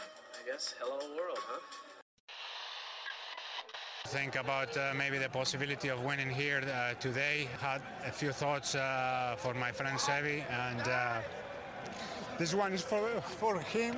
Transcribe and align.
I 0.00 0.50
guess, 0.50 0.74
hello 0.80 0.98
world, 1.16 1.38
huh? 1.46 1.60
Think 4.06 4.36
about 4.36 4.74
uh, 4.76 4.94
maybe 4.96 5.18
the 5.18 5.28
possibility 5.28 5.88
of 5.88 6.02
winning 6.02 6.30
here 6.30 6.62
uh, 6.72 6.94
today. 6.94 7.48
Had 7.60 7.82
a 8.06 8.10
few 8.10 8.32
thoughts 8.32 8.74
uh, 8.74 9.34
for 9.36 9.52
my 9.52 9.70
friend 9.70 9.98
Sevi, 9.98 10.42
and 10.50 10.80
uh, 10.88 11.20
this 12.38 12.54
one 12.54 12.72
is 12.72 12.82
for 12.82 13.06
for 13.20 13.58
him. 13.60 13.96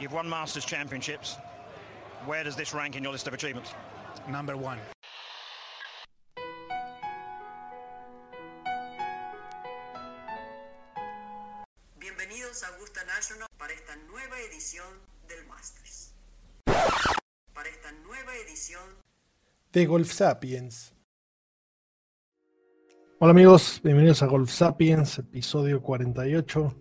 You've 0.00 0.12
won 0.12 0.28
Masters 0.28 0.64
Championships. 0.64 1.36
Where 2.26 2.42
does 2.42 2.56
this 2.56 2.74
rank 2.74 2.96
in 2.96 3.04
your 3.04 3.12
list 3.12 3.28
of 3.28 3.34
achievements? 3.34 3.74
Number 4.28 4.56
one. 4.56 4.78
De 19.72 19.86
Golf 19.86 20.12
Sapiens. 20.12 20.94
Hola 23.18 23.30
amigos, 23.30 23.80
bienvenidos 23.82 24.22
a 24.22 24.26
Golf 24.26 24.50
Sapiens, 24.50 25.18
episodio 25.18 25.80
48. 25.80 26.74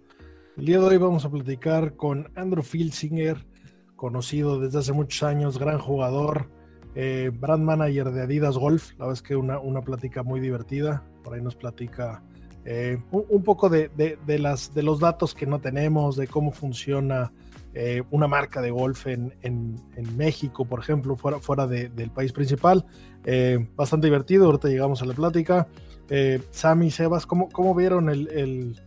El 0.58 0.66
día 0.66 0.80
de 0.80 0.86
hoy 0.86 0.98
vamos 0.98 1.23
a 1.23 1.30
platicar 1.30 1.96
con 1.96 2.30
Andrew 2.35 2.63
Filsinger, 2.63 3.48
conocido 3.96 4.59
desde 4.59 4.80
hace 4.80 4.91
muchos 4.91 5.23
años, 5.23 5.58
gran 5.58 5.80
jugador, 5.80 6.49
eh, 6.94 7.32
brand 7.34 7.63
manager 7.63 8.12
de 8.12 8.23
Adidas 8.23 8.58
Golf. 8.58 8.91
La 8.98 9.05
verdad 9.05 9.13
es 9.13 9.21
que 9.21 9.38
una, 9.38 9.58
una 9.60 9.82
plática 9.82 10.23
muy 10.23 10.41
divertida. 10.41 11.05
Por 11.23 11.35
ahí 11.35 11.41
nos 11.41 11.55
platica 11.55 12.21
eh, 12.66 13.02
un, 13.12 13.26
un, 13.30 13.44
poco 13.44 13.70
de, 13.70 13.88
de, 13.96 14.18
de, 14.26 14.38
las, 14.38 14.73
de 14.73 14.84
los 14.84 14.99
datos 14.99 15.34
que 15.34 15.46
no 15.46 15.62
tenemos, 15.62 16.18
de 16.18 16.27
cómo 16.27 16.52
funciona 16.52 17.32
eh, 17.74 18.04
una 18.12 18.28
marca 18.28 18.62
de 18.62 18.72
golf 18.72 19.08
en, 19.08 19.34
en, 19.42 19.76
en, 19.96 20.18
México, 20.18 20.66
por 20.66 20.80
ejemplo, 20.80 21.16
fuera, 21.16 21.40
fuera 21.40 21.68
de, 21.68 21.90
del 21.90 22.12
país 22.12 22.34
principal. 22.34 22.86
Eh, 23.24 23.66
bastante 23.76 24.08
divertido, 24.08 24.46
ahorita 24.46 24.68
llegamos 24.68 25.02
a 25.02 25.05
la 25.05 25.13
plática. 25.13 25.68
Eh, 26.10 26.41
Sammy, 26.50 26.91
Sebas, 26.91 27.26
¿cómo, 27.26 27.50
cómo 27.50 27.74
vieron 27.74 28.10
el, 28.10 28.28
el, 28.30 28.82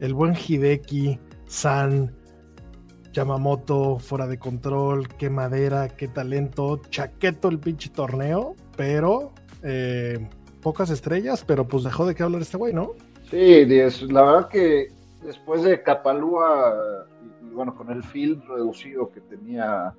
el, 0.00 0.14
buen 0.14 0.34
Hideki, 0.34 1.18
San, 1.46 2.14
Yamamoto, 3.12 3.98
fuera 3.98 4.26
de 4.26 4.38
control, 4.38 5.08
qué 5.08 5.30
madera, 5.30 5.88
qué 5.88 6.06
talento, 6.06 6.80
chaqueto 6.90 7.48
el 7.48 7.58
pinche 7.58 7.90
torneo, 7.90 8.54
pero 8.76 9.32
eh, 9.62 10.28
pocas 10.60 10.90
estrellas, 10.90 11.44
pero 11.46 11.66
pues 11.66 11.84
dejó 11.84 12.06
de 12.06 12.14
qué 12.14 12.22
hablar 12.22 12.42
este 12.42 12.56
güey, 12.56 12.72
¿no? 12.72 12.92
Sí, 13.30 13.64
la 14.08 14.22
verdad 14.22 14.48
que 14.48 14.88
después 15.22 15.62
de 15.62 15.82
Capalúa 15.82 17.06
y 17.50 17.54
bueno, 17.54 17.74
con 17.74 17.90
el 17.90 18.02
field 18.02 18.42
reducido 18.44 19.10
que 19.10 19.20
tenía 19.20 19.94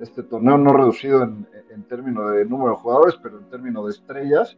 este 0.00 0.22
torneo, 0.22 0.58
no 0.58 0.72
reducido 0.72 1.22
en, 1.22 1.46
en 1.70 1.82
términos 1.84 2.32
de 2.32 2.44
número 2.44 2.70
de 2.70 2.76
jugadores, 2.76 3.16
pero 3.22 3.38
en 3.38 3.48
términos 3.48 3.86
de 3.86 3.92
estrellas, 3.92 4.56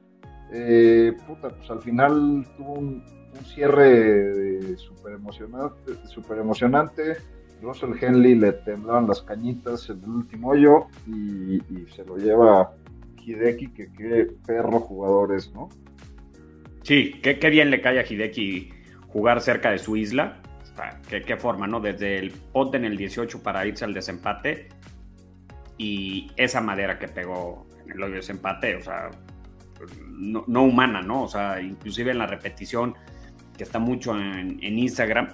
eh, 0.53 1.17
puta, 1.27 1.49
pues 1.49 1.71
al 1.71 1.81
final 1.81 2.47
tuvo 2.57 2.75
un, 2.75 3.03
cierre 3.45 4.77
súper 4.77 5.15
emocionante, 5.15 5.95
super 6.07 6.39
emocionante. 6.39 7.17
Russell 7.63 7.93
Henley 7.99 8.35
le 8.35 8.53
temblaban 8.53 9.09
las 9.09 9.23
cañitas 9.23 9.89
en 9.89 10.03
el 10.03 10.11
último 10.11 10.51
hoyo 10.51 10.89
y, 11.07 11.55
y 11.57 11.87
se 11.95 12.05
lo 12.05 12.19
lleva 12.19 12.75
Hideki, 13.25 13.69
que 13.69 13.91
qué 13.93 14.29
perro 14.47 14.81
jugador 14.81 15.35
es, 15.35 15.51
¿no? 15.55 15.71
Sí, 16.83 17.15
qué, 17.23 17.39
qué 17.39 17.49
bien 17.49 17.71
le 17.71 17.81
cae 17.81 18.01
a 18.01 18.07
Hideki 18.07 18.71
jugar 19.09 19.41
cerca 19.41 19.71
de 19.71 19.79
su 19.79 19.97
isla 19.97 20.43
¿Qué, 21.09 21.23
qué, 21.23 21.37
forma, 21.37 21.67
¿no? 21.67 21.81
Desde 21.81 22.19
el 22.19 22.31
pot 22.31 22.75
en 22.75 22.85
el 22.85 22.97
18 22.97 23.43
para 23.43 23.67
irse 23.67 23.85
al 23.85 23.93
desempate 23.93 24.69
y 25.77 26.31
esa 26.37 26.61
madera 26.61 26.99
que 26.99 27.09
pegó 27.09 27.67
en 27.85 27.93
el 27.93 28.03
hoyo 28.03 28.13
de 28.13 28.17
desempate, 28.17 28.77
o 28.77 28.81
sea, 28.81 29.11
no, 30.09 30.45
no, 30.47 30.63
humana, 30.63 31.03
¿no? 31.03 31.25
O 31.25 31.29
sea, 31.29 31.61
inclusive 31.61 32.13
en 32.13 32.19
la 32.19 32.27
repetición 32.27 32.95
que 33.57 33.65
está 33.65 33.79
mucho 33.79 34.19
en, 34.19 34.61
Instagram, 34.63 35.29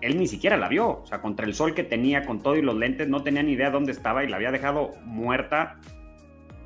él 0.00 0.18
ni 0.18 0.26
siquiera 0.26 0.56
la 0.56 0.68
vio, 0.68 1.00
o 1.02 1.06
sea, 1.06 1.20
contra 1.20 1.46
el 1.46 1.54
sol 1.54 1.74
que 1.74 1.84
tenía 1.84 2.26
con 2.26 2.42
todo 2.42 2.56
y 2.56 2.62
los 2.62 2.76
lentes, 2.76 3.08
no 3.08 3.22
tenía 3.22 3.42
ni 3.42 3.52
idea 3.52 3.70
dónde 3.70 3.92
estaba 3.92 4.24
y 4.24 4.28
la 4.28 4.36
había 4.36 4.50
dejado 4.50 4.90
muerta. 5.04 5.80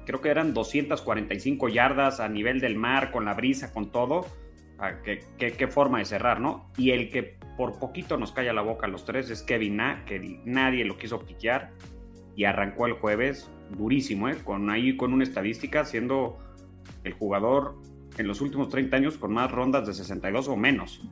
Creo 0.07 0.21
que 0.21 0.31
eran 0.31 0.55
245 0.55 1.69
yardas 1.69 2.19
a 2.19 2.29
nivel 2.29 2.61
del 2.61 2.77
mar, 2.77 3.13
con 3.13 3.27
la 3.27 3.35
brisa, 3.35 3.73
con 3.73 3.93
todo 3.93 4.27
¿Qué, 5.05 5.21
qué, 5.39 5.53
qué, 5.53 5.67
forma 5.67 5.99
de 5.99 6.05
cerrar, 6.05 6.41
¿no? 6.41 6.71
Y 6.77 6.93
el 6.93 7.11
que 7.11 7.37
por 7.57 7.81
poquito 7.81 8.17
nos 8.17 8.31
calla 8.31 8.53
la 8.53 8.63
boca 8.63 8.87
a 8.87 8.89
los 8.89 9.05
tres 9.05 9.29
es 9.29 9.43
Kevin 9.43 9.77
Na, 9.77 10.05
que 10.05 10.41
nadie 10.45 10.85
lo 10.85 10.97
quiso 10.97 11.19
piquear 11.19 11.73
y 12.37 12.45
arrancó 12.45 12.87
el 12.87 12.93
jueves 12.93 13.51
durísimo, 13.77 14.29
¿eh? 14.29 14.37
Con 14.45 14.71
ahí 14.71 14.97
con 14.97 15.13
una 15.13 15.25
estadística 15.25 15.85
siendo 15.85 16.39
el 17.03 17.13
jugador 17.15 17.75
en 18.17 18.29
los 18.29 18.41
últimos 18.41 18.69
30 18.69 18.97
años 18.97 19.19
con 19.19 19.33
más 19.33 19.51
rondas 19.51 19.87
de 19.87 19.95
62 19.95 20.49
o 20.49 20.57
menos. 20.57 21.03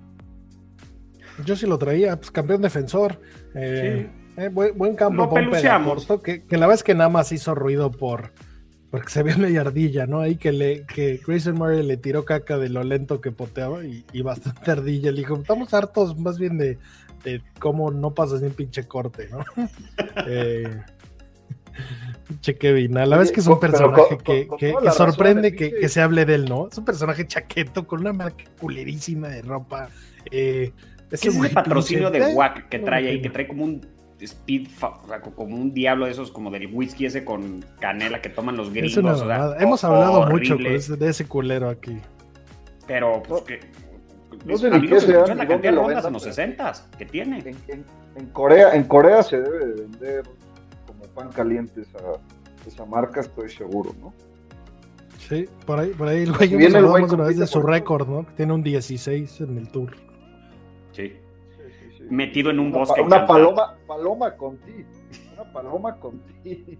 Yo 1.44 1.56
sí 1.56 1.66
lo 1.66 1.78
traía, 1.78 2.16
pues 2.16 2.30
campeón 2.30 2.62
defensor. 2.62 3.20
Eh, 3.54 4.08
sí. 4.36 4.42
eh, 4.42 4.48
buen, 4.48 4.78
buen, 4.78 4.94
campo 4.94 5.24
lo 5.24 5.30
peluceamos. 5.30 6.06
Que, 6.22 6.44
que 6.44 6.56
la 6.56 6.72
es 6.72 6.82
que 6.82 6.94
nada 6.94 7.10
más 7.10 7.32
hizo 7.32 7.54
ruido 7.54 7.90
por 7.90 8.32
porque 8.90 9.10
se 9.10 9.22
ve 9.22 9.34
media 9.36 9.62
ardilla, 9.62 10.06
¿no? 10.06 10.20
Ahí 10.20 10.36
que 10.36 10.52
le 10.52 10.84
que 10.86 11.20
Grayson 11.26 11.54
Murray 11.54 11.82
le 11.82 11.96
tiró 11.96 12.24
caca 12.24 12.58
de 12.58 12.68
lo 12.68 12.82
lento 12.82 13.20
que 13.20 13.32
poteaba 13.32 13.84
y, 13.84 14.04
y 14.12 14.22
bastante 14.22 14.70
ardilla. 14.70 15.10
Le 15.10 15.18
dijo, 15.18 15.36
estamos 15.36 15.72
hartos 15.74 16.18
más 16.18 16.38
bien 16.38 16.58
de, 16.58 16.78
de 17.24 17.42
cómo 17.58 17.90
no 17.90 18.14
pasas 18.14 18.40
ni 18.40 18.48
un 18.48 18.54
pinche 18.54 18.86
corte, 18.86 19.28
¿no? 19.30 19.44
eh, 20.26 20.80
pinche 22.26 22.56
Kevin, 22.56 22.94
la 22.94 23.00
verdad 23.00 23.22
es 23.22 23.32
que 23.32 23.40
es 23.40 23.46
un 23.46 23.60
personaje 23.60 24.18
que, 24.18 24.48
que, 24.58 24.74
que 24.82 24.90
sorprende 24.90 25.54
que, 25.54 25.72
que, 25.72 25.88
se 25.88 26.00
hable 26.00 26.24
de 26.24 26.36
él, 26.36 26.46
¿no? 26.46 26.68
Es 26.68 26.78
un 26.78 26.84
personaje 26.84 27.26
chaqueto 27.26 27.86
con 27.86 28.00
una 28.00 28.12
marca 28.12 28.44
culerísima 28.58 29.28
de 29.28 29.42
ropa. 29.42 29.88
Eh, 30.30 30.72
es 31.10 31.20
que 31.20 31.28
es 31.28 31.36
el 31.36 31.50
patrocinio 31.50 32.10
de 32.10 32.34
WAC 32.34 32.68
que 32.68 32.78
trae 32.80 33.08
ahí, 33.08 33.22
que 33.22 33.30
trae 33.30 33.46
como 33.46 33.64
un 33.64 33.95
speed, 34.20 34.68
o 34.80 35.06
sea, 35.06 35.20
como 35.20 35.54
un 35.54 35.72
diablo 35.72 36.06
de 36.06 36.12
esos, 36.12 36.30
como 36.30 36.50
del 36.50 36.72
whisky 36.72 37.06
ese 37.06 37.24
con 37.24 37.64
canela 37.80 38.22
que 38.22 38.28
toman 38.28 38.56
los 38.56 38.72
gringos. 38.72 38.96
O 38.96 39.26
sea, 39.26 39.56
Hemos 39.58 39.84
hablado 39.84 40.20
horrible. 40.20 40.70
mucho 40.70 40.96
de 40.96 41.08
ese 41.08 41.26
culero 41.26 41.68
aquí. 41.68 41.98
Pero, 42.86 43.22
pues 43.22 43.42
que. 43.42 43.60
No 44.44 44.56
sé 44.56 44.70
ni 44.70 44.88
qué 44.88 45.00
sea. 45.00 45.26
La 45.34 45.46
cantidad 45.46 45.72
de 45.72 45.78
rondas 45.78 46.04
en 46.04 46.12
los 46.12 46.22
60 46.22 46.72
que 46.98 47.06
tiene. 47.06 47.38
En, 47.40 47.56
en, 47.68 47.84
en, 48.16 48.26
Corea, 48.26 48.74
en 48.74 48.84
Corea 48.84 49.22
se 49.22 49.40
debe 49.40 49.66
de 49.66 49.82
vender 49.82 50.22
como 50.86 51.04
pan 51.14 51.30
caliente 51.30 51.82
esa, 51.82 51.98
esa 52.66 52.84
marca, 52.86 53.20
estoy 53.20 53.50
seguro, 53.50 53.94
¿no? 54.00 54.14
Sí, 55.28 55.48
por 55.66 55.80
ahí, 55.80 55.90
por 55.90 56.06
ahí 56.06 56.22
el 56.22 56.32
güey, 56.32 56.48
viene 56.54 56.78
el 56.78 56.86
güey 56.86 57.02
una 57.02 57.24
vez 57.24 57.38
de 57.38 57.46
su 57.46 57.60
récord, 57.60 58.08
¿no? 58.08 58.24
Tiene 58.36 58.52
un 58.52 58.62
16 58.62 59.40
en 59.40 59.58
el 59.58 59.68
tour. 59.68 59.96
Sí 60.92 61.14
metido 62.10 62.50
en 62.50 62.60
un 62.60 62.68
una, 62.68 62.78
bosque. 62.78 63.00
Una 63.00 63.26
paloma, 63.26 63.76
paloma 63.86 64.36
con 64.36 64.58
ti. 64.58 64.84
Una 65.34 65.52
paloma 65.52 65.98
con 65.98 66.20
ti. 66.42 66.78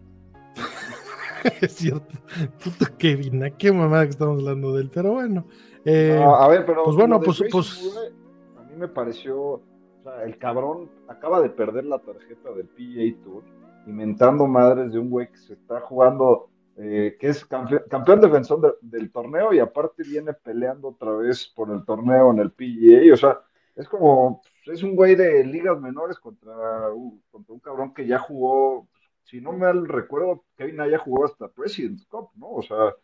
es 1.61 1.73
cierto. 1.73 2.15
Puto 2.63 2.87
Kevin, 2.99 3.45
¿a 3.45 3.51
qué 3.51 3.73
mamada 3.73 4.05
que 4.05 4.11
estamos 4.11 4.39
hablando 4.41 4.75
de 4.75 4.83
él? 4.83 4.91
Pero 4.93 5.13
bueno. 5.13 5.47
Eh, 5.85 6.19
no, 6.21 6.35
a 6.37 6.49
ver, 6.49 6.65
pero. 6.67 6.85
Pues 6.85 6.97
bueno, 6.97 7.21
pues. 7.21 7.43
pues... 7.51 7.97
A 8.59 8.63
mí 8.63 8.77
me 8.77 8.89
pareció. 8.89 9.41
O 9.41 9.63
sea, 10.03 10.25
el 10.25 10.39
cabrón 10.39 10.91
acaba 11.09 11.41
de 11.41 11.51
perder 11.51 11.85
la 11.85 11.99
tarjeta 11.99 12.53
del 12.53 12.67
PGA 12.67 13.23
Tour, 13.25 13.43
inventando 13.87 14.47
madres 14.47 14.93
de 14.93 14.99
un 14.99 15.11
güey 15.11 15.31
que 15.31 15.39
se 15.39 15.55
está 15.55 15.81
jugando. 15.81 16.51
Eh, 16.79 17.17
que 17.19 17.29
es 17.29 17.43
campeón, 17.47 17.85
campeón 17.89 18.21
defensor 18.21 18.61
de, 18.61 18.73
del 18.83 19.11
torneo 19.11 19.51
y 19.51 19.61
aparte 19.61 20.03
viene 20.03 20.35
peleando 20.35 20.89
otra 20.89 21.11
vez 21.13 21.51
por 21.57 21.71
el 21.71 21.83
torneo 21.87 22.31
en 22.33 22.39
el 22.39 22.51
PGA. 22.51 23.15
O 23.15 23.17
sea, 23.17 23.41
es 23.77 23.89
como 23.89 24.43
es 24.65 24.83
un 24.83 24.97
güey 24.97 25.15
de 25.15 25.45
ligas 25.45 25.81
menores 25.81 26.19
contra, 26.19 26.53
contra 27.31 27.55
un 27.55 27.61
cabrón 27.61 27.95
que 27.95 28.07
ya 28.07 28.19
jugó, 28.19 28.89
si 29.23 29.41
no 29.41 29.53
mal 29.53 29.87
recuerdo, 29.87 30.45
Kevin 30.57 30.79
ya 30.91 30.99
jugó 30.99 31.27
hasta 31.27 31.49
President's 31.49 32.07
Cup, 32.07 32.31
¿no? 32.35 32.51
O 32.51 32.63
sea, 32.63 32.95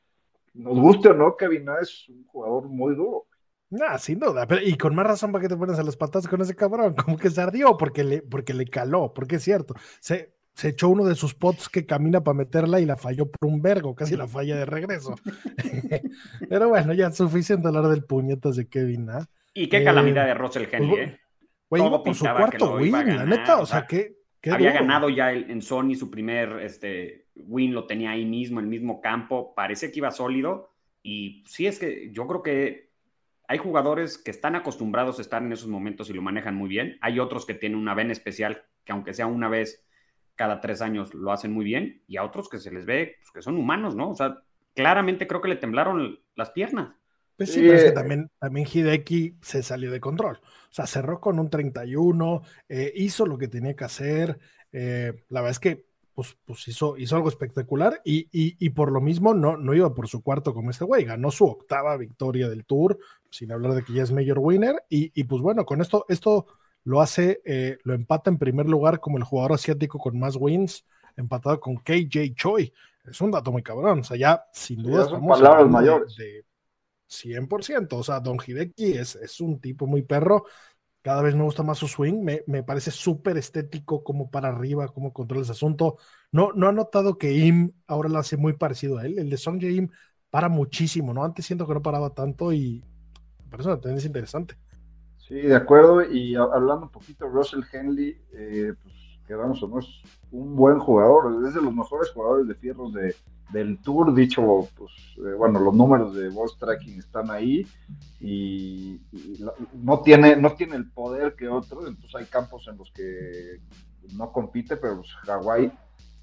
nos 0.55 0.79
guste 0.79 1.11
o 1.11 1.14
no, 1.14 1.37
Kevin 1.37 1.67
es 1.81 2.08
un 2.08 2.25
jugador 2.26 2.64
muy 2.64 2.94
duro. 2.94 3.26
Nah, 3.70 3.97
sin 3.97 4.19
duda, 4.19 4.47
pero, 4.47 4.61
y 4.62 4.76
con 4.76 4.94
más 4.94 5.06
razón 5.06 5.32
para 5.32 5.43
que 5.43 5.49
te 5.49 5.56
pones 5.56 5.79
a 5.79 5.82
las 5.82 5.97
patas 5.97 6.29
con 6.29 6.41
ese 6.41 6.55
cabrón, 6.55 6.94
como 7.05 7.17
que 7.17 7.31
se 7.31 7.41
ardió 7.41 7.76
porque 7.76 8.05
le, 8.05 8.23
porque 8.23 8.52
le 8.52 8.67
caló, 8.67 9.14
porque 9.14 9.37
es 9.37 9.43
cierto, 9.43 9.75
se, 10.00 10.35
se 10.55 10.69
echó 10.69 10.88
uno 10.88 11.05
de 11.05 11.14
sus 11.14 11.35
pots 11.35 11.69
que 11.69 11.87
camina 11.87 12.23
para 12.23 12.37
meterla 12.37 12.81
y 12.81 12.87
la 12.87 12.97
falló 12.97 13.31
por 13.31 13.49
un 13.49 13.62
vergo, 13.62 13.94
casi 13.94 14.17
la 14.17 14.26
falla 14.26 14.56
de 14.56 14.67
regreso. 14.67 15.14
pero 16.49 16.69
bueno, 16.69 16.93
ya 16.93 17.11
suficiente 17.12 17.69
hablar 17.69 17.88
del 17.88 18.05
puñetas 18.05 18.56
de 18.56 18.69
Kevin, 18.69 19.11
¿ah? 19.11 19.29
Y 19.54 19.69
qué 19.69 19.84
calamidad 19.84 20.25
eh, 20.25 20.28
de 20.28 20.34
Russell 20.34 20.69
Henley, 20.70 20.90
pues, 20.90 21.08
¿eh? 21.08 21.20
Güey, 21.69 21.87
iba 21.87 22.02
por 22.02 22.14
su 22.14 22.25
cuarto 22.25 22.76
win, 22.76 22.93
la 22.93 23.26
neta, 23.26 23.60
o 23.60 23.66
sea, 23.66 23.87
que 23.87 24.16
había 24.50 24.72
duro. 24.72 24.82
ganado 24.82 25.08
ya 25.08 25.32
el, 25.32 25.50
en 25.50 25.62
Sony 25.62 25.94
su 25.94 26.10
primer 26.10 26.60
este, 26.60 27.28
win, 27.34 27.75
lo 27.75 27.87
tenía 27.87 28.10
ahí 28.10 28.25
mismo, 28.25 28.60
en 28.60 28.66
el 28.66 28.70
mismo 28.70 29.00
campo, 29.00 29.54
parece 29.54 29.90
que 29.90 29.99
iba 29.99 30.10
sólido. 30.10 30.75
Y 31.02 31.44
sí, 31.46 31.66
es 31.66 31.78
que 31.78 32.10
yo 32.12 32.26
creo 32.26 32.43
que 32.43 32.93
hay 33.49 33.58
jugadores 33.58 34.19
que 34.19 34.31
están 34.31 34.54
acostumbrados 34.54 35.19
a 35.19 35.22
estar 35.22 35.43
en 35.43 35.52
esos 35.52 35.69
momentos 35.69 36.08
y 36.10 36.12
lo 36.12 36.22
manejan 36.22 36.54
muy 36.54 36.69
bien. 36.69 36.99
Hay 37.00 37.19
otros 37.19 37.44
que 37.44 37.54
tienen 37.54 37.78
una 37.78 37.94
vena 37.94 38.12
especial 38.12 38.64
que 38.84 38.93
aunque 38.93 39.14
sea 39.14 39.26
una 39.26 39.49
vez 39.49 39.87
cada 40.34 40.60
tres 40.60 40.81
años 40.82 41.14
lo 41.14 41.31
hacen 41.32 41.52
muy 41.52 41.64
bien, 41.64 42.02
y 42.06 42.16
a 42.16 42.25
otros 42.25 42.49
que 42.49 42.58
se 42.58 42.72
les 42.72 42.87
ve 42.87 43.16
pues, 43.20 43.31
que 43.32 43.43
son 43.43 43.56
humanos, 43.56 43.94
¿no? 43.94 44.10
O 44.10 44.14
sea, 44.14 44.43
claramente 44.75 45.26
creo 45.26 45.40
que 45.40 45.49
le 45.49 45.56
temblaron 45.56 46.20
las 46.34 46.50
piernas. 46.50 46.94
Pues 47.37 47.52
sí, 47.52 47.61
pero 47.61 47.75
es 47.75 47.84
que 47.84 47.93
también, 47.93 48.31
también 48.38 48.67
Hideki 48.73 49.37
se 49.40 49.62
salió 49.62 49.90
de 49.90 50.00
control. 50.00 50.38
O 50.43 50.75
sea, 50.75 50.87
cerró 50.87 51.20
con 51.20 51.38
un 51.38 51.50
31, 51.50 52.43
eh, 52.69 52.93
hizo 52.96 53.26
lo 53.26 53.38
que 53.38 53.49
tenía 53.49 53.75
que 53.75 53.84
hacer. 53.84 54.38
Eh, 54.73 55.12
la 55.29 55.40
verdad 55.40 55.50
es 55.50 55.58
que 55.58 55.87
pues, 56.14 56.37
pues 56.44 56.69
hizo, 56.69 56.96
hizo 56.99 57.17
algo 57.17 57.29
espectacular 57.29 58.00
y, 58.05 58.29
y, 58.32 58.70
por 58.70 58.93
lo 58.93 59.00
mismo 59.00 59.32
no, 59.32 59.56
no 59.56 59.75
iba 59.75 59.94
por 59.94 60.08
su 60.08 60.23
cuarto 60.23 60.52
como 60.52 60.70
este 60.70 60.84
güey. 60.84 61.05
Ganó 61.05 61.31
su 61.31 61.46
octava 61.46 61.96
victoria 61.96 62.49
del 62.49 62.64
Tour, 62.64 62.99
sin 63.31 63.50
hablar 63.50 63.75
de 63.75 63.82
que 63.82 63.94
ya 63.94 64.02
es 64.02 64.12
Major 64.12 64.38
Winner. 64.38 64.85
Y, 64.90 65.11
y 65.19 65.25
pues 65.25 65.40
bueno, 65.40 65.64
con 65.64 65.81
esto, 65.81 66.05
esto 66.08 66.46
lo 66.85 67.00
hace, 67.00 67.40
eh, 67.44 67.78
lo 67.85 67.94
empata 67.94 68.31
en 68.31 68.38
primer 68.38 68.67
lugar 68.69 69.00
como 69.00 69.17
el 69.17 69.25
jugador 69.25 69.55
asiático 69.55 69.99
con 69.99 70.19
más 70.19 70.37
wins, 70.37 70.85
empatado 71.17 71.58
con 71.61 71.76
KJ 71.76 72.35
Choi. 72.35 72.73
Es 73.08 73.20
un 73.20 73.31
dato 73.31 73.50
muy 73.50 73.62
cabrón. 73.62 74.00
O 74.00 74.05
sea, 74.05 74.17
ya 74.17 74.44
sin 74.52 74.82
duda 74.82 75.08
palabras 75.20 75.69
mayores. 75.69 76.17
De, 76.17 76.44
100%. 77.12 77.99
O 77.99 78.03
sea, 78.05 78.20
Don 78.20 78.38
Hideki 78.44 78.93
es, 78.94 79.17
es 79.17 79.41
un 79.41 79.61
tipo 79.61 79.87
muy 79.87 80.03
perro. 80.03 80.44
Cada 81.03 81.23
vez 81.23 81.35
me 81.35 81.43
gusta 81.44 81.62
más 81.64 81.79
su 81.79 81.88
swing. 81.88 82.23
Me, 82.23 82.43
me 82.47 82.62
parece 82.62 82.91
súper 82.91 83.37
estético, 83.38 84.05
como 84.05 84.31
para 84.31 84.49
arriba, 84.49 84.88
como 84.88 85.12
controla 85.12 85.43
ese 85.43 85.53
asunto. 85.53 85.99
No, 86.32 86.53
no 86.55 86.69
ha 86.69 86.73
notado 86.73 87.19
que 87.19 87.32
Im 87.32 87.73
ahora 87.87 88.09
lo 88.09 88.19
hace 88.19 88.37
muy 88.37 88.55
parecido 88.55 88.99
a 88.99 89.06
él. 89.06 89.19
El 89.19 89.31
de 89.31 89.37
Song 89.37 89.62
Im 89.62 89.91
para 90.31 90.49
muchísimo, 90.49 91.12
¿no? 91.14 91.25
Antes 91.25 91.47
siento 91.47 91.67
que 91.67 91.75
no 91.75 91.82
paraba 91.82 92.14
tanto 92.14 92.53
y 92.53 92.85
me 93.44 93.50
parece 93.50 93.69
una 93.70 93.81
tendencia 93.81 94.09
interesante. 94.09 94.56
Sí, 95.17 95.35
de 95.35 95.55
acuerdo. 95.56 96.03
Y 96.05 96.35
hablando 96.35 96.87
un 96.87 96.91
poquito, 96.93 97.26
Russell 97.29 97.62
Henley, 97.73 98.20
eh, 98.32 98.75
pues 98.82 98.94
quedamos 99.27 99.63
o 99.63 99.69
no, 99.69 99.79
es 99.79 99.87
un 100.31 100.57
buen 100.57 100.79
jugador, 100.79 101.47
es 101.47 101.55
de 101.55 101.63
los 101.63 101.75
mejores 101.75 102.11
jugadores 102.11 102.49
de 102.49 102.55
fierros 102.55 102.93
de, 102.93 103.15
del 103.53 103.79
Tour, 103.79 104.15
dicho, 104.15 104.69
pues, 104.77 104.93
eh, 105.19 105.35
bueno, 105.37 105.61
los 105.61 105.75
números 105.75 106.15
de 106.15 106.29
Boss 106.31 106.59
Tracking 106.59 106.99
están 106.99 107.31
ahí 107.31 107.67
y, 108.21 109.01
no, 109.75 110.01
tiene, 110.01 110.37
no 110.37 110.53
tiene 110.53 110.77
el 110.77 110.91
poder 110.91 111.35
que 111.35 111.49
otros, 111.49 111.87
entonces 111.87 112.15
hay 112.15 112.27
campos 112.27 112.67
en 112.69 112.79
los 112.79 112.91
que 112.93 113.61
no 114.15 114.33
compite, 114.33 114.77
pero 114.77 114.97
pues, 114.97 115.13
Hawái 115.27 115.73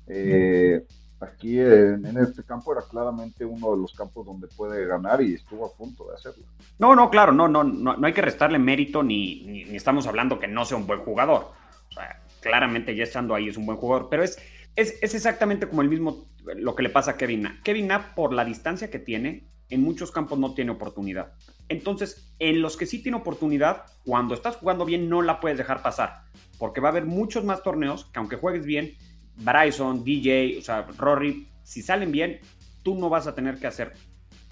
eh, 0.08 0.86
aquí 1.20 1.60
en, 1.60 2.06
este 2.18 2.44
campo 2.44 2.72
era 2.72 2.82
claramente 2.82 3.46
uno 3.46 3.72
de 3.72 3.78
los 3.78 3.94
campos 3.94 4.26
donde 4.26 4.48
puede 4.48 4.86
ganar 4.86 5.22
y 5.22 5.36
estuvo 5.36 5.66
a 5.66 5.74
punto 5.74 6.08
de 6.08 6.16
hacerlo. 6.16 6.46
No, 6.80 6.96
no, 6.96 7.10
claro, 7.10 7.32
no, 7.32 7.48
no, 7.48 7.64
no, 7.64 7.96
no 7.96 8.08
hay 8.08 8.14
que 8.14 8.22
restarle 8.22 8.58
mérito 8.58 9.04
ni, 9.04 9.44
ni, 9.46 9.66
ni 9.66 9.76
estamos 9.76 10.08
hablando 10.08 10.40
que 10.40 10.48
no 10.48 10.66
sea 10.66 10.78
un 10.78 10.88
buen 10.88 11.02
jugador. 11.02 11.52
O 11.90 11.92
sea, 11.92 12.22
claramente 12.42 12.96
ya 12.96 13.04
estando 13.04 13.36
ahí 13.36 13.48
es 13.48 13.58
un 13.58 13.66
buen 13.66 13.78
jugador, 13.78 14.08
pero 14.10 14.24
es, 14.24 14.38
es, 14.76 15.14
exactamente 15.14 15.68
como 15.68 15.82
el 15.82 15.90
mismo 15.90 16.30
lo 16.44 16.76
que 16.76 16.84
le 16.84 16.90
pasa 16.90 17.12
a 17.12 17.18
Kevin 17.18 17.44
Na. 17.44 17.62
Kevin 17.64 17.88
Na, 17.88 18.16
por 18.16 18.34
la 18.34 18.46
distancia 18.46 18.90
que 18.90 19.00
tiene, 19.00 19.48
en 19.70 19.84
muchos 19.84 20.12
campos 20.12 20.40
no 20.40 20.54
tiene 20.54 20.72
oportunidad. 20.72 21.34
Entonces, 21.68 22.34
en 22.40 22.62
los 22.62 22.76
que 22.76 22.86
sí 22.86 23.04
tiene 23.04 23.18
oportunidad, 23.18 23.84
cuando 24.04 24.34
estás 24.34 24.56
jugando 24.56 24.86
bien, 24.86 25.10
no 25.10 25.22
la 25.22 25.40
puedes 25.40 25.58
dejar 25.58 25.84
pasar, 25.84 26.24
porque 26.58 26.82
va 26.82 26.90
a 26.90 26.92
haber 26.92 27.06
muchos 27.06 27.44
más 27.44 27.62
torneos 27.62 28.06
que 28.06 28.20
aunque 28.20 28.38
juegues 28.38 28.66
bien, 28.66 28.96
Bryson, 29.36 30.04
DJ, 30.04 30.58
o 30.58 30.62
sea, 30.62 30.88
Rory, 30.98 31.48
si 31.64 31.82
salen 31.82 32.12
bien, 32.12 32.40
tú 32.84 32.96
no 32.96 33.10
vas 33.10 33.28
a 33.28 33.36
tener 33.36 33.60
que 33.60 33.68
hacer 33.68 33.94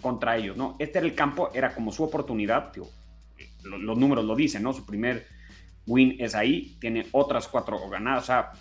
contra 0.02 0.38
ellos, 0.38 0.56
¿no? 0.56 0.76
Este 0.78 1.00
era 1.00 1.08
el 1.08 1.16
campo, 1.16 1.50
era 1.54 1.74
como 1.74 1.92
su 1.92 2.04
oportunidad, 2.04 2.72
los, 3.64 3.82
los 3.82 3.98
números 3.98 4.24
lo 4.24 4.36
dicen, 4.36 4.62
¿no? 4.62 4.74
Su 4.74 4.86
primer 4.86 5.26
win 5.88 6.18
es 6.20 6.36
ahí, 6.36 6.78
tiene 6.80 7.08
otras 7.14 7.48
cuatro 7.48 7.90
ganadas, 7.90 8.24
o 8.24 8.26
sea, 8.28 8.52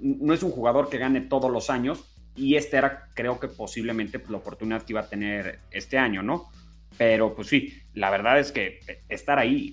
no 0.00 0.34
es 0.34 0.42
un 0.42 0.50
jugador 0.50 0.90
que 0.90 0.98
gane 0.98 1.22
todos 1.22 1.50
los 1.50 1.70
años 1.70 2.04
y 2.34 2.56
este 2.56 2.76
era, 2.76 3.08
creo 3.14 3.40
que 3.40 3.48
posiblemente 3.48 4.22
la 4.28 4.36
oportunidad 4.36 4.82
que 4.82 4.92
iba 4.92 5.00
a 5.00 5.08
tener 5.08 5.60
este 5.70 5.96
año, 5.96 6.22
¿no? 6.22 6.50
Pero 6.98 7.34
pues 7.34 7.48
sí, 7.48 7.72
la 7.94 8.10
verdad 8.10 8.38
es 8.38 8.52
que 8.52 8.80
estar 9.08 9.38
ahí 9.38 9.72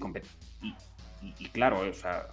y, 0.62 1.36
y, 1.40 1.50
claro, 1.50 1.80
o 1.80 1.94
sea, 1.94 2.28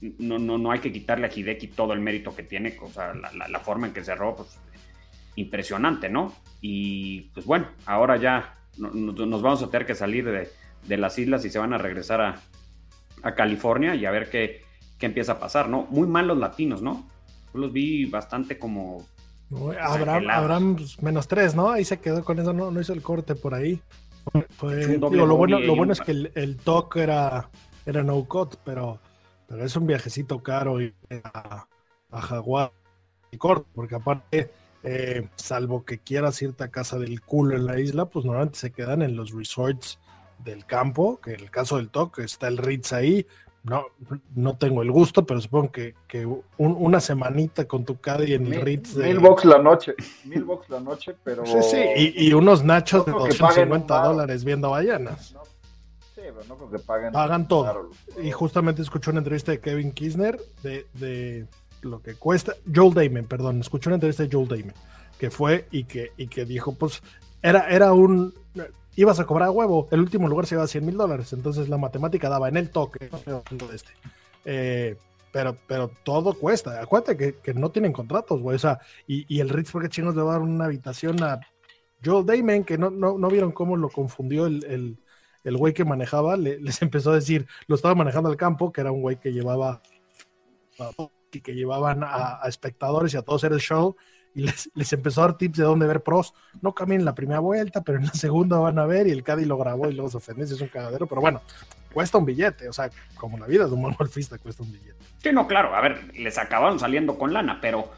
no, 0.00 0.38
no, 0.38 0.58
no 0.58 0.70
hay 0.70 0.80
que 0.80 0.92
quitarle 0.92 1.26
a 1.26 1.30
Hideki 1.34 1.68
todo 1.68 1.92
el 1.92 2.00
mérito 2.00 2.34
que 2.34 2.42
tiene, 2.42 2.76
o 2.80 2.88
sea, 2.88 3.14
la, 3.14 3.60
forma 3.60 3.86
en 3.86 3.92
que 3.92 4.04
cerró, 4.04 4.36
pues 4.36 4.58
impresionante, 5.36 6.08
¿no? 6.08 6.34
Y 6.60 7.22
pues 7.34 7.46
bueno, 7.46 7.68
ahora 7.84 8.16
ya 8.16 8.54
nos 8.78 9.42
vamos 9.42 9.62
a 9.62 9.70
tener 9.70 9.86
que 9.86 9.94
salir 9.94 10.24
de, 10.24 10.48
de 10.86 10.96
las 10.96 11.18
islas 11.18 11.44
y 11.44 11.50
se 11.50 11.58
van 11.58 11.72
a 11.72 11.78
regresar 11.78 12.20
a, 12.20 12.40
a 13.26 13.34
California 13.34 13.94
y 13.94 14.06
a 14.06 14.10
ver 14.10 14.30
qué, 14.30 14.62
empieza 15.00 15.32
a 15.32 15.38
pasar, 15.38 15.68
¿no? 15.68 15.86
Muy 15.90 16.06
mal 16.06 16.28
los 16.28 16.38
latinos, 16.38 16.80
¿no? 16.80 17.08
Yo 17.52 17.60
los 17.60 17.72
vi 17.72 18.04
bastante 18.06 18.58
como... 18.58 19.04
Abraham, 19.80 20.76
pues, 20.76 21.02
menos 21.02 21.28
tres, 21.28 21.54
¿no? 21.54 21.70
Ahí 21.70 21.84
se 21.84 21.98
quedó 21.98 22.24
con 22.24 22.38
eso, 22.38 22.52
no, 22.52 22.70
no 22.70 22.80
hizo 22.80 22.92
el 22.92 23.02
corte 23.02 23.34
por 23.34 23.54
ahí. 23.54 23.80
lo, 24.32 25.36
bueno, 25.36 25.60
lo 25.60 25.76
bueno 25.76 25.92
es 25.92 26.00
que 26.00 26.12
el, 26.12 26.32
el 26.34 26.56
talk 26.56 26.96
era, 26.96 27.48
era 27.84 28.02
no 28.02 28.24
cut, 28.24 28.56
pero, 28.64 28.98
pero 29.48 29.64
es 29.64 29.76
un 29.76 29.86
viajecito 29.86 30.42
caro 30.42 30.78
a, 31.22 31.68
a 32.10 32.20
Jaguar 32.20 32.72
y 33.30 33.36
corto, 33.38 33.66
porque 33.72 33.94
aparte, 33.94 34.50
eh, 34.82 35.28
salvo 35.36 35.84
que 35.84 35.98
quieras 35.98 36.40
irte 36.42 36.64
a 36.64 36.70
casa 36.70 36.98
del 36.98 37.20
culo 37.20 37.56
en 37.56 37.66
la 37.66 37.78
isla, 37.78 38.06
pues 38.06 38.24
normalmente 38.24 38.58
se 38.58 38.72
quedan 38.72 39.02
en 39.02 39.16
los 39.16 39.32
resorts 39.32 39.98
del 40.38 40.64
campo, 40.66 41.20
que 41.20 41.34
en 41.34 41.40
el 41.40 41.50
caso 41.50 41.76
del 41.76 41.90
TOC 41.90 42.20
está 42.20 42.48
el 42.48 42.58
Ritz 42.58 42.92
ahí. 42.92 43.26
No, 43.62 43.86
no 44.36 44.56
tengo 44.56 44.82
el 44.82 44.92
gusto, 44.92 45.26
pero 45.26 45.40
supongo 45.40 45.72
que, 45.72 45.94
una 46.56 47.00
semanita 47.00 47.66
con 47.66 47.84
tu 47.84 48.00
caddy 48.00 48.34
en 48.34 48.46
el 48.46 48.60
Ritz. 48.60 48.94
Mil 48.94 49.18
box 49.18 49.44
la 49.44 49.58
noche, 49.58 49.94
mil 50.24 50.44
box 50.44 50.68
la 50.68 50.78
noche, 50.78 51.16
pero. 51.24 51.44
Sí, 51.44 51.58
sí, 51.62 52.14
y, 52.14 52.32
unos 52.32 52.62
nachos 52.62 53.04
de 53.04 53.10
250 53.10 54.02
dólares 54.02 54.44
viendo 54.44 54.70
ballenas. 54.70 55.34
sí, 56.14 56.20
pero 56.22 56.44
no 56.48 56.56
creo 56.56 56.70
que 56.70 56.78
paguen. 56.78 57.12
Pagan 57.12 57.48
todo. 57.48 57.90
y 58.22 58.30
justamente 58.30 58.82
escuché 58.82 59.10
una 59.10 59.18
entrevista 59.18 59.50
de 59.50 59.58
Kevin 59.60 59.90
Kisner 59.90 60.38
de, 60.62 60.86
de 60.94 61.46
lo 61.82 62.00
que 62.00 62.14
cuesta. 62.14 62.54
Joel 62.72 62.94
Damon, 62.94 63.26
perdón, 63.26 63.60
escuché 63.60 63.88
una 63.88 63.96
entrevista 63.96 64.22
de 64.22 64.30
Joel 64.30 64.46
Damon, 64.46 64.74
que 65.18 65.28
fue 65.28 65.66
y 65.72 65.84
que, 65.84 66.12
y 66.16 66.28
que 66.28 66.44
dijo: 66.44 66.72
Pues 66.76 67.02
era, 67.42 67.68
era 67.68 67.92
un 67.92 68.32
ibas 68.96 69.20
a 69.20 69.26
cobrar 69.26 69.48
a 69.48 69.52
huevo. 69.52 69.86
El 69.90 70.00
último 70.00 70.26
lugar 70.26 70.46
se 70.46 70.54
iba 70.54 70.64
a 70.64 70.68
100 70.68 70.84
mil 70.84 70.96
dólares. 70.96 71.32
Entonces 71.32 71.68
la 71.68 71.78
matemática 71.78 72.28
daba 72.28 72.48
en 72.48 72.56
el 72.56 72.70
toque. 72.70 73.10
Este. 73.72 73.92
Eh, 74.44 74.96
pero, 75.30 75.56
pero 75.66 75.90
todo 76.02 76.34
cuesta. 76.34 76.80
Acuérdate 76.80 77.36
que, 77.42 77.54
no 77.54 77.70
tienen 77.70 77.92
contratos, 77.92 78.40
güey. 78.40 78.56
O 78.56 78.58
sea, 78.58 78.80
y, 79.06 79.38
el 79.38 79.50
Ritz, 79.50 79.70
porque 79.70 79.88
chingos 79.88 80.16
le 80.16 80.22
va 80.22 80.30
a 80.30 80.38
dar 80.38 80.42
una 80.42 80.64
habitación 80.64 81.22
a 81.22 81.40
Joel 82.04 82.24
Damon, 82.24 82.64
que 82.64 82.78
no, 82.78 82.90
no, 82.90 83.28
vieron 83.28 83.52
cómo 83.52 83.76
lo 83.76 83.90
confundió 83.90 84.46
el, 84.46 84.98
el, 85.44 85.56
güey 85.56 85.74
que 85.74 85.84
manejaba. 85.84 86.36
les 86.36 86.80
empezó 86.82 87.12
a 87.12 87.16
decir, 87.16 87.46
lo 87.66 87.76
estaba 87.76 87.94
manejando 87.94 88.30
al 88.30 88.36
campo, 88.36 88.72
que 88.72 88.80
era 88.80 88.92
un 88.92 89.02
güey 89.02 89.20
que 89.20 89.32
llevaba 89.32 89.82
y 91.32 91.40
que 91.40 91.54
llevaban 91.54 92.02
a, 92.02 92.42
a 92.42 92.48
espectadores 92.48 93.12
y 93.12 93.16
a 93.18 93.22
todos 93.22 93.44
era 93.44 93.54
el 93.54 93.60
show 93.60 93.96
y 94.36 94.42
les, 94.42 94.92
empezó 94.92 95.22
a 95.22 95.28
dar 95.28 95.38
tips 95.38 95.56
de 95.56 95.64
dónde 95.64 95.86
ver 95.86 96.02
pros. 96.02 96.34
No 96.60 96.74
caminen 96.74 97.06
la 97.06 97.14
primera 97.14 97.40
vuelta, 97.40 97.82
pero 97.82 97.98
en 97.98 98.04
la 98.04 98.12
segunda 98.12 98.58
van 98.58 98.78
a 98.78 98.84
ver 98.84 99.06
y 99.06 99.10
el 99.10 99.22
Caddy 99.22 99.46
lo 99.46 99.56
grabó 99.56 99.88
y 99.88 99.94
luego 99.94 100.10
se 100.10 100.18
ofende, 100.18 100.44
es 100.44 100.60
un 100.60 100.68
cagadero, 100.68 101.06
pero 101.06 101.22
bueno, 101.22 101.40
cuesta 101.92 102.18
un 102.18 102.26
billete, 102.26 102.68
o 102.68 102.72
sea, 102.72 102.90
como 103.14 103.38
la 103.38 103.46
vida 103.46 103.66
de 103.66 103.72
un 103.72 103.80
buen 103.80 103.94
golfista 103.98 104.36
cuesta 104.36 104.62
un 104.62 104.72
billete. 104.72 105.02
Sí, 105.22 105.32
no, 105.32 105.46
claro, 105.48 105.74
a 105.74 105.80
ver, 105.80 106.14
les 106.14 106.36
acabaron 106.36 106.78
saliendo 106.78 107.16
con 107.16 107.32
lana, 107.32 107.58
pero 107.62 107.90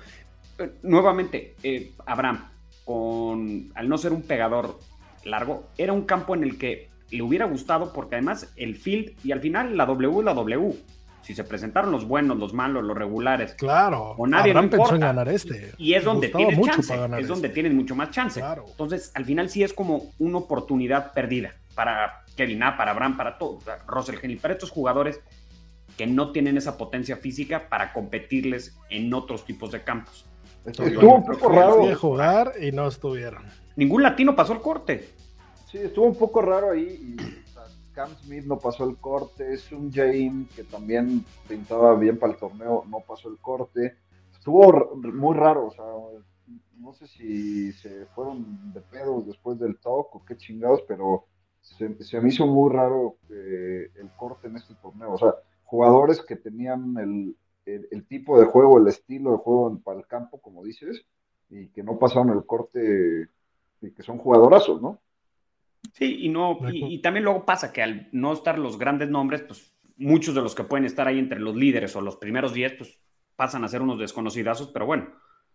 eh, 0.59 0.71
nuevamente, 0.85 1.57
eh, 1.65 1.93
Abraham, 2.07 2.49
con, 2.85 3.73
al 3.75 3.89
no 3.89 3.99
ser 3.99 4.13
un 4.13 4.23
pegador 4.23 4.79
largo, 5.25 5.71
era 5.77 5.93
un 5.93 6.03
campo 6.03 6.37
en 6.37 6.45
el 6.45 6.57
que 6.57 6.89
le 7.11 7.23
hubiera 7.23 7.47
gustado 7.47 7.93
porque 7.93 8.15
además 8.15 8.53
el 8.55 8.77
field 8.77 9.13
y 9.25 9.33
al 9.33 9.41
final 9.41 9.77
la 9.77 9.87
W 9.87 10.23
la 10.23 10.35
W 10.35 10.77
si 11.29 11.35
se 11.35 11.45
presentaron 11.45 11.93
los 11.93 12.09
buenos, 12.09 12.39
los 12.39 12.55
malos, 12.55 12.83
los 12.83 12.97
regulares. 12.97 13.53
Claro. 13.53 14.15
O 14.17 14.27
nadie 14.27 14.55
no 14.55 14.71
pensó 14.71 14.95
en 14.95 15.03
ganar 15.03 15.29
este. 15.29 15.75
Y, 15.77 15.93
es 15.93 16.03
donde 16.03 16.29
tienes 16.29 16.59
chance. 16.59 16.95
Es 17.19 17.29
donde 17.29 17.49
este. 17.49 17.51
tienes 17.51 17.75
mucho 17.75 17.95
más 17.95 18.11
chance. 18.11 18.43
Entonces, 18.67 19.13
al 19.13 19.27
final 19.27 19.51
sí 19.51 19.63
es 19.63 19.75
como 19.75 20.11
una 20.19 20.39
oportunidad 20.39 21.13
perdida 21.13 21.53
para 21.75 22.25
Kevin 22.35 22.63
A, 22.63 22.79
para 22.79 22.93
Abraham, 22.93 23.19
para 23.19 23.37
todos. 23.37 23.63
Russell 23.87 24.17
Henry, 24.23 24.37
para 24.37 24.55
estos 24.55 24.71
jugadores 24.71 25.21
que 25.99 26.07
no 26.07 26.33
tienen 26.33 26.57
esa 26.57 26.79
potencia 26.79 27.19
física 27.19 27.69
para 27.69 27.93
competirles 27.93 28.79
en 28.89 29.13
otros 29.13 29.45
tipos 29.45 29.71
de 29.71 29.85
campos. 29.85 30.25
Estuvo 30.65 31.17
un 31.17 31.27
poco 31.27 31.51
raro. 31.51 31.95
jugar 31.95 32.55
y 32.59 32.73
no 32.73 32.89
estuvieron. 32.89 33.45
Ningún 33.77 34.03
latino 34.03 34.35
pasó 34.35 34.55
el 34.55 34.61
corte. 34.61 35.11
Sí, 35.71 35.77
estuvo 35.77 36.07
un 36.07 36.17
poco 36.17 36.41
raro 36.41 36.71
ahí. 36.71 37.17
Y 37.19 37.48
Cam 37.99 38.15
Smith 38.15 38.45
no 38.45 38.61
pasó 38.61 38.89
el 38.89 38.97
corte, 38.99 39.55
es 39.55 39.73
un 39.73 39.91
James 39.93 40.49
que 40.55 40.63
también 40.63 41.25
pintaba 41.49 41.97
bien 41.97 42.17
para 42.17 42.33
el 42.33 42.39
torneo, 42.39 42.85
no 42.89 43.01
pasó 43.01 43.29
el 43.29 43.39
corte. 43.39 43.97
Estuvo 44.33 44.95
muy 44.95 45.37
raro, 45.37 45.67
o 45.67 45.71
sea, 45.73 45.85
no 46.77 46.93
sé 46.93 47.09
si 47.09 47.73
se 47.73 48.07
fueron 48.15 48.73
de 48.73 48.83
pedos 48.83 49.27
después 49.27 49.59
del 49.59 49.81
talk 49.81 50.15
o 50.15 50.25
qué 50.25 50.37
chingados, 50.37 50.83
pero 50.87 51.25
se, 51.61 51.89
me 52.21 52.29
hizo 52.29 52.47
muy 52.47 52.73
raro 52.73 53.17
eh, 53.31 53.91
el 53.97 54.11
corte 54.17 54.47
en 54.47 54.59
este 54.59 54.77
torneo. 54.77 55.15
O 55.15 55.19
sea, 55.19 55.35
jugadores 55.65 56.23
que 56.23 56.37
tenían 56.37 56.97
el, 56.99 57.37
el, 57.91 58.07
tipo 58.07 58.39
de 58.39 58.47
juego, 58.47 58.79
el 58.79 58.87
estilo 58.87 59.33
de 59.33 59.39
juego 59.39 59.77
para 59.81 59.99
el 59.99 60.07
campo, 60.07 60.41
como 60.41 60.63
dices, 60.63 61.05
y 61.51 61.67
que 61.71 61.83
no 61.83 61.99
pasaron 61.99 62.31
el 62.31 62.47
corte 62.47 63.29
y 63.81 63.91
que 63.91 64.05
son 64.05 64.19
jugadorazos, 64.19 64.81
¿no? 64.81 65.01
Sí, 65.93 66.19
y 66.23 66.29
no, 66.29 66.59
y, 66.73 67.01
también 67.01 67.25
luego 67.25 67.45
pasa 67.45 67.73
que 67.73 67.83
al 67.83 68.09
no 68.13 68.33
estar 68.33 68.59
los 68.59 68.79
grandes 68.79 69.09
nombres, 69.09 69.43
pues 69.43 69.75
muchos 69.97 70.35
de 70.35 70.43
los 70.43 70.55
que 70.55 70.65
pueden 70.65 70.85
estar 70.85 71.09
ahí 71.09 71.19
entre 71.19 71.41
los 71.41 71.57
líderes 71.57 71.97
o 71.97 72.01
los 72.01 72.17
primeros 72.17 72.53
10, 72.53 72.75
pues 72.75 73.01
pasan 73.37 73.65
a 73.65 73.69
ser 73.69 73.83
unos 73.83 73.99
desconocidazos, 73.99 74.69
pero 74.69 74.87
bueno, 74.87 75.13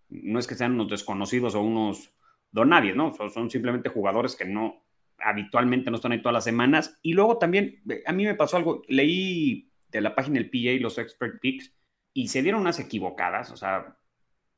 no 0.09 0.39
es 0.39 0.47
que 0.47 0.55
sean 0.55 0.73
unos 0.73 0.89
desconocidos 0.89 1.55
o 1.55 1.61
unos 1.61 2.13
donadies, 2.51 2.95
¿no? 2.95 3.13
Son, 3.13 3.49
simplemente 3.49 3.89
jugadores 3.89 4.35
que 4.35 4.45
no 4.45 4.83
habitualmente 5.17 5.89
no 5.89 5.95
están 5.95 6.11
ahí 6.11 6.21
todas 6.21 6.33
las 6.33 6.43
semanas. 6.43 6.99
Y 7.01 7.13
luego 7.13 7.37
también, 7.37 7.81
a 8.05 8.11
mí 8.11 8.25
me 8.25 8.35
pasó 8.35 8.57
algo, 8.57 8.81
leí 8.87 9.69
de 9.89 10.01
la 10.01 10.15
página 10.15 10.39
del 10.39 10.49
PA 10.49 10.81
los 10.81 10.97
Expert 10.97 11.39
Picks 11.39 11.73
y 12.13 12.27
se 12.27 12.41
dieron 12.41 12.61
unas 12.61 12.79
equivocadas, 12.79 13.51
o 13.51 13.57
sea, 13.57 13.97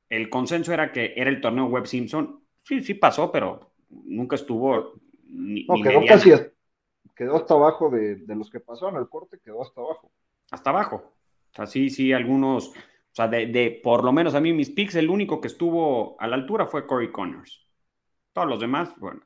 el 0.10 0.30
consenso 0.30 0.74
era 0.74 0.92
que 0.92 1.14
era 1.16 1.30
el 1.30 1.42
torneo 1.42 1.66
Web 1.66 1.88
Simpson, 1.88 2.44
sí, 2.64 2.82
sí 2.82 2.94
pasó, 2.96 3.32
pero 3.32 3.74
nunca 3.90 4.36
estuvo 4.36 5.00
no, 5.28 5.82
quedó 5.82 6.06
casi 6.08 6.32
quedó 7.16 7.38
hasta 7.38 7.54
abajo 7.54 7.90
de, 7.90 8.24
los 8.28 8.50
que 8.50 8.60
pasaron 8.60 8.98
el 8.98 9.08
corte, 9.08 9.40
quedó 9.44 9.62
hasta 9.62 9.82
abajo. 9.82 10.12
Hasta 10.52 10.70
abajo. 10.70 10.96
O 11.52 11.56
sea, 11.56 11.66
sí, 11.66 11.90
sí, 11.90 12.12
algunos, 12.12 12.70
o 12.70 12.74
sea, 13.12 13.28
de, 13.28 13.80
por 13.82 14.04
lo 14.04 14.12
menos 14.12 14.36
a 14.36 14.42
mí 14.42 14.52
mis 14.52 14.70
picks, 14.70 14.96
el 14.96 15.10
único 15.10 15.40
que 15.40 15.48
estuvo 15.48 16.20
a 16.20 16.28
la 16.28 16.36
altura 16.36 16.68
fue 16.68 16.86
Corey 16.86 17.12
Connors. 17.12 17.66
Todos 18.34 18.48
los 18.48 18.60
demás, 18.60 18.94
bueno, 18.98 19.22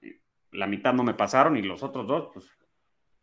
la 0.52 0.68
mitad 0.68 0.94
no 0.94 1.04
me 1.04 1.16
pasaron 1.16 1.58
y 1.58 1.64
los 1.64 1.82
otros 1.82 2.08
dos, 2.08 2.30
pues. 2.34 2.46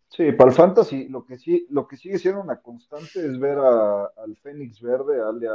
Sí, 0.09 0.33
para 0.33 0.51
el 0.51 0.57
fantasy, 0.57 1.09
lo 1.09 1.25
que 1.25 1.37
sí, 1.37 1.67
lo 1.71 1.87
que 1.87 1.97
sigue 1.97 2.19
siendo 2.19 2.41
una 2.41 2.61
constante 2.61 3.27
es 3.27 3.39
ver 3.39 3.59
al 3.59 4.37
Fénix 4.37 4.81
Verde, 4.81 5.21
alias 5.21 5.53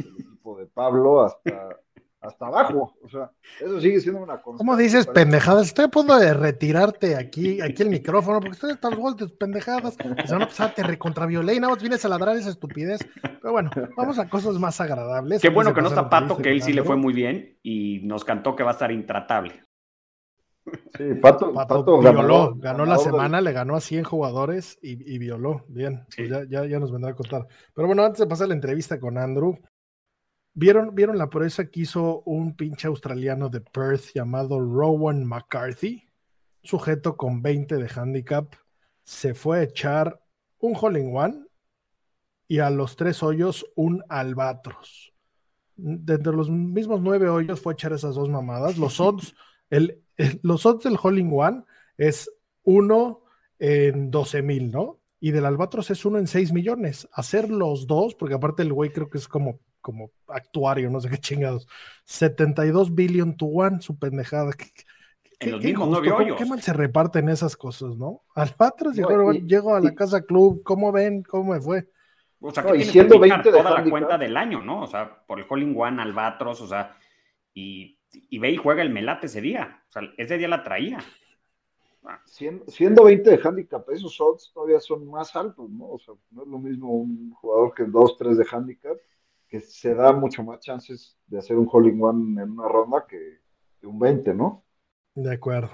el 0.00 0.20
equipo 0.20 0.58
de 0.58 0.66
Pablo, 0.66 1.22
hasta 1.22 1.78
hasta 2.24 2.46
abajo. 2.46 2.94
O 3.02 3.08
sea, 3.08 3.30
eso 3.60 3.80
sigue 3.80 4.00
siendo 4.00 4.22
una 4.22 4.40
cosa. 4.40 4.58
¿Cómo 4.58 4.76
dices 4.76 5.06
pendejadas? 5.06 5.66
Estoy 5.66 5.86
a 5.86 5.88
punto 5.88 6.18
de 6.18 6.32
retirarte 6.34 7.16
aquí, 7.16 7.60
aquí 7.60 7.82
el 7.82 7.90
micrófono, 7.90 8.40
porque 8.40 8.54
estoy 8.54 8.72
hasta 8.72 8.90
los 8.90 9.16
de 9.16 9.28
pendejadas. 9.28 9.96
Se 10.24 10.32
van 10.32 10.42
a 10.42 10.46
pasar 10.46 10.74
te 10.74 10.82
recontraviolé 10.82 11.54
y 11.54 11.60
nada 11.60 11.72
más 11.72 11.82
vienes 11.82 12.04
a 12.04 12.08
ladrar 12.08 12.36
esa 12.36 12.50
estupidez. 12.50 13.00
Pero 13.22 13.52
bueno, 13.52 13.70
vamos 13.96 14.18
a 14.18 14.28
cosas 14.28 14.58
más 14.58 14.80
agradables. 14.80 15.42
Qué 15.42 15.50
bueno 15.50 15.74
que 15.74 15.82
no 15.82 15.88
está 15.88 16.08
Pato, 16.08 16.36
que 16.38 16.50
él 16.50 16.62
sí 16.62 16.72
le 16.72 16.82
fue 16.82 16.96
muy 16.96 17.12
bien 17.12 17.58
y 17.62 18.00
nos 18.04 18.24
cantó 18.24 18.56
que 18.56 18.62
va 18.62 18.70
a 18.70 18.72
estar 18.72 18.90
intratable. 18.90 19.62
Sí, 20.96 21.14
Pato, 21.20 21.52
Pato, 21.52 22.00
violó, 22.00 22.54
ganó, 22.56 22.86
la 22.86 22.96
semana, 22.96 23.42
le 23.42 23.52
ganó 23.52 23.76
a 23.76 23.80
100 23.80 24.04
jugadores 24.04 24.78
y, 24.80 25.18
violó. 25.18 25.64
Bien, 25.68 26.06
pues 26.16 26.30
ya, 26.30 26.44
ya, 26.48 26.64
ya, 26.64 26.78
nos 26.78 26.90
vendrá 26.90 27.10
a 27.10 27.14
contar. 27.14 27.46
Pero 27.74 27.86
bueno, 27.86 28.02
antes 28.02 28.20
de 28.20 28.26
pasar 28.26 28.48
la 28.48 28.54
entrevista 28.54 28.98
con 28.98 29.18
Andrew, 29.18 29.58
¿Vieron, 30.56 30.94
¿Vieron 30.94 31.18
la 31.18 31.28
proeza 31.28 31.68
que 31.68 31.80
hizo 31.80 32.22
un 32.22 32.54
pinche 32.54 32.86
australiano 32.86 33.48
de 33.48 33.60
Perth 33.60 34.12
llamado 34.14 34.60
Rowan 34.60 35.24
McCarthy? 35.24 36.04
Sujeto 36.62 37.16
con 37.16 37.42
20 37.42 37.76
de 37.76 37.90
handicap, 37.92 38.54
se 39.02 39.34
fue 39.34 39.58
a 39.58 39.62
echar 39.64 40.22
un 40.60 40.76
hole 40.80 41.00
in 41.00 41.14
one 41.14 41.44
y 42.46 42.60
a 42.60 42.70
los 42.70 42.94
tres 42.94 43.22
hoyos 43.24 43.66
un 43.74 44.04
albatros. 44.08 45.12
De 45.74 46.14
entre 46.14 46.32
los 46.32 46.48
mismos 46.48 47.00
nueve 47.02 47.28
hoyos 47.28 47.60
fue 47.60 47.72
a 47.72 47.74
echar 47.74 47.92
esas 47.92 48.14
dos 48.14 48.30
mamadas. 48.30 48.78
Los 48.78 49.00
odds, 49.00 49.34
el, 49.70 50.04
los 50.42 50.64
odds 50.66 50.84
del 50.84 50.98
hole 51.02 51.20
in 51.20 51.30
one 51.32 51.64
es 51.98 52.30
uno 52.62 53.24
en 53.58 54.12
12 54.12 54.42
mil, 54.42 54.70
¿no? 54.70 55.00
Y 55.18 55.32
del 55.32 55.46
albatros 55.46 55.90
es 55.90 56.04
uno 56.04 56.18
en 56.18 56.28
6 56.28 56.52
millones. 56.52 57.08
Hacer 57.12 57.50
los 57.50 57.88
dos, 57.88 58.14
porque 58.14 58.34
aparte 58.36 58.62
el 58.62 58.72
güey 58.72 58.90
creo 58.90 59.10
que 59.10 59.18
es 59.18 59.26
como 59.26 59.58
como 59.84 60.12
actuario, 60.28 60.88
no 60.88 60.98
sé 60.98 61.10
qué 61.10 61.18
chingados. 61.18 61.68
72 62.06 62.94
billion 62.94 63.36
to 63.36 63.44
one, 63.44 63.82
su 63.82 63.98
pendejada. 63.98 64.50
¿Qué, 64.54 64.70
en 65.40 65.52
los 65.52 65.62
mismos 65.62 65.88
nueve 65.90 66.10
hoyos. 66.10 66.38
¿Qué 66.38 66.46
mal 66.46 66.62
se 66.62 66.72
reparten 66.72 67.28
esas 67.28 67.54
cosas, 67.54 67.94
no? 67.98 68.22
Albatros 68.34 68.96
llegó, 68.96 69.32
llego 69.32 69.76
a 69.76 69.80
la 69.80 69.94
casa 69.94 70.22
club, 70.22 70.62
¿cómo 70.64 70.90
ven? 70.90 71.22
¿Cómo 71.22 71.52
me 71.52 71.60
fue? 71.60 71.86
O 72.40 72.50
sea, 72.50 72.64
que 72.64 72.82
siendo 72.82 73.18
20 73.18 73.52
de 73.52 73.58
toda 73.58 73.82
la 73.82 73.90
cuenta 73.90 74.16
del 74.16 74.38
año, 74.38 74.62
¿no? 74.62 74.82
O 74.82 74.86
sea, 74.86 75.22
por 75.26 75.38
el 75.38 75.46
Holling 75.46 75.74
One, 75.78 76.00
Albatros, 76.00 76.62
o 76.62 76.66
sea, 76.66 76.96
y, 77.52 77.98
y 78.10 78.38
ve 78.38 78.52
y 78.52 78.56
juega 78.56 78.80
el 78.80 78.90
Melate 78.90 79.26
ese 79.26 79.42
día. 79.42 79.82
O 79.90 79.92
sea, 79.92 80.02
ese 80.16 80.38
día 80.38 80.48
la 80.48 80.62
traía. 80.62 80.98
Siendo, 82.24 82.66
siendo 82.68 83.04
20 83.04 83.30
de 83.30 83.40
handicap, 83.42 83.88
esos 83.90 84.18
odds 84.18 84.50
todavía 84.52 84.80
son 84.80 85.10
más 85.10 85.36
altos, 85.36 85.68
¿no? 85.70 85.88
O 85.88 85.98
sea, 85.98 86.14
no 86.30 86.42
es 86.42 86.48
lo 86.48 86.58
mismo 86.58 86.90
un 86.90 87.32
jugador 87.32 87.74
que 87.74 87.84
2, 87.84 88.16
3 88.18 88.38
de 88.38 88.46
handicap 88.50 88.96
se 89.60 89.94
da 89.94 90.12
mucho 90.12 90.42
más 90.42 90.60
chances 90.60 91.16
de 91.26 91.38
hacer 91.38 91.56
un 91.56 91.68
hole 91.70 91.90
in 91.90 92.02
one 92.02 92.42
en 92.42 92.50
una 92.50 92.68
ronda 92.68 93.06
que, 93.08 93.40
un 93.82 93.98
20, 93.98 94.34
¿no? 94.34 94.64
De 95.14 95.32
acuerdo. 95.32 95.70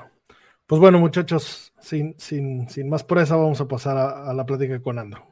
Pues 0.66 0.80
bueno, 0.80 0.99
muchachos, 0.99 1.72
sin, 1.80 2.14
sin, 2.18 2.68
sin 2.68 2.88
más 2.88 3.04
presa, 3.04 3.37
vamos 3.37 3.60
a 3.60 3.68
pasar 3.68 3.96
a, 3.96 4.32
la 4.34 4.46
plática 4.46 4.80
con 4.82 4.99
Andro. 4.99 5.26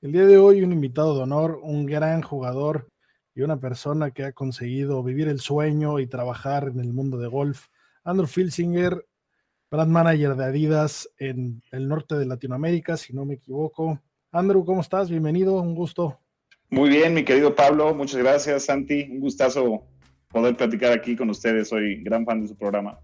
El 0.00 0.12
día 0.12 0.26
de 0.26 0.36
hoy 0.36 0.62
un 0.62 0.72
invitado 0.72 1.14
de 1.16 1.22
honor, 1.22 1.60
un 1.62 1.86
gran 1.86 2.22
jugador 2.22 2.88
y 3.34 3.42
una 3.42 3.58
persona 3.60 4.10
que 4.10 4.24
ha 4.24 4.32
conseguido 4.32 5.02
vivir 5.02 5.28
el 5.28 5.40
sueño 5.40 6.00
y 6.00 6.06
trabajar 6.06 6.68
en 6.68 6.80
el 6.80 6.92
mundo 6.92 7.18
de 7.18 7.28
golf. 7.28 7.68
Andrew 8.04 8.26
Filsinger 8.26 9.06
brand 9.72 9.90
manager 9.90 10.36
de 10.36 10.44
Adidas 10.44 11.08
en 11.18 11.62
el 11.70 11.88
norte 11.88 12.14
de 12.14 12.26
Latinoamérica, 12.26 12.98
si 12.98 13.14
no 13.14 13.24
me 13.24 13.34
equivoco. 13.34 13.98
Andrew, 14.30 14.66
¿cómo 14.66 14.82
estás? 14.82 15.08
Bienvenido, 15.08 15.54
un 15.54 15.74
gusto. 15.74 16.18
Muy 16.68 16.90
bien, 16.90 17.14
mi 17.14 17.24
querido 17.24 17.54
Pablo, 17.54 17.94
muchas 17.94 18.20
gracias, 18.20 18.66
Santi. 18.66 19.08
Un 19.10 19.20
gustazo 19.20 19.84
poder 20.28 20.58
platicar 20.58 20.92
aquí 20.92 21.16
con 21.16 21.30
ustedes. 21.30 21.70
Soy 21.70 22.02
gran 22.02 22.26
fan 22.26 22.42
de 22.42 22.48
su 22.48 22.56
programa. 22.58 22.98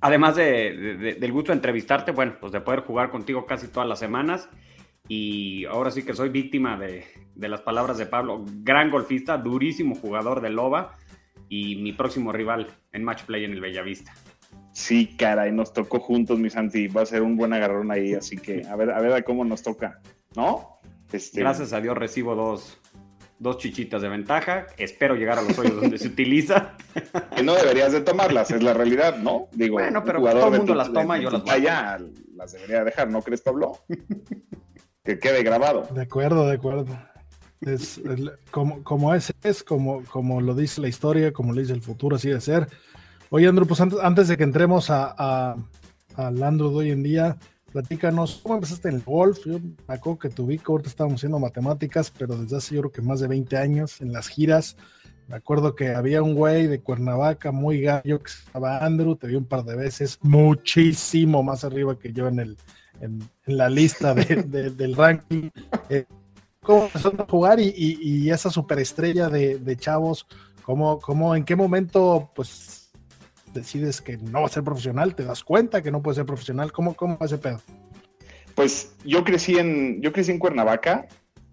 Además 0.00 0.36
de, 0.36 1.16
del 1.18 1.32
gusto 1.32 1.50
de 1.50 1.56
entrevistarte, 1.56 2.12
bueno, 2.12 2.36
pues 2.40 2.52
de 2.52 2.60
poder 2.60 2.80
jugar 2.80 3.10
contigo 3.10 3.44
casi 3.44 3.66
todas 3.66 3.88
las 3.88 3.98
semanas. 3.98 4.48
Y 5.08 5.64
ahora 5.64 5.90
sí 5.90 6.04
que 6.04 6.14
soy 6.14 6.28
víctima 6.28 6.78
de, 6.78 7.04
de 7.34 7.48
las 7.48 7.62
palabras 7.62 7.98
de 7.98 8.06
Pablo. 8.06 8.44
Gran 8.62 8.92
golfista, 8.92 9.38
durísimo 9.38 9.96
jugador 9.96 10.40
de 10.40 10.50
Loba 10.50 10.92
y 11.48 11.76
mi 11.82 11.92
próximo 11.92 12.30
rival 12.30 12.68
en 12.92 13.02
Match 13.02 13.24
Play 13.24 13.44
en 13.44 13.54
el 13.54 13.60
Bellavista. 13.60 14.14
Sí, 14.76 15.16
caray, 15.16 15.52
nos 15.52 15.72
tocó 15.72 16.00
juntos, 16.00 16.38
mi 16.38 16.50
Santi. 16.50 16.86
Va 16.88 17.00
a 17.00 17.06
ser 17.06 17.22
un 17.22 17.34
buen 17.34 17.50
agarrón 17.54 17.90
ahí, 17.90 18.12
así 18.12 18.36
que 18.36 18.66
a 18.66 18.76
ver, 18.76 18.90
a 18.90 19.00
ver 19.00 19.14
a 19.14 19.22
cómo 19.22 19.42
nos 19.42 19.62
toca, 19.62 20.02
¿no? 20.34 20.80
Este... 21.10 21.40
Gracias 21.40 21.72
a 21.72 21.80
Dios 21.80 21.96
recibo 21.96 22.34
dos, 22.34 22.78
dos 23.38 23.56
chichitas 23.56 24.02
de 24.02 24.10
ventaja. 24.10 24.66
Espero 24.76 25.14
llegar 25.14 25.38
a 25.38 25.42
los 25.42 25.58
hoyos 25.58 25.76
donde 25.80 25.96
se 25.96 26.08
utiliza. 26.08 26.76
Que 27.34 27.42
no 27.42 27.54
deberías 27.54 27.92
de 27.92 28.02
tomarlas, 28.02 28.50
es 28.50 28.62
la 28.62 28.74
realidad, 28.74 29.16
¿no? 29.16 29.48
Digo, 29.52 29.76
bueno, 29.76 30.04
pero 30.04 30.20
todo 30.20 30.52
el 30.52 30.58
mundo 30.58 30.74
las 30.74 30.92
toma 30.92 31.18
y 31.18 31.22
yo 31.22 31.30
las 31.30 31.42
voy. 31.42 31.62
Ya 31.62 31.98
las 32.34 32.52
debería 32.52 32.84
dejar, 32.84 33.08
¿no 33.08 33.22
crees, 33.22 33.40
Pablo? 33.40 33.78
que 35.04 35.18
quede 35.18 35.42
grabado. 35.42 35.88
De 35.94 36.02
acuerdo, 36.02 36.46
de 36.46 36.54
acuerdo. 36.54 36.98
Es, 37.62 37.98
como, 38.50 38.84
como 38.84 39.14
es, 39.14 39.32
es 39.42 39.64
como, 39.64 40.04
como 40.04 40.42
lo 40.42 40.54
dice 40.54 40.82
la 40.82 40.88
historia, 40.88 41.32
como 41.32 41.54
lo 41.54 41.62
dice 41.62 41.72
el 41.72 41.80
futuro, 41.80 42.16
así 42.16 42.28
de 42.28 42.42
ser. 42.42 42.68
Oye, 43.30 43.48
Andrew, 43.48 43.66
pues 43.66 43.80
antes, 43.80 44.28
de 44.28 44.36
que 44.36 44.44
entremos 44.44 44.88
a, 44.90 45.56
al 46.14 46.42
Andrew 46.42 46.70
de 46.70 46.76
hoy 46.76 46.90
en 46.92 47.02
día, 47.02 47.36
platícanos, 47.72 48.40
¿cómo 48.42 48.54
empezaste 48.54 48.88
en 48.88 48.96
el 48.96 49.02
golf? 49.02 49.44
Yo 49.44 49.58
me 49.58 49.94
acuerdo 49.94 50.18
que 50.20 50.28
tu 50.28 50.46
que 50.46 50.60
ahorita 50.64 50.88
estábamos 50.88 51.18
haciendo 51.18 51.40
matemáticas, 51.40 52.12
pero 52.16 52.36
desde 52.36 52.56
hace 52.56 52.76
yo 52.76 52.82
creo 52.82 52.92
que 52.92 53.02
más 53.02 53.18
de 53.18 53.26
20 53.26 53.56
años 53.56 54.00
en 54.00 54.12
las 54.12 54.28
giras. 54.28 54.76
Me 55.26 55.34
acuerdo 55.34 55.74
que 55.74 55.88
había 55.88 56.22
un 56.22 56.34
güey 56.34 56.68
de 56.68 56.80
Cuernavaca 56.80 57.50
muy 57.50 57.80
gallo 57.80 58.22
que 58.22 58.30
se 58.30 58.44
llamaba 58.54 58.78
Andrew, 58.78 59.16
te 59.16 59.26
vi 59.26 59.34
un 59.34 59.44
par 59.44 59.64
de 59.64 59.74
veces, 59.74 60.20
muchísimo 60.22 61.42
más 61.42 61.64
arriba 61.64 61.98
que 61.98 62.12
yo 62.12 62.28
en, 62.28 62.38
el, 62.38 62.56
en, 63.00 63.28
la 63.44 63.68
lista 63.68 64.14
del 64.14 64.94
ranking. 64.94 65.50
Eh, 65.90 66.04
¿Cómo 66.62 66.84
empezaste 66.84 67.22
a 67.22 67.26
jugar 67.26 67.58
y, 67.58 67.74
y, 67.76 68.30
esa 68.30 68.50
superestrella 68.50 69.28
de, 69.28 69.58
de 69.58 69.76
chavos? 69.76 70.28
¿Cómo, 70.62 71.00
¿Cómo, 71.00 71.34
en 71.34 71.44
qué 71.44 71.56
momento, 71.56 72.30
pues 72.34 72.85
decides 73.60 74.00
que 74.00 74.16
no 74.16 74.40
va 74.40 74.46
a 74.46 74.50
ser 74.50 74.64
profesional, 74.64 75.14
te 75.14 75.24
das 75.24 75.44
cuenta 75.44 75.82
que 75.82 75.90
no 75.90 76.02
puede 76.02 76.16
ser 76.16 76.26
profesional, 76.26 76.72
¿cómo, 76.72 76.94
cómo 76.94 77.18
va 77.18 77.26
ese 77.26 77.38
pedo? 77.38 77.60
Pues 78.54 78.96
yo 79.04 79.24
crecí 79.24 79.58
en, 79.58 80.00
yo 80.00 80.12
crecí 80.12 80.30
en 80.30 80.38
Cuernavaca 80.38 81.06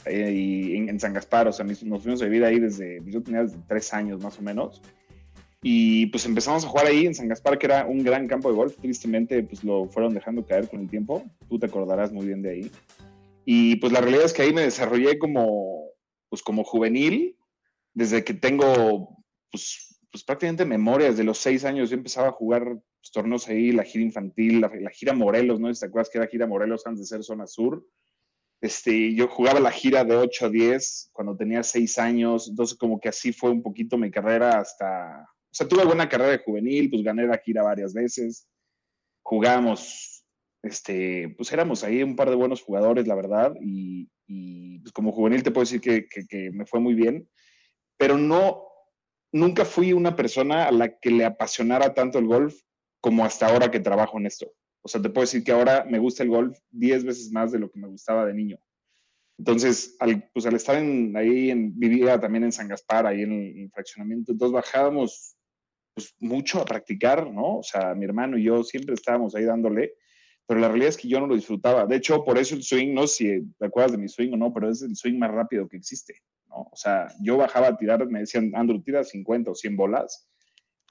eh, 0.06 0.32
y 0.32 0.76
en, 0.78 1.00
San 1.00 1.14
Gaspar, 1.14 1.48
o 1.48 1.52
sea, 1.52 1.66
nos 1.66 1.80
fuimos 1.80 2.22
a 2.22 2.26
vivir 2.26 2.46
ahí 2.46 2.60
desde, 2.60 3.02
yo 3.06 3.22
tenía 3.22 3.44
desde 3.44 3.58
tres 3.68 3.94
años 3.94 4.22
más 4.22 4.38
o 4.40 4.42
menos. 4.42 4.82
Y 5.66 6.08
pues 6.08 6.26
empezamos 6.26 6.66
a 6.66 6.68
jugar 6.68 6.88
ahí 6.88 7.06
en 7.06 7.16
San 7.16 7.30
Gaspar, 7.30 7.58
que 7.58 7.68
era 7.68 7.86
un 7.86 8.04
gran 8.04 8.28
campo 8.28 8.50
de 8.50 8.56
golf. 8.56 8.76
Tristemente, 8.82 9.42
pues 9.44 9.64
lo 9.64 9.86
fueron 9.86 10.14
dejando 10.14 10.46
caer 10.46 10.70
con 10.70 10.82
el 10.82 10.90
tiempo. 10.90 11.24
Tú 11.48 11.58
te 11.58 11.68
acordarás 11.68 12.12
muy 12.12 12.26
bien 12.26 12.42
de 12.42 12.50
ahí. 12.50 12.72
Y 13.46 13.78
pues 13.78 13.94
la 13.94 14.02
realidad 14.02 14.26
es 14.26 14.34
que 14.34 14.42
ahí 14.42 14.54
me 14.54 14.62
desarrollé 14.62 15.18
como, 15.18 15.90
pues 16.28 16.42
como 16.42 16.66
juvenil, 16.66 17.38
desde 17.94 18.26
que 18.26 18.34
tengo, 18.34 19.24
pues 19.52 19.93
pues 20.14 20.24
prácticamente 20.24 20.64
memoria, 20.64 21.10
desde 21.10 21.24
los 21.24 21.40
seis 21.40 21.66
años 21.66 21.90
yo 21.90 21.96
empezaba 21.96 22.28
a 22.28 22.34
jugar 22.34 22.64
pues, 22.66 23.12
torneos 23.12 23.48
ahí, 23.48 23.72
la 23.72 23.84
gira 23.84 24.04
infantil, 24.04 24.62
la, 24.62 24.70
gira 24.92 25.12
Morelos, 25.12 25.60
¿no? 25.60 25.74
¿Te 25.74 25.88
acuerdas 25.88 26.12
que 26.12 26.20
era 26.20 26.28
gira 26.28 26.46
Morelos 26.46 26.86
antes 26.86 27.00
de 27.00 27.08
ser 27.08 27.24
zona 27.24 27.48
sur? 27.48 27.84
Este, 28.62 29.16
yo 29.16 29.28
jugaba 29.28 29.60
la 29.60 29.72
gira 29.72 30.06
de 30.06 30.16
8 30.16 30.46
a 30.46 30.50
10 30.50 31.10
cuando 31.14 31.36
tenía 31.36 31.64
6 31.64 31.98
años, 31.98 32.48
entonces 32.48 32.78
como 32.78 33.00
que 33.00 33.10
así 33.10 33.34
fue 33.34 33.50
un 33.50 33.64
poquito 33.64 33.98
mi 33.98 34.12
carrera 34.12 34.60
hasta, 34.60 35.24
o 35.24 35.50
sea, 35.52 35.68
tuve 35.68 35.84
buena 35.84 36.08
carrera 36.08 36.30
de 36.30 36.44
juvenil, 36.44 36.92
pues 36.92 37.02
gané 37.02 37.26
la 37.26 37.40
gira 37.40 37.64
varias 37.64 37.92
veces, 37.92 38.48
jugamos, 39.24 40.24
este, 40.62 41.34
pues 41.36 41.52
éramos 41.52 41.84
ahí 41.84 42.04
un 42.04 42.16
par 42.16 42.30
de 42.30 42.36
buenos 42.36 42.62
jugadores, 42.62 43.08
la 43.08 43.16
verdad, 43.16 43.56
y, 43.60 44.08
pues 44.80 44.92
como 44.94 45.12
juvenil 45.12 45.42
te 45.42 45.50
puedo 45.50 45.64
decir 45.64 45.82
que, 45.82 46.08
que 46.08 46.52
me 46.52 46.68
fue 46.68 46.80
muy 46.80 46.94
bien, 46.94 47.28
pero 47.98 48.16
no, 48.16 48.73
nunca 49.34 49.66
fui 49.66 49.92
una 49.92 50.16
persona 50.16 50.66
a 50.66 50.72
la 50.72 50.98
que 50.98 51.12
le 51.12 51.26
apasionara 51.26 51.94
tanto 51.94 52.20
el 52.20 52.28
golf 52.28 52.56
como 53.02 53.26
hasta 53.26 53.48
ahora 53.48 53.70
que 53.70 53.82
trabajo 53.82 54.18
en 54.18 54.28
esto. 54.28 54.54
O 54.82 54.88
sea, 54.88 55.02
te 55.02 55.10
puedo 55.10 55.24
decir 55.24 55.44
que 55.44 55.52
ahora 55.52 55.86
me 55.90 56.00
gusta 56.00 56.24
el 56.24 56.30
golf 56.30 56.58
10 56.72 57.04
veces 57.04 57.32
más 57.32 57.52
de 57.52 57.60
lo 57.60 57.70
que 57.70 57.80
me 57.80 57.88
gustaba 57.88 58.26
de 58.26 58.34
niño. 58.34 58.58
Entonces, 59.38 59.96
al, 60.00 60.30
pues 60.34 60.46
al 60.46 60.56
estar 60.56 60.78
ahí, 60.78 61.50
en, 61.50 61.78
vivía 61.78 62.20
también 62.20 62.44
en 62.44 62.52
San 62.52 62.68
Gaspar, 62.68 63.08
ahí 63.08 63.24
en 63.24 63.32
el, 63.32 63.60
en 63.60 63.72
fraccionamiento, 63.72 64.32
entonces 64.32 64.54
bajábamos 64.54 65.36
pues, 65.96 66.14
mucho 66.20 66.62
a 66.62 66.66
practicar, 66.66 67.30
¿no? 67.32 67.58
O 67.58 67.64
sea, 67.64 67.96
mi 67.96 68.06
hermano 68.06 68.38
y 68.38 68.44
yo 68.44 68.64
siempre 68.64 68.94
estábamos 68.94 69.36
ahí 69.36 69.46
dándole, 69.46 69.96
pero 70.46 70.60
la 70.60 70.68
realidad 70.68 70.90
es 70.90 70.98
que 70.98 71.08
yo 71.08 71.20
no 71.20 71.28
lo 71.28 71.36
disfrutaba. 71.36 71.88
De 71.88 71.96
hecho, 71.96 72.24
por 72.24 72.38
eso 72.38 72.56
el 72.56 72.64
swing, 72.64 72.94
no 72.94 73.08
sé 73.08 73.16
si 73.16 73.54
te 73.58 73.66
acuerdas 73.66 73.94
de 73.94 73.98
mi 73.98 74.08
swing 74.08 74.34
o 74.34 74.38
no, 74.38 74.54
pero 74.54 74.70
es 74.70 74.82
el 74.82 74.96
swing 74.96 75.18
más 75.18 75.32
rápido 75.32 75.68
que 75.68 75.78
existe, 75.78 76.22
¿no? 76.54 76.70
O 76.72 76.76
sea, 76.76 77.08
yo 77.22 77.38
bajaba 77.38 77.68
a 77.68 77.78
tirar, 77.78 78.06
me 78.08 78.20
decían, 78.20 78.52
Andrew, 78.56 78.82
tira 78.82 79.04
50 79.04 79.52
o 79.52 79.56
100 79.56 79.76
bolas, 79.76 80.30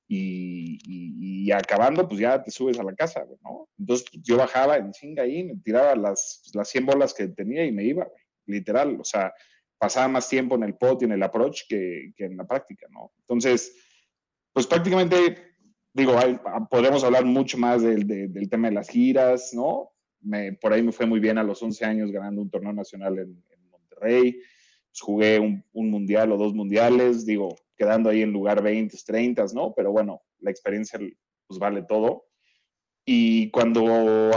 y, 0.09 0.78
y, 0.85 1.47
y, 1.47 1.52
acabando, 1.52 2.07
pues 2.07 2.21
ya 2.21 2.42
te 2.42 2.50
subes 2.50 2.78
a 2.78 2.83
la 2.83 2.95
casa, 2.95 3.25
¿no? 3.42 3.69
Entonces 3.78 4.07
yo 4.23 4.37
bajaba 4.37 4.76
en 4.76 4.92
chinga 4.92 5.23
ahí, 5.23 5.42
me 5.45 5.57
tiraba 5.57 5.97
las, 5.97 6.50
las 6.52 6.69
100 6.69 6.85
bolas 6.85 7.14
que 7.14 7.28
tenía 7.28 7.64
y 7.64 7.73
me 7.73 7.85
iba, 7.85 8.07
literal, 8.45 8.99
o 9.00 9.04
sea, 9.04 9.33
pasaba 9.78 10.09
más 10.09 10.28
tiempo 10.28 10.54
en 10.57 10.64
el 10.64 10.75
pot 10.75 11.00
y 11.00 11.07
en 11.07 11.12
el 11.12 11.23
approach 11.23 11.62
que, 11.66 12.12
que 12.14 12.26
en 12.26 12.37
la 12.37 12.47
práctica, 12.47 12.87
¿no? 12.90 13.12
Entonces, 13.21 13.75
pues 14.52 14.66
prácticamente, 14.66 15.54
digo, 15.95 16.19
hay, 16.19 16.38
podemos 16.71 17.02
hablar 17.04 17.25
mucho 17.25 17.57
más 17.57 17.83
del, 17.83 18.07
de, 18.07 18.28
del 18.28 18.50
tema 18.50 18.69
de 18.69 18.75
las 18.75 18.90
giras, 18.90 19.54
¿no? 19.54 19.92
Me, 20.21 20.52
por 20.52 20.75
ahí 20.75 20.83
me 20.83 20.92
fue 20.92 21.07
muy 21.07 21.21
bien 21.21 21.38
a 21.38 21.42
los 21.42 21.62
11 21.62 21.85
años 21.85 22.12
ganando 22.12 22.42
un 22.42 22.50
torneo 22.50 22.73
nacional 22.75 23.19
en, 23.19 23.42
en 23.50 23.71
Monterrey, 23.71 24.40
pues 24.92 25.00
jugué 25.00 25.38
un, 25.38 25.64
un 25.72 25.90
mundial 25.90 26.32
o 26.32 26.37
dos 26.37 26.52
mundiales, 26.52 27.25
digo, 27.25 27.56
quedando 27.76 28.11
ahí 28.11 28.20
en 28.20 28.32
lugar 28.32 28.62
20, 28.62 28.94
30, 29.04 29.46
¿no? 29.54 29.72
Pero 29.75 29.90
bueno, 29.90 30.22
la 30.40 30.50
experiencia 30.50 31.00
pues 31.46 31.58
vale 31.58 31.82
todo. 31.82 32.26
Y 33.04 33.50
cuando, 33.50 34.30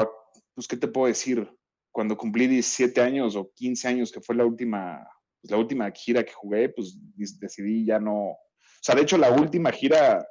pues, 0.53 0.67
¿qué 0.67 0.77
te 0.77 0.87
puedo 0.87 1.07
decir? 1.07 1.47
Cuando 1.91 2.17
cumplí 2.17 2.47
17 2.47 3.01
años 3.01 3.35
o 3.35 3.51
15 3.53 3.87
años, 3.87 4.11
que 4.11 4.21
fue 4.21 4.35
la 4.35 4.45
última, 4.45 5.07
pues, 5.41 5.51
la 5.51 5.57
última 5.57 5.91
gira 5.91 6.23
que 6.23 6.33
jugué, 6.33 6.69
pues 6.69 6.97
decidí 7.39 7.85
ya 7.85 7.99
no... 7.99 8.31
O 8.31 8.39
sea, 8.81 8.95
de 8.95 9.01
hecho, 9.01 9.17
la 9.17 9.31
última 9.31 9.71
gira, 9.71 10.25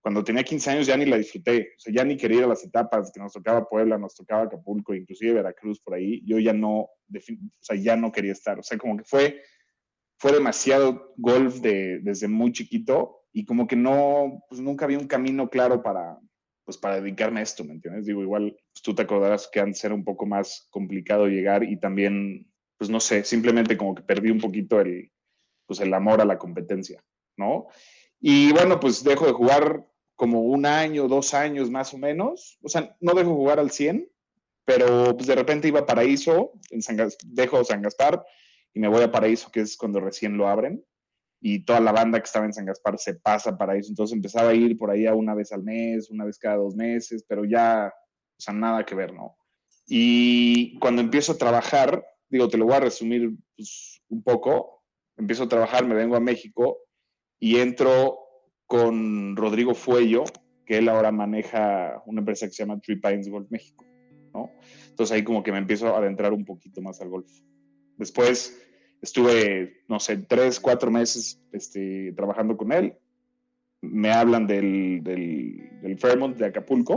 cuando 0.00 0.22
tenía 0.22 0.42
15 0.42 0.70
años, 0.70 0.86
ya 0.86 0.96
ni 0.96 1.06
la 1.06 1.16
disfruté. 1.16 1.72
O 1.76 1.80
sea, 1.80 1.94
ya 1.94 2.04
ni 2.04 2.16
quería 2.16 2.38
ir 2.38 2.44
a 2.44 2.48
las 2.48 2.64
etapas, 2.64 3.10
que 3.12 3.20
nos 3.20 3.32
tocaba 3.32 3.68
Puebla, 3.68 3.98
nos 3.98 4.14
tocaba 4.14 4.42
Acapulco, 4.42 4.94
inclusive 4.94 5.34
Veracruz 5.34 5.80
por 5.80 5.94
ahí. 5.94 6.22
Yo 6.24 6.38
ya 6.38 6.52
no, 6.52 6.78
o 6.78 6.90
sea, 7.60 7.76
ya 7.76 7.96
no 7.96 8.12
quería 8.12 8.32
estar. 8.32 8.58
O 8.58 8.62
sea, 8.62 8.78
como 8.78 8.96
que 8.96 9.04
fue 9.04 9.42
fue 10.20 10.32
demasiado 10.32 11.14
golf 11.16 11.56
de, 11.60 12.00
desde 12.00 12.28
muy 12.28 12.52
chiquito 12.52 13.22
y 13.32 13.46
como 13.46 13.66
que 13.66 13.74
no, 13.74 14.44
pues 14.50 14.60
nunca 14.60 14.84
había 14.84 14.98
un 14.98 15.06
camino 15.06 15.48
claro 15.48 15.82
para, 15.82 16.18
pues 16.62 16.76
para 16.76 17.00
dedicarme 17.00 17.40
a 17.40 17.42
esto, 17.42 17.64
¿me 17.64 17.72
entiendes? 17.72 18.04
Digo, 18.04 18.20
igual 18.20 18.54
pues 18.70 18.82
tú 18.82 18.94
te 18.94 19.00
acordarás 19.00 19.48
que 19.50 19.60
antes 19.60 19.82
era 19.82 19.94
un 19.94 20.04
poco 20.04 20.26
más 20.26 20.68
complicado 20.68 21.26
llegar 21.26 21.64
y 21.64 21.80
también, 21.80 22.46
pues 22.76 22.90
no 22.90 23.00
sé, 23.00 23.24
simplemente 23.24 23.78
como 23.78 23.94
que 23.94 24.02
perdí 24.02 24.30
un 24.30 24.40
poquito 24.40 24.78
el, 24.78 25.10
pues 25.64 25.80
el 25.80 25.94
amor 25.94 26.20
a 26.20 26.26
la 26.26 26.36
competencia, 26.36 27.02
¿no? 27.38 27.68
Y 28.20 28.52
bueno, 28.52 28.78
pues 28.78 29.02
dejo 29.02 29.24
de 29.24 29.32
jugar 29.32 29.86
como 30.16 30.42
un 30.42 30.66
año, 30.66 31.08
dos 31.08 31.32
años 31.32 31.70
más 31.70 31.94
o 31.94 31.98
menos, 31.98 32.58
o 32.60 32.68
sea, 32.68 32.94
no 33.00 33.14
dejo 33.14 33.30
de 33.30 33.36
jugar 33.36 33.58
al 33.58 33.70
100, 33.70 34.06
pero 34.66 35.16
pues 35.16 35.26
de 35.28 35.34
repente 35.34 35.68
iba 35.68 35.80
a 35.80 35.86
Paraíso, 35.86 36.52
en 36.68 36.82
San, 36.82 36.98
dejo 37.24 37.64
San 37.64 37.80
Gaspar, 37.80 38.22
y 38.72 38.80
me 38.80 38.88
voy 38.88 39.02
a 39.02 39.10
Paraíso, 39.10 39.50
que 39.50 39.60
es 39.60 39.76
cuando 39.76 40.00
recién 40.00 40.36
lo 40.36 40.48
abren, 40.48 40.84
y 41.40 41.64
toda 41.64 41.80
la 41.80 41.92
banda 41.92 42.20
que 42.20 42.26
estaba 42.26 42.44
en 42.44 42.52
San 42.52 42.66
Gaspar 42.66 42.98
se 42.98 43.14
pasa 43.14 43.50
a 43.50 43.58
Paraíso. 43.58 43.88
Entonces 43.88 44.14
empezaba 44.14 44.50
a 44.50 44.54
ir 44.54 44.76
por 44.76 44.90
ahí 44.90 45.06
a 45.06 45.14
una 45.14 45.34
vez 45.34 45.52
al 45.52 45.62
mes, 45.62 46.10
una 46.10 46.24
vez 46.24 46.38
cada 46.38 46.56
dos 46.56 46.76
meses, 46.76 47.24
pero 47.26 47.44
ya, 47.44 47.92
o 47.92 48.40
sea, 48.40 48.52
nada 48.52 48.84
que 48.84 48.94
ver, 48.94 49.14
¿no? 49.14 49.36
Y 49.86 50.78
cuando 50.78 51.00
empiezo 51.00 51.32
a 51.32 51.38
trabajar, 51.38 52.04
digo, 52.28 52.48
te 52.48 52.58
lo 52.58 52.66
voy 52.66 52.74
a 52.74 52.80
resumir 52.80 53.32
pues, 53.56 54.02
un 54.08 54.22
poco, 54.22 54.84
empiezo 55.16 55.44
a 55.44 55.48
trabajar, 55.48 55.86
me 55.86 55.94
vengo 55.94 56.14
a 56.14 56.20
México 56.20 56.78
y 57.40 57.56
entro 57.56 58.18
con 58.66 59.34
Rodrigo 59.34 59.74
Fuello, 59.74 60.24
que 60.64 60.78
él 60.78 60.88
ahora 60.88 61.10
maneja 61.10 62.02
una 62.06 62.20
empresa 62.20 62.46
que 62.46 62.52
se 62.52 62.62
llama 62.62 62.80
Three 62.80 63.00
Pines 63.00 63.28
Golf 63.28 63.50
México, 63.50 63.84
¿no? 64.32 64.52
Entonces 64.88 65.16
ahí 65.16 65.24
como 65.24 65.42
que 65.42 65.50
me 65.50 65.58
empiezo 65.58 65.88
a 65.88 65.98
adentrar 65.98 66.32
un 66.32 66.44
poquito 66.44 66.80
más 66.80 67.00
al 67.00 67.08
golf. 67.08 67.30
Después 68.00 68.58
estuve, 69.02 69.82
no 69.86 70.00
sé, 70.00 70.16
tres, 70.16 70.58
cuatro 70.58 70.90
meses 70.90 71.38
este, 71.52 72.14
trabajando 72.16 72.56
con 72.56 72.72
él. 72.72 72.94
Me 73.82 74.10
hablan 74.10 74.46
del, 74.46 75.00
del, 75.02 75.68
del, 75.82 75.98
Fairmont 75.98 76.34
de 76.38 76.46
Acapulco 76.46 76.96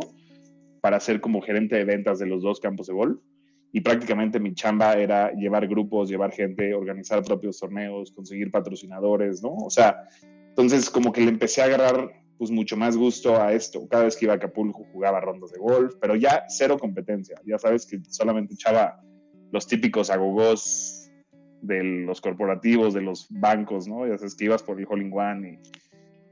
para 0.80 1.02
ser 1.02 1.20
como 1.20 1.42
gerente 1.42 1.76
de 1.76 1.84
ventas 1.84 2.20
de 2.20 2.26
los 2.26 2.42
dos 2.42 2.62
campos 2.62 2.88
de 2.88 2.94
golf. 2.94 3.20
Y 3.74 3.82
prácticamente 3.82 4.40
mi 4.40 4.54
chamba 4.54 4.94
era 4.94 5.34
llevar 5.34 5.68
grupos, 5.68 6.08
llevar 6.08 6.32
gente, 6.32 6.74
organizar 6.74 7.22
propios 7.22 7.60
torneos, 7.60 8.14
conseguir 8.14 8.50
patrocinadores, 8.50 9.44
¿no? 9.44 9.56
O 9.56 9.70
sea, 9.70 10.08
entonces 10.50 10.90
como 10.90 11.12
que 11.12 11.20
le 11.20 11.32
empecé 11.32 11.64
a 11.64 11.66
agarrar 11.66 12.14
pues 12.38 12.50
mucho 12.50 12.78
más 12.78 12.96
gusto 12.96 13.42
a 13.42 13.52
esto. 13.52 13.86
Cada 13.90 14.06
vez 14.06 14.16
que 14.16 14.24
iba 14.24 14.36
a 14.36 14.38
Acapulco 14.38 14.86
jugaba 14.94 15.20
rondas 15.20 15.52
de 15.52 15.60
golf, 15.60 15.96
pero 16.00 16.16
ya 16.16 16.46
cero 16.48 16.78
competencia. 16.80 17.42
Ya 17.46 17.60
sabes 17.60 17.86
que 17.86 18.00
solamente 18.08 18.54
echaba 18.54 19.04
los 19.54 19.68
típicos 19.68 20.10
agogos 20.10 21.12
de 21.62 21.84
los 21.84 22.20
corporativos, 22.22 22.96
de 22.96 23.02
los 23.02 23.28
bancos, 23.30 23.88
¿no? 23.88 24.08
Ya 24.08 24.18
sabes 24.18 24.34
que 24.34 24.46
ibas 24.46 24.64
por 24.64 24.80
el 24.80 24.88
Hole 24.90 25.10
One 25.14 25.60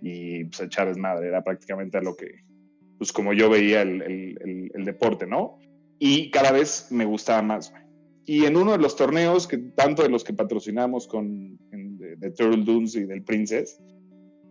y, 0.01 0.39
y 0.39 0.43
pues 0.45 0.62
echar 0.62 0.88
desmadre, 0.88 1.27
era 1.27 1.43
prácticamente 1.43 1.99
a 1.99 2.01
lo 2.01 2.15
que, 2.15 2.43
pues 2.97 3.13
como 3.13 3.31
yo 3.34 3.47
veía 3.47 3.84
el, 3.84 4.01
el, 4.73 4.86
deporte, 4.86 5.27
¿no? 5.27 5.60
Y 5.99 6.31
cada 6.31 6.51
vez 6.51 6.88
me 6.89 7.05
gustaba 7.05 7.43
más. 7.43 7.71
Y 8.25 8.45
en 8.45 8.57
uno 8.57 8.71
de 8.71 8.79
los 8.79 8.95
torneos, 8.95 9.47
que 9.47 9.60
tanto 9.60 10.01
de 10.01 10.10
los 10.10 10.23
que 10.23 10.34
patrocinamos 10.34 11.07
con 11.07 11.60
en, 11.71 11.99
de, 11.99 12.15
de, 12.15 12.31
Turtle 12.31 12.63
Dunes 12.63 12.95
y 12.95 13.03
del 13.03 13.21
Princess, 13.23 13.79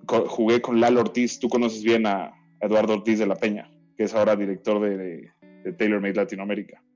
jugué 0.06 0.62
con 0.62 0.80
Lalo 0.80 1.00
Ortiz, 1.00 1.40
tú 1.40 1.48
conoces 1.48 1.83
bien 1.83 2.06
a 2.06 2.33
Eduardo 2.61 2.94
Ortiz 2.94 3.18
de 3.18 3.26
la 3.26 3.35
Peña, 3.35 3.68
que 3.96 4.04
es 4.04 4.14
ahora 4.14 4.37
director 4.37 4.80
de, 4.80 4.96
de, 4.96 5.30
de 5.64 5.72
TaylorMade 5.72 6.14
Latinoamérica, 6.14 6.80
¿no? 6.80 6.89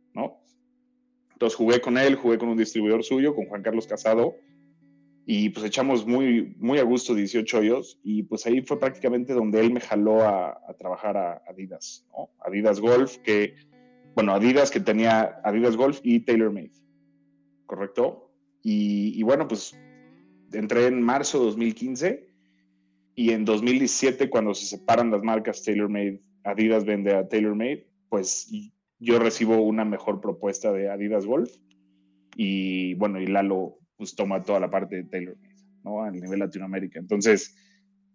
Entonces 1.44 1.58
jugué 1.58 1.80
con 1.82 1.98
él, 1.98 2.14
jugué 2.14 2.38
con 2.38 2.48
un 2.48 2.56
distribuidor 2.56 3.04
suyo, 3.04 3.34
con 3.34 3.44
Juan 3.44 3.62
Carlos 3.62 3.86
Casado, 3.86 4.34
y 5.26 5.50
pues 5.50 5.66
echamos 5.66 6.06
muy, 6.06 6.56
muy 6.58 6.78
a 6.78 6.84
gusto 6.84 7.14
18 7.14 7.58
hoyos, 7.58 8.00
y 8.02 8.22
pues 8.22 8.46
ahí 8.46 8.62
fue 8.62 8.80
prácticamente 8.80 9.34
donde 9.34 9.60
él 9.60 9.70
me 9.70 9.82
jaló 9.82 10.26
a, 10.26 10.58
trabajar 10.78 11.18
a 11.18 11.42
Adidas, 11.46 12.06
¿no? 12.16 12.30
Adidas 12.46 12.80
Golf, 12.80 13.18
que, 13.18 13.56
bueno, 14.14 14.32
Adidas 14.32 14.70
que 14.70 14.80
tenía 14.80 15.38
Adidas 15.44 15.76
Golf 15.76 16.00
y 16.02 16.20
TaylorMade, 16.20 16.72
¿correcto? 17.66 18.32
Y, 18.62 19.12
y 19.14 19.22
bueno, 19.22 19.46
pues 19.46 19.76
entré 20.50 20.86
en 20.86 21.02
marzo 21.02 21.40
de 21.40 21.44
2015, 21.44 22.26
y 23.16 23.32
en 23.32 23.44
2017, 23.44 24.30
cuando 24.30 24.54
se 24.54 24.64
separan 24.64 25.10
las 25.10 25.22
marcas 25.22 25.62
TaylorMade, 25.62 26.22
Adidas 26.42 26.86
vende 26.86 27.14
a 27.14 27.28
TaylorMade, 27.28 27.86
pues 28.08 28.50
yo 29.04 29.18
recibo 29.18 29.62
una 29.62 29.84
mejor 29.84 30.20
propuesta 30.20 30.72
de 30.72 30.90
Adidas 30.90 31.26
Golf 31.26 31.50
y 32.36 32.94
bueno, 32.94 33.20
y 33.20 33.26
Lalo 33.26 33.78
pues 33.96 34.16
toma 34.16 34.42
toda 34.42 34.60
la 34.60 34.70
parte 34.70 34.96
de 34.96 35.04
Taylor, 35.04 35.36
¿no? 35.84 36.02
A 36.02 36.10
nivel 36.10 36.40
Latinoamérica. 36.40 36.98
Entonces, 36.98 37.54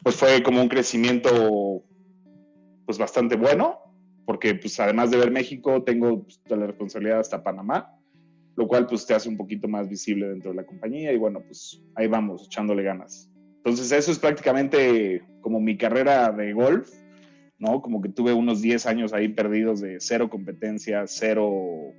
pues 0.04 0.16
fue 0.16 0.44
como 0.44 0.62
un 0.62 0.68
crecimiento 0.68 1.84
pues 2.86 2.98
bastante 2.98 3.36
bueno, 3.36 3.78
porque 4.26 4.56
pues 4.56 4.80
además 4.80 5.12
de 5.12 5.18
ver 5.18 5.32
México, 5.32 5.84
tengo 5.84 6.24
pues, 6.24 6.42
la 6.48 6.68
responsabilidad 6.68 7.20
hasta 7.20 7.44
Panamá, 7.44 7.96
lo 8.56 8.68
cual 8.68 8.88
pues 8.88 9.06
te 9.06 9.14
hace 9.14 9.30
un 9.30 9.38
poquito 9.38 9.68
más 9.68 9.88
visible 9.88 10.28
dentro 10.28 10.52
de 10.52 10.58
la 10.58 10.66
compañía 10.66 11.14
y 11.14 11.18
bueno, 11.18 11.42
pues 11.42 11.82
ahí 11.96 12.08
vamos, 12.08 12.48
echándole 12.48 12.84
ganas. 12.84 13.32
Entonces 13.58 13.92
eso 13.92 14.12
es 14.12 14.20
prácticamente 14.20 15.22
como 15.42 15.60
mi 15.60 15.78
carrera 15.78 16.32
de 16.32 16.54
golf 16.54 16.90
¿no? 17.60 17.82
Como 17.82 18.02
que 18.02 18.10
tuve 18.10 18.34
unos 18.34 18.62
10 18.62 18.86
años 18.86 19.14
ahí 19.14 19.28
perdidos 19.28 19.82
de 19.82 19.98
cero 20.00 20.30
competencia, 20.30 21.06
cero, 21.08 21.94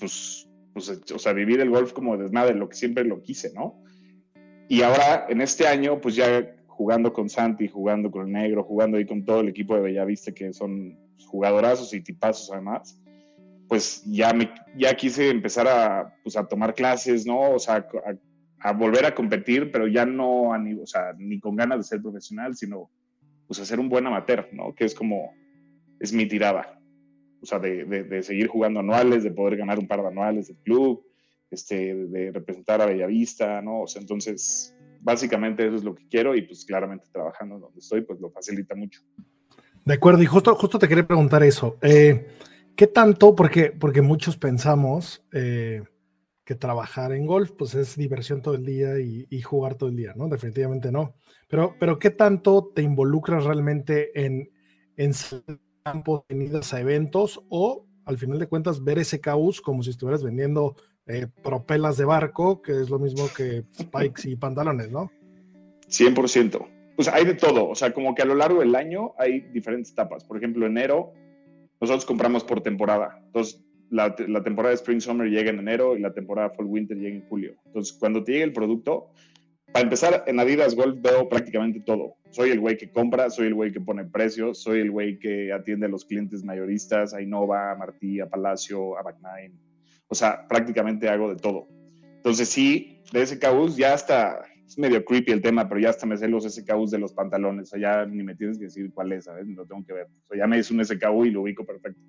pues, 0.00 0.48
pues, 0.72 0.88
o 1.14 1.18
sea, 1.18 1.32
vivir 1.32 1.60
el 1.60 1.70
golf 1.70 1.92
como 1.92 2.16
desmadre, 2.16 2.54
lo 2.54 2.68
que 2.68 2.76
siempre 2.76 3.04
lo 3.04 3.22
quise, 3.22 3.52
¿no? 3.54 3.82
Y 4.68 4.82
ahora, 4.82 5.26
en 5.28 5.40
este 5.40 5.66
año, 5.68 6.00
pues 6.00 6.16
ya 6.16 6.54
jugando 6.66 7.12
con 7.12 7.28
Santi, 7.28 7.68
jugando 7.68 8.10
con 8.10 8.26
el 8.26 8.32
negro, 8.32 8.64
jugando 8.64 8.96
ahí 8.96 9.06
con 9.06 9.24
todo 9.24 9.40
el 9.40 9.48
equipo 9.48 9.74
de 9.76 9.82
Bellavista, 9.82 10.32
que 10.32 10.52
son 10.52 10.98
jugadorazos 11.26 11.94
y 11.94 12.00
tipazos 12.00 12.50
además, 12.52 13.00
pues 13.68 14.02
ya, 14.06 14.32
me, 14.32 14.50
ya 14.76 14.94
quise 14.94 15.30
empezar 15.30 15.68
a, 15.68 16.14
pues, 16.22 16.36
a 16.36 16.46
tomar 16.46 16.74
clases, 16.74 17.26
¿no? 17.26 17.52
O 17.52 17.58
sea, 17.58 17.86
a, 18.60 18.72
volver 18.72 19.06
a 19.06 19.14
competir, 19.14 19.70
pero 19.70 19.86
ya 19.86 20.04
no 20.04 20.52
a 20.52 20.58
o 20.82 20.86
sea, 20.86 21.14
ni 21.16 21.38
con 21.38 21.56
ganas 21.56 21.78
de 21.78 21.84
ser 21.84 22.02
profesional, 22.02 22.56
sino 22.56 22.90
pues 23.46 23.60
a 23.60 23.64
ser 23.64 23.80
un 23.80 23.88
buen 23.88 24.06
amateur, 24.06 24.48
¿no? 24.52 24.74
Que 24.74 24.84
es 24.84 24.94
como, 24.94 25.32
es 26.00 26.12
mi 26.12 26.26
tirada. 26.26 26.80
O 27.40 27.46
sea, 27.46 27.58
de, 27.58 27.84
de, 27.84 28.22
seguir 28.22 28.48
jugando 28.48 28.80
anuales, 28.80 29.22
de 29.22 29.30
poder 29.30 29.56
ganar 29.56 29.78
un 29.78 29.86
par 29.86 30.02
de 30.02 30.08
anuales 30.08 30.48
del 30.48 30.56
club, 30.58 31.04
este, 31.50 31.94
de 31.94 32.32
representar 32.32 32.80
a 32.80 32.86
Bellavista, 32.86 33.62
¿no? 33.62 33.82
O 33.82 33.86
sea, 33.86 34.00
entonces, 34.00 34.74
básicamente 35.00 35.66
eso 35.66 35.76
es 35.76 35.84
lo 35.84 35.94
que 35.94 36.08
quiero 36.08 36.34
y 36.34 36.42
pues 36.42 36.64
claramente 36.64 37.06
trabajando 37.12 37.58
donde 37.58 37.78
estoy, 37.78 38.00
pues 38.00 38.20
lo 38.20 38.30
facilita 38.30 38.74
mucho. 38.74 39.02
De 39.84 39.94
acuerdo, 39.94 40.22
y 40.22 40.26
justo, 40.26 40.54
justo 40.56 40.78
te 40.78 40.88
quería 40.88 41.06
preguntar 41.06 41.42
eso. 41.44 41.78
Eh, 41.82 42.26
¿Qué 42.74 42.88
tanto? 42.88 43.36
Porque, 43.36 43.70
porque 43.70 44.02
muchos 44.02 44.36
pensamos 44.36 45.24
eh, 45.32 45.84
que 46.46 46.54
trabajar 46.54 47.12
en 47.12 47.26
golf 47.26 47.50
pues 47.58 47.74
es 47.74 47.96
diversión 47.96 48.40
todo 48.40 48.54
el 48.54 48.64
día 48.64 48.98
y, 49.00 49.42
jugar 49.42 49.74
todo 49.74 49.90
el 49.90 49.96
día, 49.96 50.14
¿no? 50.16 50.28
Definitivamente 50.28 50.90
no. 50.90 51.16
Pero, 51.48 51.74
pero 51.78 51.98
¿qué 51.98 52.10
tanto 52.10 52.70
te 52.74 52.82
involucras 52.82 53.44
realmente 53.44 54.24
en, 54.24 54.48
en 54.96 55.12
campo, 55.82 56.24
venidas 56.28 56.72
a 56.72 56.80
eventos 56.80 57.44
o 57.48 57.86
al 58.04 58.16
final 58.16 58.38
de 58.38 58.46
cuentas 58.46 58.82
ver 58.82 58.98
ese 58.98 59.20
caos 59.20 59.60
como 59.60 59.82
si 59.82 59.90
estuvieras 59.90 60.22
vendiendo 60.22 60.76
eh, 61.06 61.26
propelas 61.42 61.96
de 61.96 62.04
barco, 62.04 62.62
que 62.62 62.80
es 62.80 62.90
lo 62.90 63.00
mismo 63.00 63.28
que 63.36 63.64
spikes 63.74 64.28
y 64.28 64.36
pantalones, 64.36 64.90
¿no? 64.90 65.10
100%. 65.88 66.68
Pues 66.94 67.08
hay 67.08 67.24
de 67.24 67.34
todo, 67.34 67.68
o 67.68 67.74
sea, 67.74 67.92
como 67.92 68.14
que 68.14 68.22
a 68.22 68.24
lo 68.24 68.36
largo 68.36 68.60
del 68.60 68.74
año 68.74 69.14
hay 69.18 69.40
diferentes 69.40 69.92
etapas. 69.92 70.24
Por 70.24 70.36
ejemplo, 70.36 70.64
enero 70.64 71.12
nosotros 71.80 72.06
compramos 72.06 72.44
por 72.44 72.62
temporada. 72.62 73.20
Entonces, 73.26 73.62
la, 73.90 74.14
temporada 74.14 74.70
de 74.70 74.76
Spring 74.76 75.00
Summer 75.00 75.28
llega 75.28 75.50
en 75.50 75.58
enero 75.58 75.96
y 75.96 76.00
la 76.00 76.12
temporada 76.12 76.50
Fall 76.50 76.66
Winter 76.66 76.96
llega 76.96 77.16
en 77.16 77.26
julio. 77.28 77.54
Entonces, 77.66 77.96
cuando 77.98 78.24
te 78.24 78.32
llegue 78.32 78.44
el 78.44 78.52
producto, 78.52 79.10
para 79.72 79.84
empezar, 79.84 80.24
en 80.26 80.40
Adidas 80.40 80.74
Golf 80.74 81.00
veo 81.00 81.28
prácticamente 81.28 81.80
todo. 81.80 82.14
Soy 82.30 82.50
el 82.50 82.60
güey 82.60 82.76
que 82.76 82.90
compra, 82.90 83.30
soy 83.30 83.48
el 83.48 83.54
güey 83.54 83.72
que 83.72 83.80
pone 83.80 84.04
precios, 84.04 84.62
soy 84.62 84.80
el 84.80 84.90
güey 84.90 85.18
que 85.18 85.52
atiende 85.52 85.86
a 85.86 85.88
los 85.88 86.04
clientes 86.04 86.44
mayoristas, 86.44 87.14
a 87.14 87.20
Innova, 87.20 87.72
a 87.72 87.76
Martí, 87.76 88.20
a 88.20 88.28
Palacio, 88.28 88.98
a 88.98 89.02
Back 89.02 89.16
O 90.08 90.14
sea, 90.14 90.46
prácticamente 90.48 91.08
hago 91.08 91.28
de 91.28 91.36
todo. 91.36 91.68
Entonces, 92.16 92.48
sí, 92.48 93.00
de 93.12 93.38
caos 93.38 93.76
ya 93.76 93.94
está 93.94 94.42
es 94.66 94.78
medio 94.78 95.04
creepy 95.04 95.30
el 95.30 95.40
tema, 95.40 95.68
pero 95.68 95.80
ya 95.80 95.90
hasta 95.90 96.06
me 96.06 96.16
sé 96.16 96.28
los 96.28 96.44
SKUs 96.44 96.90
de 96.90 96.98
los 96.98 97.12
pantalones, 97.12 97.68
o 97.68 97.70
sea, 97.70 97.80
ya 97.80 98.06
ni 98.06 98.24
me 98.24 98.34
tienes 98.34 98.58
que 98.58 98.64
decir 98.64 98.90
cuál 98.92 99.12
es, 99.12 99.24
¿sabes? 99.24 99.46
Lo 99.46 99.64
tengo 99.64 99.84
que 99.84 99.92
ver. 99.92 100.06
O 100.06 100.26
sea, 100.26 100.38
ya 100.38 100.46
me 100.46 100.58
hice 100.58 100.74
un 100.74 100.84
SKU 100.84 101.24
y 101.24 101.30
lo 101.30 101.42
ubico 101.42 101.64
perfecto. 101.64 102.00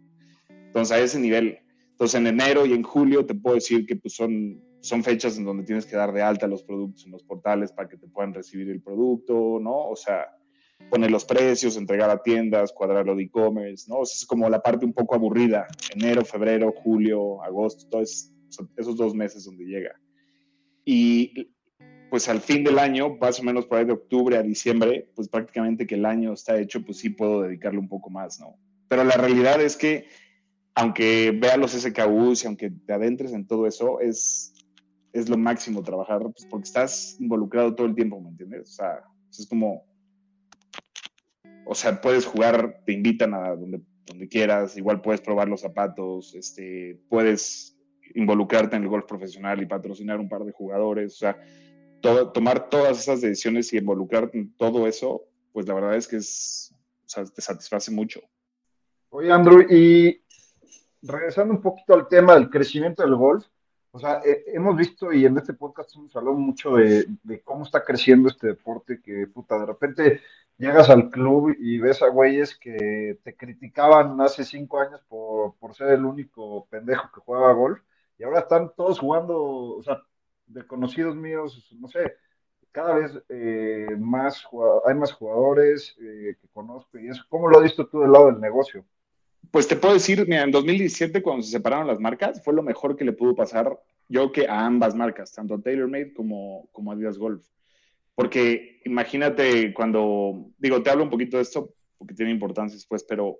Entonces, 0.49 0.97
a 0.97 0.99
ese 0.99 1.19
nivel. 1.19 1.59
Entonces, 1.97 2.19
en 2.19 2.27
enero 2.27 2.63
y 2.67 2.73
en 2.73 2.83
julio 2.83 3.25
te 3.25 3.33
puedo 3.33 3.55
decir 3.55 3.87
que 3.87 3.95
pues, 3.95 4.13
son, 4.13 4.61
son 4.81 5.03
fechas 5.03 5.35
en 5.39 5.45
donde 5.45 5.63
tienes 5.63 5.87
que 5.87 5.95
dar 5.95 6.13
de 6.13 6.21
alta 6.21 6.45
los 6.45 6.61
productos 6.61 7.03
en 7.07 7.11
los 7.11 7.23
portales 7.23 7.71
para 7.71 7.89
que 7.89 7.97
te 7.97 8.07
puedan 8.07 8.35
recibir 8.35 8.69
el 8.69 8.83
producto, 8.83 9.57
¿no? 9.59 9.89
O 9.89 9.95
sea, 9.95 10.27
poner 10.91 11.09
los 11.09 11.25
precios, 11.25 11.75
entregar 11.75 12.11
a 12.11 12.21
tiendas, 12.21 12.71
cuadrarlo 12.71 13.15
de 13.15 13.23
e-commerce, 13.23 13.89
¿no? 13.89 13.95
O 13.95 14.03
es 14.03 14.27
como 14.27 14.47
la 14.47 14.61
parte 14.61 14.85
un 14.85 14.93
poco 14.93 15.15
aburrida. 15.15 15.65
Enero, 15.95 16.23
febrero, 16.23 16.71
julio, 16.71 17.41
agosto, 17.41 17.87
todo 17.89 18.03
esos 18.03 18.95
dos 18.95 19.15
meses 19.15 19.45
donde 19.45 19.65
llega. 19.65 19.99
Y 20.85 21.49
pues 22.11 22.29
al 22.29 22.41
fin 22.41 22.63
del 22.63 22.77
año, 22.77 23.17
más 23.19 23.39
o 23.39 23.43
menos 23.43 23.65
por 23.65 23.79
ahí 23.79 23.85
de 23.85 23.93
octubre 23.93 24.37
a 24.37 24.43
diciembre, 24.43 25.09
pues 25.15 25.29
prácticamente 25.29 25.87
que 25.87 25.95
el 25.95 26.05
año 26.05 26.31
está 26.33 26.59
hecho, 26.59 26.85
pues 26.85 26.99
sí 26.99 27.09
puedo 27.09 27.41
dedicarle 27.41 27.79
un 27.79 27.89
poco 27.89 28.11
más, 28.11 28.39
¿no? 28.39 28.55
Pero 28.87 29.03
la 29.03 29.15
realidad 29.15 29.59
es 29.61 29.75
que, 29.75 30.05
aunque 30.77 31.31
vea 31.31 31.57
los 31.57 31.71
SKUs 31.71 32.43
y 32.43 32.47
aunque 32.47 32.69
te 32.69 32.93
adentres 32.93 33.33
en 33.33 33.47
todo 33.47 33.65
eso, 33.65 33.99
es, 33.99 34.53
es 35.11 35.27
lo 35.27 35.35
máximo 35.35 35.81
trabajar, 35.81 36.21
pues 36.21 36.45
porque 36.47 36.65
estás 36.65 37.17
involucrado 37.19 37.73
todo 37.73 37.87
el 37.87 37.95
tiempo, 37.95 38.21
¿me 38.21 38.29
entiendes? 38.29 38.69
O 38.69 38.73
sea, 38.73 39.03
es 39.31 39.47
como, 39.47 39.87
o 41.65 41.73
sea, 41.73 41.99
puedes 41.99 42.27
jugar, 42.27 42.83
te 42.85 42.93
invitan 42.93 43.33
a 43.33 43.55
donde, 43.55 43.81
donde 44.05 44.27
quieras, 44.27 44.77
igual 44.77 45.01
puedes 45.01 45.19
probar 45.19 45.47
los 45.47 45.61
zapatos, 45.61 46.35
este, 46.35 47.01
puedes 47.09 47.75
involucrarte 48.13 48.75
en 48.75 48.83
el 48.83 48.89
golf 48.89 49.07
profesional 49.07 49.59
y 49.59 49.65
patrocinar 49.65 50.19
un 50.19 50.29
par 50.29 50.43
de 50.43 50.51
jugadores, 50.51 51.15
o 51.15 51.17
sea, 51.17 51.41
tomar 52.35 52.69
todas 52.69 52.99
esas 52.99 53.21
decisiones 53.21 53.73
y 53.73 53.77
involucrarte 53.77 54.37
en 54.37 54.53
todo 54.53 54.85
eso, 54.85 55.23
pues 55.53 55.67
la 55.67 55.73
verdad 55.73 55.95
es 55.95 56.07
que 56.07 56.17
es, 56.17 56.71
o 57.03 57.09
sea, 57.09 57.25
te 57.25 57.41
satisface 57.41 57.89
mucho. 57.89 58.21
Oye, 59.09 59.31
Andrew, 59.31 59.61
y 59.61 60.21
regresando 61.01 61.53
un 61.53 61.61
poquito 61.61 61.93
al 61.93 62.07
tema 62.07 62.33
del 62.35 62.49
crecimiento 62.49 63.03
del 63.03 63.15
golf, 63.15 63.45
o 63.91 63.99
sea, 63.99 64.21
eh, 64.25 64.43
hemos 64.47 64.75
visto 64.75 65.11
y 65.11 65.25
en 65.25 65.37
este 65.37 65.53
podcast 65.53 65.95
hemos 65.95 66.15
hablado 66.15 66.37
mucho 66.37 66.75
de, 66.75 67.07
cómo 67.43 67.63
está 67.63 67.83
creciendo 67.83 68.29
este 68.29 68.47
deporte, 68.47 69.01
que 69.01 69.27
puta, 69.27 69.59
de 69.59 69.65
repente 69.65 70.21
llegas 70.57 70.89
al 70.89 71.09
club 71.09 71.55
y 71.59 71.79
ves 71.79 72.01
a 72.01 72.09
güeyes 72.09 72.57
que 72.57 73.19
te 73.23 73.35
criticaban 73.35 74.19
hace 74.21 74.43
cinco 74.43 74.79
años 74.79 75.01
por, 75.07 75.55
por 75.55 75.73
ser 75.75 75.89
el 75.89 76.05
único 76.05 76.67
pendejo 76.69 77.09
que 77.13 77.21
jugaba 77.21 77.53
golf, 77.53 77.81
y 78.17 78.23
ahora 78.23 78.39
están 78.39 78.71
todos 78.75 78.99
jugando, 78.99 79.37
o 79.39 79.83
sea, 79.83 80.01
de 80.47 80.65
conocidos 80.65 81.15
míos, 81.15 81.67
no 81.79 81.87
sé, 81.87 82.15
cada 82.77 82.93
vez 82.95 83.11
eh, 83.29 83.87
más 83.97 84.45
hay 84.85 84.93
más 84.93 85.11
jugadores 85.11 85.95
eh, 85.99 86.37
que 86.39 86.47
conozco 86.49 86.99
y 86.99 87.09
eso. 87.09 87.23
¿Cómo 87.27 87.47
lo 87.47 87.57
has 87.57 87.63
visto 87.63 87.87
tú 87.87 88.01
del 88.01 88.11
lado 88.11 88.27
del 88.27 88.39
negocio? 88.39 88.85
Pues 89.51 89.67
te 89.67 89.75
puedo 89.75 89.93
decir, 89.93 90.25
mira, 90.27 90.43
en 90.43 90.51
2017 90.51 91.21
cuando 91.21 91.43
se 91.43 91.51
separaron 91.51 91.87
las 91.87 91.99
marcas, 91.99 92.43
fue 92.43 92.53
lo 92.53 92.63
mejor 92.63 92.95
que 92.95 93.05
le 93.05 93.13
pudo 93.13 93.35
pasar 93.35 93.79
yo 94.09 94.31
que 94.31 94.47
a 94.47 94.65
ambas 94.65 94.95
marcas, 94.95 95.33
tanto 95.33 95.55
a 95.55 95.61
TaylorMade 95.61 96.13
como, 96.13 96.69
como 96.71 96.91
a 96.91 96.95
Adidas 96.95 97.17
Golf. 97.17 97.45
Porque 98.15 98.81
imagínate 98.85 99.73
cuando, 99.73 100.49
digo, 100.57 100.81
te 100.81 100.89
hablo 100.89 101.03
un 101.03 101.09
poquito 101.09 101.37
de 101.37 101.43
esto 101.43 101.73
porque 101.97 102.13
tiene 102.13 102.31
importancia 102.31 102.75
después, 102.75 103.03
pero 103.03 103.39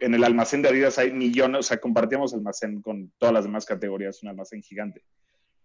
en 0.00 0.14
el 0.14 0.24
almacén 0.24 0.62
de 0.62 0.68
Adidas 0.68 0.98
hay 0.98 1.12
millones, 1.12 1.60
o 1.60 1.62
sea, 1.62 1.78
compartíamos 1.78 2.32
almacén 2.34 2.80
con 2.82 3.12
todas 3.18 3.32
las 3.32 3.44
demás 3.44 3.66
categorías, 3.66 4.22
un 4.22 4.30
almacén 4.30 4.62
gigante. 4.62 5.02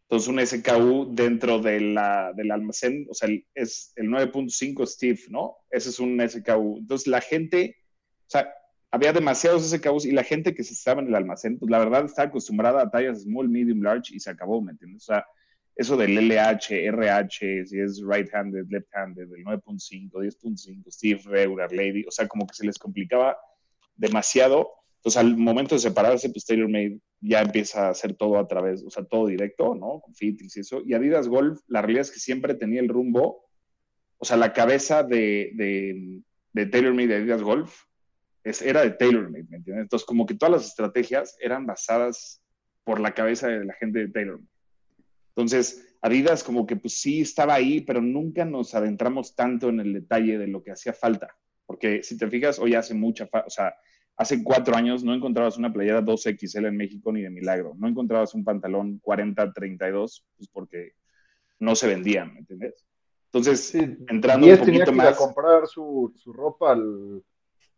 Entonces, 0.04 0.28
un 0.28 0.46
SKU 0.46 1.16
dentro 1.16 1.60
de 1.60 1.80
la, 1.80 2.34
del 2.34 2.52
almacén, 2.52 3.08
o 3.10 3.14
sea, 3.14 3.30
es 3.56 3.94
el 3.96 4.10
9.5 4.10 4.86
Steve, 4.86 5.20
¿no? 5.30 5.58
Ese 5.72 5.90
es 5.90 6.00
un 6.00 6.20
SKU. 6.28 6.78
Entonces, 6.80 7.08
la 7.08 7.22
gente, 7.22 7.78
o 8.28 8.30
sea, 8.30 8.54
había 8.94 9.12
demasiados 9.12 9.68
SKUs 9.72 10.06
y 10.06 10.12
la 10.12 10.24
gente 10.24 10.54
que 10.54 10.64
se 10.64 10.74
estaba 10.76 11.02
en 11.02 11.08
el 11.08 11.16
almacén, 11.16 11.58
pues 11.58 11.72
la 11.72 11.80
verdad 11.80 12.06
está 12.06 12.24
acostumbrada 12.24 12.84
a 12.84 12.92
tallas 12.92 13.24
small, 13.24 13.50
medium, 13.50 13.82
large 13.82 14.16
y 14.16 14.20
se 14.20 14.30
acabó, 14.30 14.62
¿me 14.62 14.74
entiendes? 14.74 15.02
O 15.02 15.14
sea, 15.14 15.26
eso 15.76 15.98
del 15.98 16.16
LH, 16.16 16.86
RH, 16.90 17.66
si 17.66 17.80
es 17.80 18.04
right-handed, 18.06 18.68
left-handed, 18.70 19.30
del 19.30 19.44
9.5, 19.46 20.12
10.5, 20.12 20.92
Steve, 20.92 21.22
regular, 21.26 21.74
lady, 21.74 22.06
o 22.08 22.12
sea, 22.12 22.28
como 22.28 22.46
que 22.46 22.54
se 22.54 22.68
les 22.68 22.78
complicaba 22.78 23.36
demasiado. 23.96 24.70
Entonces, 24.98 25.20
al 25.20 25.38
momento 25.38 25.74
de 25.74 25.82
separarse, 25.82 26.30
pues 26.30 26.46
TaylorMade 26.46 27.00
ya 27.20 27.42
empieza 27.42 27.88
a 27.88 27.90
hacer 27.90 28.14
todo 28.14 28.38
a 28.38 28.48
través, 28.48 28.84
o 28.84 28.92
sea, 28.92 29.04
todo 29.06 29.26
directo, 29.26 29.74
¿no? 29.74 30.02
Con 30.02 30.14
fittings 30.14 30.56
y 30.58 30.60
eso. 30.60 30.84
Y 30.86 30.94
Adidas 30.94 31.28
Golf, 31.28 31.62
la 31.66 31.82
realidad 31.82 32.02
es 32.02 32.12
que 32.12 32.20
siempre 32.20 32.54
tenía 32.54 32.80
el 32.80 32.90
rumbo, 32.90 33.50
o 34.20 34.26
sea, 34.26 34.38
la 34.38 34.54
cabeza 34.54 35.02
de, 35.02 35.50
de, 35.56 36.22
de 36.52 36.66
TaylorMade 36.68 37.08
de 37.08 37.16
Adidas 37.16 37.42
Golf 37.42 37.86
es, 38.44 38.62
era 38.62 38.82
de 38.82 38.92
TaylorMade, 38.92 39.46
¿me 39.50 39.58
entiendes? 39.58 39.84
Entonces, 39.84 40.06
como 40.06 40.26
que 40.26 40.36
todas 40.36 40.52
las 40.52 40.66
estrategias 40.68 41.38
eran 41.40 41.66
basadas 41.66 42.42
por 42.84 43.00
la 43.00 43.14
cabeza 43.14 43.48
de 43.48 43.66
la 43.66 43.74
gente 43.74 44.00
de 44.00 44.10
TaylorMade. 44.10 44.50
Entonces, 45.30 45.94
Adidas 46.04 46.44
como 46.44 46.68
que 46.68 46.76
pues 46.76 47.00
sí 47.00 47.22
estaba 47.22 47.54
ahí, 47.54 47.80
pero 47.80 48.02
nunca 48.02 48.44
nos 48.44 48.76
adentramos 48.76 49.36
tanto 49.36 49.70
en 49.70 49.80
el 49.80 49.94
detalle 49.94 50.38
de 50.38 50.48
lo 50.48 50.62
que 50.62 50.72
hacía 50.72 50.92
falta. 50.92 51.34
Porque 51.66 52.04
si 52.04 52.18
te 52.18 52.30
fijas, 52.30 52.60
hoy 52.60 52.76
hace 52.76 52.94
mucha 52.94 53.26
falta, 53.26 53.48
o 53.48 53.50
sea, 53.50 53.74
hace 54.18 54.44
cuatro 54.44 54.76
años 54.76 55.06
no 55.06 55.14
encontrabas 55.14 55.58
una 55.58 55.72
playera 55.72 56.04
2XL 56.04 56.68
en 56.68 56.76
México 56.76 57.14
ni 57.14 57.22
de 57.22 57.30
milagro. 57.30 57.74
No 57.78 57.88
encontrabas 57.88 58.34
un 58.34 58.44
pantalón 58.44 59.00
40-32, 59.02 60.26
pues 60.36 60.50
porque 60.52 60.92
no 61.58 61.74
se 61.74 61.88
vendían, 61.88 62.34
¿me 62.34 62.40
entiendes? 62.42 62.86
Entonces, 63.32 63.74
entrando 63.74 64.46
un 64.46 64.58
poquito 64.58 64.84
tenía 64.84 65.04
que 65.04 65.08
a 65.08 65.16
comprar 65.16 65.68
su, 65.68 66.12
su 66.18 66.34
ropa 66.34 66.74
al, 66.74 67.24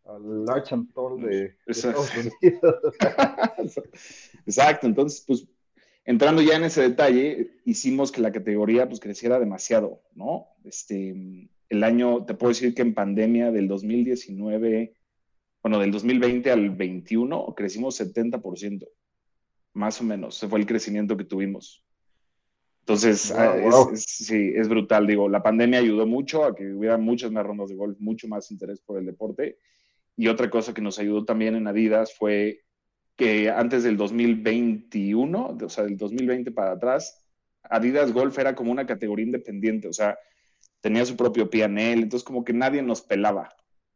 al 0.06 0.48
Arch 0.48 0.70
de, 1.18 1.26
de 1.26 1.54
Estados 1.66 2.10
Unidos. 2.16 2.94
Exacto, 4.46 4.86
entonces, 4.86 5.24
pues, 5.26 5.46
entrando 6.04 6.42
ya 6.42 6.56
en 6.56 6.64
ese 6.64 6.82
detalle, 6.82 7.50
hicimos 7.64 8.12
que 8.12 8.20
la 8.20 8.32
categoría, 8.32 8.88
pues, 8.88 9.00
creciera 9.00 9.38
demasiado, 9.38 10.02
¿no? 10.14 10.46
Este, 10.64 11.48
el 11.68 11.84
año, 11.84 12.24
te 12.24 12.34
puedo 12.34 12.50
decir 12.50 12.74
que 12.74 12.82
en 12.82 12.94
pandemia 12.94 13.50
del 13.50 13.68
2019 13.68 14.94
bueno, 15.62 15.80
del 15.80 15.90
2020 15.90 16.48
al 16.52 16.70
21 16.70 17.52
crecimos 17.56 17.96
70%, 18.00 18.86
más 19.72 20.00
o 20.00 20.04
menos, 20.04 20.36
ese 20.36 20.46
fue 20.46 20.60
el 20.60 20.66
crecimiento 20.66 21.16
que 21.16 21.24
tuvimos. 21.24 21.84
Entonces, 22.82 23.32
Wow, 23.32 23.40
ah, 23.40 23.56
es- 23.58 23.74
wow. 23.74 23.90
es- 23.92 24.04
sí, 24.04 24.52
es 24.54 24.68
brutal. 24.68 25.08
Digo, 25.08 25.28
la 25.28 25.42
pandemia 25.42 25.80
ayudó 25.80 26.06
mucho 26.06 26.44
a 26.44 26.54
que 26.54 26.72
hubiera 26.72 26.96
muchas 26.98 27.32
más 27.32 27.44
rondas 27.44 27.68
de 27.68 27.74
golf, 27.74 27.98
mucho 27.98 28.28
más 28.28 28.48
interés 28.52 28.80
por 28.80 28.96
el 29.00 29.06
deporte. 29.06 29.58
Y 30.16 30.28
otra 30.28 30.48
cosa 30.48 30.72
que 30.72 30.80
nos 30.80 30.98
ayudó 30.98 31.24
también 31.24 31.54
en 31.54 31.66
Adidas 31.66 32.14
fue 32.16 32.64
que 33.16 33.50
antes 33.50 33.82
del 33.82 33.96
2021, 33.96 35.58
o 35.62 35.68
sea, 35.68 35.84
del 35.84 35.96
2020 35.96 36.50
para 36.52 36.72
atrás, 36.72 37.26
Adidas 37.62 38.12
Golf 38.12 38.38
era 38.38 38.54
como 38.54 38.70
una 38.70 38.86
categoría 38.86 39.26
independiente, 39.26 39.88
o 39.88 39.92
sea, 39.92 40.18
tenía 40.80 41.04
su 41.04 41.16
propio 41.16 41.50
PNL, 41.50 42.02
entonces 42.02 42.24
como 42.24 42.44
que 42.44 42.52
nadie 42.52 42.82
nos 42.82 43.02
pelaba, 43.02 43.48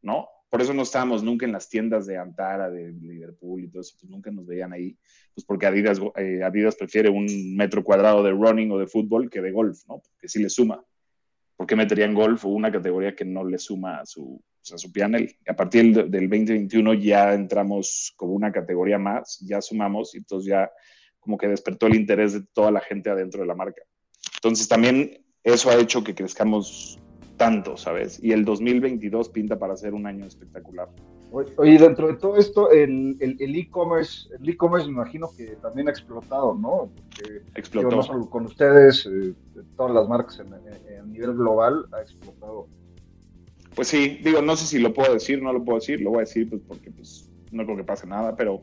¿no? 0.02 0.28
Por 0.48 0.61
eso 0.61 0.74
no 0.74 0.83
estábamos 0.83 1.22
nunca 1.22 1.46
en 1.46 1.52
las 1.52 1.68
tiendas 1.68 2.06
de 2.06 2.18
Antara, 2.18 2.70
de 2.70 2.92
Liverpool 2.92 3.62
y 3.62 3.68
todo 3.68 3.83
eso, 3.83 3.94
pues 4.00 4.11
nunca 4.11 4.30
nos 4.30 4.46
veían 4.46 4.72
ahí, 4.72 4.98
pues 5.35 5.44
porque 5.44 5.66
Adidas, 5.66 6.00
eh, 6.16 6.42
Adidas 6.42 6.76
prefiere 6.76 7.09
un 7.09 7.56
metro 7.56 7.85
cuadrado 7.85 8.22
de 8.22 8.33
running 8.33 8.72
o 8.72 8.78
de 8.78 8.88
fútbol 8.88 9.30
que 9.30 9.40
de 9.40 9.52
golf, 9.52 9.78
¿no? 9.87 10.00
Porque 10.00 10.28
sí 10.28 10.42
le 10.42 10.48
suma. 10.48 10.85
¿Por 11.56 11.66
qué 11.66 11.76
meterían 11.76 12.14
golf 12.14 12.44
o 12.46 12.48
una 12.48 12.72
categoría 12.72 13.14
que 13.14 13.24
no 13.24 13.44
le 13.44 13.59
suma 13.59 14.00
a 14.00 14.06
su, 14.06 14.42
o 14.62 14.64
sea, 14.64 14.77
a 14.77 14.79
su? 14.79 15.18
Y 15.18 15.37
a 15.49 15.57
partir 15.57 15.94
del, 15.94 16.11
del 16.11 16.29
2021 16.29 16.94
ya 16.94 17.35
entramos 17.35 18.12
como 18.16 18.33
una 18.35 18.53
categoría 18.53 18.99
más, 18.99 19.38
ya 19.40 19.61
sumamos 19.61 20.14
y 20.14 20.18
entonces 20.18 20.49
ya 20.49 20.70
como 21.18 21.37
que 21.38 21.49
despertó 21.49 21.87
el 21.87 21.96
interés 21.96 22.33
de 22.35 22.42
toda 22.53 22.70
la 22.70 22.81
gente 22.81 23.11
adentro 23.11 23.40
de 23.40 23.46
la 23.46 23.55
marca. 23.55 23.83
Entonces 24.37 24.68
también 24.68 25.25
eso 25.44 25.70
ha 25.70 25.77
hecho 25.77 26.03
que 26.05 26.14
crezcamos 26.14 26.99
tanto, 27.37 27.77
¿sabes? 27.77 28.23
Y 28.23 28.33
el 28.33 28.44
2022 28.44 29.31
pinta 29.31 29.59
para 29.59 29.77
ser 29.77 29.94
un 29.94 30.07
año 30.07 30.27
espectacular. 30.27 30.88
Oye, 31.33 31.79
dentro 31.79 32.09
de 32.09 32.14
todo 32.16 32.37
esto, 32.37 32.70
el 32.70 33.16
el- 33.20 33.37
el 33.40 33.57
e-commerce, 33.57 34.29
el 34.38 34.49
e-commerce 34.49 34.87
me 34.88 34.92
imagino 34.94 35.31
que 35.37 35.57
también 35.62 35.88
ha 35.88 35.90
explotado, 35.92 36.55
¿no? 36.55 36.90
Porque 36.94 37.42
Explotó. 37.55 37.96
no 37.96 38.03
solo 38.03 38.29
con 38.29 38.46
ustedes, 38.46 39.07
eh, 39.07 39.33
todas 39.77 39.94
las 39.94 40.09
marcas 40.09 40.40
en- 40.40 40.53
en- 40.55 41.01
a 41.01 41.07
nivel 41.07 41.35
global 41.35 41.87
ha 41.92 42.01
explotado. 42.01 42.66
Pues 43.74 43.88
sí, 43.88 44.18
digo, 44.22 44.42
no 44.42 44.56
sé 44.56 44.66
si 44.66 44.78
lo 44.78 44.92
puedo 44.92 45.14
decir, 45.14 45.42
no 45.42 45.52
lo 45.52 45.64
puedo 45.64 45.78
decir, 45.78 46.00
lo 46.00 46.11
voy 46.11 46.18
a 46.18 46.20
decir 46.20 46.48
pues 46.48 46.61
porque 46.66 46.90
pues 46.90 47.28
no 47.52 47.64
creo 47.64 47.76
que 47.76 47.85
pase 47.85 48.06
nada, 48.06 48.37
pero 48.37 48.62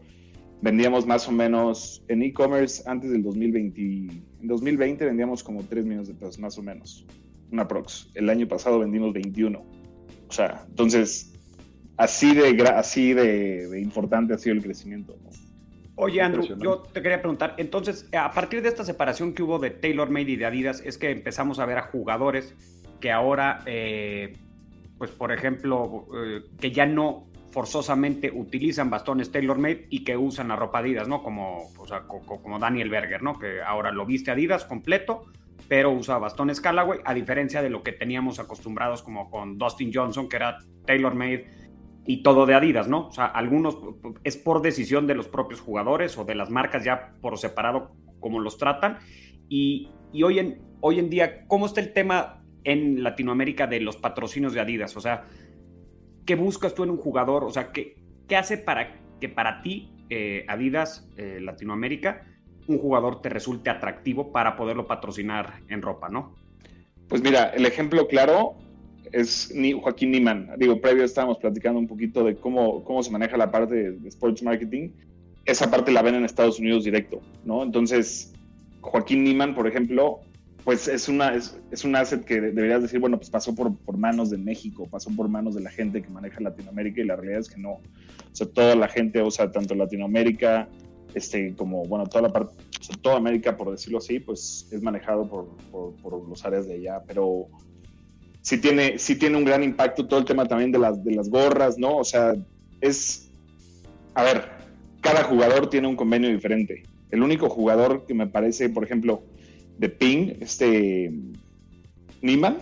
vendíamos 0.61 1.05
más 1.05 1.27
o 1.27 1.31
menos 1.31 2.03
en 2.07 2.23
e-commerce 2.23 2.83
antes 2.87 3.11
del 3.11 3.23
2020, 3.23 3.81
en 3.81 4.47
2020 4.47 5.05
vendíamos 5.05 5.43
como 5.43 5.63
3 5.63 5.85
millones 5.85 6.07
de 6.09 6.13
pesos, 6.13 6.39
más 6.39 6.57
o 6.57 6.63
menos, 6.63 7.05
una 7.51 7.67
prox. 7.67 8.09
El 8.15 8.29
año 8.29 8.47
pasado 8.47 8.79
vendimos 8.79 9.13
21. 9.13 9.59
O 10.27 10.31
sea, 10.31 10.65
entonces, 10.67 11.33
así 11.95 12.35
de, 12.35 12.51
gra- 12.57 12.77
así 12.77 13.13
de, 13.13 13.67
de 13.69 13.81
importante 13.81 14.33
ha 14.33 14.37
sido 14.37 14.55
el 14.55 14.61
crecimiento. 14.61 15.15
¿no? 15.23 15.29
Oye, 15.95 16.21
Andrew, 16.21 16.45
yo 16.59 16.79
te 16.93 17.01
quería 17.01 17.21
preguntar, 17.21 17.55
entonces, 17.57 18.07
a 18.13 18.31
partir 18.31 18.61
de 18.61 18.69
esta 18.69 18.83
separación 18.83 19.33
que 19.33 19.41
hubo 19.43 19.57
de 19.57 19.69
TaylorMade 19.71 20.31
y 20.31 20.35
de 20.35 20.45
Adidas, 20.45 20.81
es 20.85 20.97
que 20.97 21.11
empezamos 21.11 21.59
a 21.59 21.65
ver 21.65 21.77
a 21.77 21.83
jugadores 21.83 22.53
que 22.99 23.11
ahora, 23.11 23.61
eh, 23.65 24.35
pues, 24.97 25.11
por 25.11 25.31
ejemplo, 25.31 26.07
eh, 26.15 26.43
que 26.59 26.71
ya 26.71 26.85
no 26.85 27.27
forzosamente 27.51 28.31
utilizan 28.31 28.89
bastones 28.89 29.31
TaylorMade 29.31 29.87
y 29.89 30.03
que 30.03 30.17
usan 30.17 30.49
la 30.49 30.55
ropa 30.55 30.79
Adidas, 30.79 31.07
¿no? 31.07 31.23
Como, 31.23 31.71
como 32.25 32.59
Daniel 32.59 32.89
Berger, 32.89 33.23
¿no? 33.23 33.39
Que 33.39 33.61
ahora 33.61 33.91
lo 33.91 34.05
viste 34.05 34.31
Adidas 34.31 34.65
completo, 34.65 35.25
pero 35.67 35.91
usa 35.91 36.17
bastones 36.17 36.61
Callaway, 36.61 36.99
a 37.03 37.13
diferencia 37.13 37.61
de 37.61 37.69
lo 37.69 37.83
que 37.83 37.93
teníamos 37.93 38.39
acostumbrados 38.39 39.01
como 39.01 39.29
con 39.29 39.57
Dustin 39.57 39.91
Johnson, 39.93 40.29
que 40.29 40.35
era 40.35 40.59
TaylorMade 40.85 41.45
y 42.05 42.23
todo 42.23 42.45
de 42.45 42.53
Adidas, 42.53 42.87
¿no? 42.87 43.07
O 43.07 43.11
sea, 43.11 43.25
algunos 43.25 43.77
es 44.23 44.37
por 44.37 44.61
decisión 44.61 45.07
de 45.07 45.15
los 45.15 45.27
propios 45.27 45.59
jugadores 45.59 46.17
o 46.17 46.25
de 46.25 46.35
las 46.35 46.49
marcas 46.49 46.83
ya 46.83 47.13
por 47.21 47.37
separado 47.37 47.91
como 48.19 48.39
los 48.39 48.57
tratan. 48.57 48.99
Y, 49.49 49.89
y 50.13 50.23
hoy, 50.23 50.39
en, 50.39 50.61
hoy 50.79 50.99
en 50.99 51.09
día, 51.09 51.45
¿cómo 51.47 51.65
está 51.65 51.81
el 51.81 51.93
tema 51.93 52.43
en 52.63 53.03
Latinoamérica 53.03 53.67
de 53.67 53.79
los 53.79 53.97
patrocinios 53.97 54.53
de 54.53 54.59
Adidas? 54.59 54.95
O 54.97 55.01
sea, 55.01 55.25
¿qué 56.25 56.35
buscas 56.35 56.73
tú 56.75 56.83
en 56.83 56.91
un 56.91 56.97
jugador? 56.97 57.43
O 57.43 57.49
sea, 57.49 57.71
¿qué, 57.71 57.95
qué 58.27 58.35
hace 58.35 58.57
para 58.57 58.95
que 59.19 59.29
para 59.29 59.61
ti, 59.61 59.91
eh, 60.09 60.45
Adidas 60.47 61.09
eh, 61.17 61.39
Latinoamérica, 61.41 62.25
un 62.67 62.77
jugador 62.77 63.21
te 63.21 63.29
resulte 63.29 63.69
atractivo 63.69 64.31
para 64.31 64.55
poderlo 64.55 64.87
patrocinar 64.87 65.61
en 65.69 65.81
ropa, 65.81 66.09
¿no? 66.09 66.35
Pues 67.07 67.21
mira, 67.21 67.51
el 67.55 67.65
ejemplo 67.65 68.07
claro 68.07 68.55
es 69.13 69.53
Joaquín 69.81 70.11
Niman. 70.11 70.51
Digo, 70.57 70.81
previo 70.81 71.05
estábamos 71.05 71.37
platicando 71.37 71.79
un 71.79 71.87
poquito 71.87 72.23
de 72.25 72.35
cómo, 72.35 72.83
cómo 72.83 73.01
se 73.01 73.11
maneja 73.11 73.37
la 73.37 73.49
parte 73.51 73.73
de, 73.73 73.91
de 73.91 74.09
sports 74.09 74.43
marketing. 74.43 74.89
Esa 75.45 75.71
parte 75.71 75.91
la 75.91 76.01
ven 76.01 76.15
en 76.15 76.25
Estados 76.25 76.59
Unidos 76.59 76.83
directo, 76.83 77.21
¿no? 77.45 77.63
Entonces, 77.63 78.33
Joaquín 78.81 79.23
Niman, 79.23 79.55
por 79.55 79.67
ejemplo, 79.67 80.19
pues 80.67 80.89
es, 80.89 81.07
una, 81.07 81.33
es, 81.33 81.85
un 81.85 81.95
asset 81.95 82.25
que 82.25 82.41
de- 82.41 82.51
deberías 82.51 82.81
decir, 82.81 82.99
bueno, 82.99 83.15
pues 83.15 83.29
pasó 83.29 83.55
por, 83.55 83.77
por 83.77 83.95
manos 83.95 84.29
de 84.29 84.37
México, 84.37 84.85
pasó 84.91 85.09
por 85.15 85.29
manos 85.29 85.55
de 85.55 85.61
la 85.61 85.69
gente 85.69 86.01
que 86.01 86.09
maneja 86.09 86.41
Latinoamérica 86.41 86.99
y 86.99 87.05
la 87.05 87.15
realidad 87.15 87.39
es 87.39 87.47
que 87.47 87.57
no. 87.57 87.69
O 87.69 87.81
sea, 88.33 88.47
toda 88.47 88.75
la 88.75 88.89
gente, 88.89 89.21
o 89.21 89.31
sea, 89.31 89.49
tanto 89.49 89.75
Latinoamérica, 89.75 90.67
este, 91.13 91.55
como, 91.55 91.85
bueno, 91.85 92.05
toda 92.05 92.23
la 92.23 92.33
parte, 92.33 92.51
o 92.81 92.83
sea, 92.83 92.97
toda 93.01 93.15
América, 93.15 93.55
por 93.55 93.71
decirlo 93.71 93.99
así, 93.99 94.19
pues 94.19 94.67
es 94.69 94.81
manejado 94.81 95.29
por, 95.29 95.47
por, 95.71 95.93
por 96.01 96.27
los 96.27 96.43
áreas 96.43 96.67
de 96.67 96.73
allá, 96.73 97.01
pero 97.07 97.47
sí 98.41 98.57
tiene, 98.57 98.99
sí 98.99 99.15
tiene 99.15 99.37
un 99.37 99.45
gran 99.45 99.63
impacto 99.63 100.05
todo 100.05 100.19
el 100.19 100.25
tema 100.25 100.49
también 100.49 100.73
de 100.73 100.79
las, 100.79 101.01
de 101.01 101.15
las 101.15 101.29
gorras, 101.29 101.77
¿no? 101.77 101.95
O 101.95 102.03
sea, 102.03 102.35
es, 102.81 103.31
a 104.15 104.23
ver, 104.23 104.49
cada 104.99 105.23
jugador 105.23 105.69
tiene 105.69 105.87
un 105.87 105.95
convenio 105.95 106.29
diferente. 106.29 106.83
El 107.09 107.23
único 107.23 107.47
jugador 107.47 108.05
que 108.05 108.13
me 108.13 108.27
parece, 108.27 108.67
por 108.67 108.83
ejemplo, 108.83 109.23
de 109.77 109.89
Ping, 109.89 110.33
este 110.39 111.11
Niman, 112.21 112.57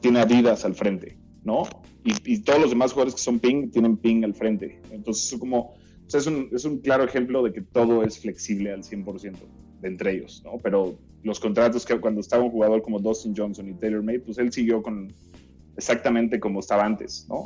tiene 0.00 0.20
Adidas 0.20 0.64
al 0.64 0.74
frente, 0.74 1.16
¿no? 1.44 1.62
Y, 2.04 2.34
y 2.34 2.38
todos 2.40 2.60
los 2.60 2.70
demás 2.70 2.92
jugadores 2.92 3.14
que 3.14 3.20
son 3.20 3.38
Ping 3.38 3.70
tienen 3.70 3.96
Ping 3.96 4.24
al 4.24 4.34
frente. 4.34 4.80
Entonces, 4.90 5.32
es 5.32 5.38
como, 5.38 5.58
o 5.60 6.10
sea, 6.10 6.20
es, 6.20 6.26
un, 6.26 6.48
es 6.52 6.64
un 6.64 6.78
claro 6.78 7.04
ejemplo 7.04 7.42
de 7.42 7.52
que 7.52 7.62
todo 7.62 8.02
es 8.02 8.18
flexible 8.18 8.72
al 8.72 8.82
100% 8.82 9.36
de 9.80 9.88
entre 9.88 10.12
ellos, 10.12 10.42
¿no? 10.44 10.58
Pero 10.62 10.96
los 11.22 11.38
contratos 11.38 11.86
que 11.86 11.98
cuando 12.00 12.20
estaba 12.20 12.42
un 12.42 12.50
jugador 12.50 12.82
como 12.82 12.98
Dustin 12.98 13.34
Johnson 13.36 13.68
y 13.68 13.74
Taylor 13.74 14.02
May, 14.02 14.18
pues 14.18 14.38
él 14.38 14.52
siguió 14.52 14.82
con 14.82 15.12
exactamente 15.76 16.40
como 16.40 16.60
estaba 16.60 16.84
antes, 16.84 17.26
¿no? 17.28 17.36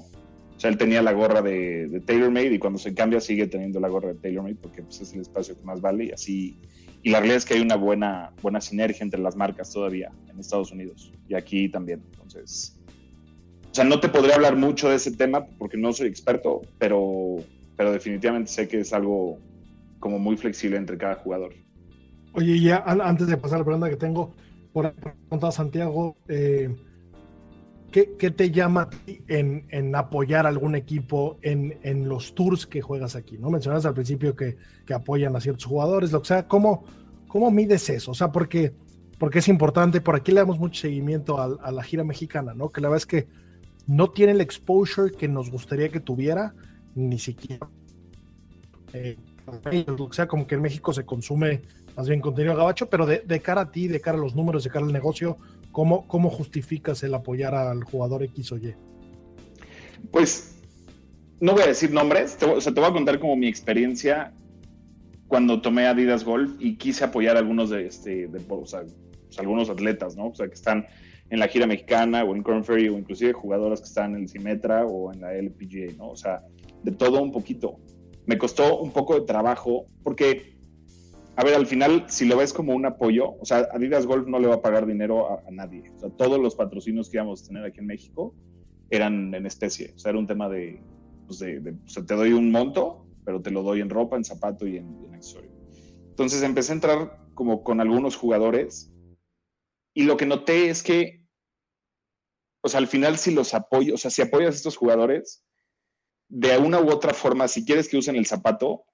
O 0.56 0.60
sea, 0.60 0.70
él 0.70 0.78
tenía 0.78 1.02
la 1.02 1.12
gorra 1.12 1.42
de, 1.42 1.86
de 1.86 2.00
TaylorMade 2.00 2.54
y 2.54 2.58
cuando 2.58 2.78
se 2.78 2.94
cambia 2.94 3.20
sigue 3.20 3.46
teniendo 3.46 3.78
la 3.78 3.88
gorra 3.88 4.08
de 4.08 4.14
TaylorMade 4.14 4.56
porque 4.56 4.82
pues, 4.82 5.00
es 5.02 5.12
el 5.12 5.20
espacio 5.20 5.56
que 5.56 5.62
más 5.64 5.80
vale 5.82 6.06
y 6.06 6.10
así. 6.12 6.56
Y 7.06 7.10
la 7.10 7.18
realidad 7.20 7.36
es 7.36 7.44
que 7.44 7.54
hay 7.54 7.60
una 7.60 7.76
buena, 7.76 8.32
buena 8.42 8.60
sinergia 8.60 9.04
entre 9.04 9.20
las 9.20 9.36
marcas 9.36 9.72
todavía 9.72 10.10
en 10.28 10.40
Estados 10.40 10.72
Unidos 10.72 11.12
y 11.28 11.36
aquí 11.36 11.68
también. 11.68 12.02
Entonces, 12.10 12.76
o 13.70 13.72
sea, 13.76 13.84
no 13.84 14.00
te 14.00 14.08
podría 14.08 14.34
hablar 14.34 14.56
mucho 14.56 14.88
de 14.88 14.96
ese 14.96 15.12
tema 15.12 15.46
porque 15.56 15.76
no 15.76 15.92
soy 15.92 16.08
experto, 16.08 16.62
pero, 16.80 17.36
pero 17.76 17.92
definitivamente 17.92 18.50
sé 18.50 18.66
que 18.66 18.80
es 18.80 18.92
algo 18.92 19.38
como 20.00 20.18
muy 20.18 20.36
flexible 20.36 20.78
entre 20.78 20.98
cada 20.98 21.14
jugador. 21.14 21.54
Oye, 22.32 22.58
ya 22.58 22.78
an- 22.78 23.00
antes 23.00 23.28
de 23.28 23.36
pasar 23.36 23.54
a 23.54 23.58
la 23.60 23.64
pregunta 23.66 23.88
que 23.88 23.94
tengo, 23.96 24.34
por 24.72 24.92
preguntar 24.92 25.50
a 25.50 25.52
Santiago, 25.52 26.16
eh, 26.26 26.74
¿qué, 28.04 28.30
te 28.30 28.50
llama 28.50 28.90
en, 29.28 29.94
apoyar 29.94 30.46
algún 30.46 30.74
equipo 30.74 31.38
en, 31.42 32.08
los 32.08 32.34
tours 32.34 32.66
que 32.66 32.82
juegas 32.82 33.16
aquí? 33.16 33.38
¿no? 33.38 33.48
Al 33.48 33.94
principio 33.94 34.36
que, 34.36 34.56
apoyan 34.92 35.34
a 35.36 35.40
ciertos 35.40 35.64
jugadores, 35.64 36.12
lo 36.12 36.20
que 36.20 36.28
sea, 36.28 36.46
¿cómo, 36.46 36.84
mides 37.50 37.88
eso? 37.88 38.10
O 38.10 38.14
sea, 38.14 38.32
porque, 38.32 38.72
porque 39.18 39.38
es 39.38 39.48
importante, 39.48 40.00
por 40.00 40.16
aquí 40.16 40.32
le 40.32 40.40
damos 40.40 40.58
mucho 40.58 40.80
seguimiento 40.80 41.38
a, 41.38 41.56
a 41.62 41.72
la 41.72 41.82
gira 41.82 42.04
mexicana, 42.04 42.54
¿no? 42.54 42.68
Que 42.68 42.80
la 42.80 42.88
verdad 42.88 43.02
es 43.02 43.06
que 43.06 43.26
no 43.86 44.10
tiene 44.10 44.32
el 44.32 44.40
exposure 44.40 45.12
que 45.12 45.28
nos 45.28 45.50
gustaría 45.50 45.88
que 45.88 46.00
tuviera, 46.00 46.54
ni 46.94 47.18
siquiera. 47.18 47.68
eh, 48.92 49.16
lo 49.86 50.08
que 50.08 50.16
sea, 50.16 50.26
como 50.26 50.46
que 50.46 50.56
en 50.56 50.62
México 50.62 50.92
se 50.92 51.04
consume 51.04 51.62
más 51.96 52.08
bien 52.08 52.20
contenido 52.20 52.56
gabacho, 52.56 52.90
pero 52.90 53.06
de, 53.06 53.20
de, 53.20 53.40
cara 53.40 53.62
a 53.62 53.70
ti, 53.70 53.88
de 53.88 54.00
cara 54.00 54.18
a 54.18 54.20
los 54.20 54.34
números, 54.34 54.64
de 54.64 54.70
cara 54.70 54.84
al 54.84 54.92
negocio, 54.92 55.38
¿cómo, 55.76 56.08
¿cómo 56.08 56.30
justificas 56.30 57.02
el 57.02 57.12
apoyar 57.12 57.54
al 57.54 57.84
jugador 57.84 58.22
X 58.22 58.50
o 58.52 58.56
Y? 58.56 58.74
Pues 60.10 60.56
no 61.38 61.52
voy 61.52 61.64
a 61.64 61.66
decir 61.66 61.90
nombres, 61.90 62.38
te, 62.38 62.46
o 62.46 62.58
sea, 62.62 62.72
te 62.72 62.80
voy 62.80 62.88
a 62.88 62.92
contar 62.94 63.20
como 63.20 63.36
mi 63.36 63.46
experiencia 63.46 64.32
cuando 65.28 65.60
tomé 65.60 65.84
Adidas 65.86 66.24
Golf 66.24 66.52
y 66.58 66.76
quise 66.76 67.04
apoyar 67.04 67.36
a 67.36 67.40
algunos 67.40 67.68
de, 67.68 67.88
este, 67.88 68.26
o 68.26 68.64
sea, 68.64 68.84
pues, 69.26 69.38
algunos 69.38 69.68
atletas, 69.68 70.16
¿no? 70.16 70.28
O 70.28 70.34
sea, 70.34 70.48
que 70.48 70.54
están 70.54 70.86
en 71.28 71.40
la 71.40 71.46
gira 71.46 71.66
mexicana 71.66 72.24
o 72.24 72.34
en 72.34 72.42
Corn 72.42 72.64
Ferry 72.64 72.88
o 72.88 72.96
inclusive 72.96 73.34
jugadoras 73.34 73.80
que 73.80 73.88
están 73.88 74.14
en 74.14 74.22
el 74.22 74.28
Simetra 74.30 74.86
o 74.86 75.12
en 75.12 75.20
la 75.20 75.34
LPGA, 75.34 75.92
¿no? 75.98 76.08
O 76.08 76.16
sea, 76.16 76.40
de 76.84 76.92
todo 76.92 77.20
un 77.20 77.32
poquito. 77.32 77.76
Me 78.24 78.38
costó 78.38 78.80
un 78.80 78.92
poco 78.92 79.20
de 79.20 79.26
trabajo 79.26 79.84
porque 80.02 80.55
a 81.36 81.44
ver, 81.44 81.54
al 81.54 81.66
final, 81.66 82.06
si 82.08 82.24
lo 82.24 82.38
ves 82.38 82.52
como 82.52 82.74
un 82.74 82.86
apoyo, 82.86 83.36
o 83.38 83.44
sea, 83.44 83.68
Adidas 83.72 84.06
Golf 84.06 84.26
no 84.26 84.38
le 84.38 84.48
va 84.48 84.56
a 84.56 84.62
pagar 84.62 84.86
dinero 84.86 85.38
a, 85.46 85.50
nadie. 85.50 85.90
O 85.94 85.98
sea, 85.98 86.10
todos 86.10 86.40
los 86.40 86.54
patrocinios 86.54 87.10
que 87.10 87.18
íbamos 87.18 87.42
a 87.42 87.46
tener 87.46 87.64
aquí 87.64 87.80
en 87.80 87.86
México 87.86 88.34
eran 88.88 89.34
en 89.34 89.44
especie. 89.44 89.92
O 89.94 89.98
sea, 89.98 90.10
era 90.10 90.18
un 90.18 90.26
tema 90.26 90.48
de, 90.48 90.82
pues 91.26 91.38
de 91.40 91.76
o 91.84 91.88
sea, 91.88 92.06
te 92.06 92.14
doy 92.14 92.32
un 92.32 92.50
monto, 92.50 93.06
pero 93.24 93.42
te 93.42 93.50
lo 93.50 93.62
doy 93.62 93.82
en 93.82 93.90
ropa, 93.90 94.16
en 94.16 94.24
zapato 94.24 94.66
y 94.66 94.78
en, 94.78 95.04
en 95.04 95.14
accesorio. 95.14 95.50
Entonces 96.08 96.42
empecé 96.42 96.72
a 96.72 96.76
entrar 96.76 97.26
como 97.34 97.62
con 97.62 97.82
algunos 97.82 98.16
jugadores 98.16 98.90
y 99.92 100.04
lo 100.04 100.16
que 100.16 100.26
noté 100.26 100.70
es 100.70 100.82
que, 100.82 101.22
o 102.62 102.68
sea, 102.68 102.78
al 102.78 102.86
final 102.86 103.18
si 103.18 103.34
los 103.34 103.52
apoyo, 103.52 103.94
o 103.94 103.98
sea, 103.98 104.10
si 104.10 104.22
apoyas 104.22 104.54
a 104.54 104.56
estos 104.56 104.76
jugadores, 104.76 105.44
de 106.28 106.56
una 106.58 106.80
u 106.80 106.90
otra 106.90 107.14
forma, 107.14 107.48
si 107.48 107.64
quieres 107.64 107.88
que 107.88 107.96
usen 107.96 108.16
el 108.16 108.26
zapato, 108.26 108.84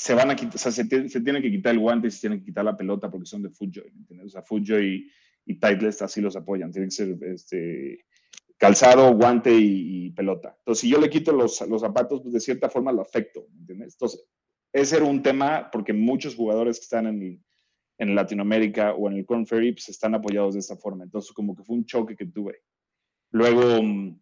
se 0.00 0.14
van 0.14 0.30
a 0.30 0.34
quitar, 0.34 0.54
o 0.54 0.58
sea, 0.58 0.72
se, 0.72 0.86
tiene 0.86 1.42
que 1.42 1.50
quitar 1.50 1.74
el 1.74 1.78
guante 1.78 2.08
y 2.08 2.10
se 2.10 2.22
tiene 2.22 2.38
que 2.38 2.46
quitar 2.46 2.64
la 2.64 2.74
pelota 2.74 3.10
porque 3.10 3.26
son 3.26 3.42
de 3.42 3.50
Footjoy, 3.50 3.92
¿entiendes? 3.94 4.28
O 4.28 4.30
sea, 4.30 4.40
Footjoy 4.40 4.86
y, 5.46 5.52
y 5.52 5.60
Titleist 5.60 6.00
así 6.00 6.22
los 6.22 6.36
apoyan, 6.36 6.72
tienen 6.72 6.88
que 6.88 6.94
ser 6.96 7.18
este, 7.24 8.06
calzado, 8.56 9.12
guante 9.14 9.54
y, 9.54 10.08
pelota. 10.12 10.56
Entonces, 10.56 10.80
si 10.80 10.88
yo 10.88 10.98
le 10.98 11.10
quito 11.10 11.32
los, 11.32 11.60
los 11.68 11.82
zapatos, 11.82 12.22
pues 12.22 12.32
de 12.32 12.40
cierta 12.40 12.70
forma 12.70 12.92
lo 12.92 13.02
afecto, 13.02 13.46
¿entiendes? 13.58 13.92
Entonces, 13.92 14.26
ese 14.72 14.96
era 14.96 15.04
un 15.04 15.22
tema 15.22 15.68
porque 15.70 15.92
muchos 15.92 16.34
jugadores 16.34 16.78
que 16.78 16.84
están 16.84 17.06
en, 17.06 17.44
en 17.98 18.14
Latinoamérica 18.14 18.94
o 18.94 19.06
en 19.10 19.18
el 19.18 19.26
Corn 19.26 19.44
pues, 19.44 19.90
están 19.90 20.14
apoyados 20.14 20.54
de 20.54 20.60
esta 20.60 20.76
forma. 20.76 21.04
Entonces, 21.04 21.30
como 21.32 21.54
que 21.54 21.62
fue 21.62 21.76
un 21.76 21.84
choque 21.84 22.16
que 22.16 22.24
tuve. 22.24 22.62
Luego, 23.32 23.82
mm, 23.82 24.18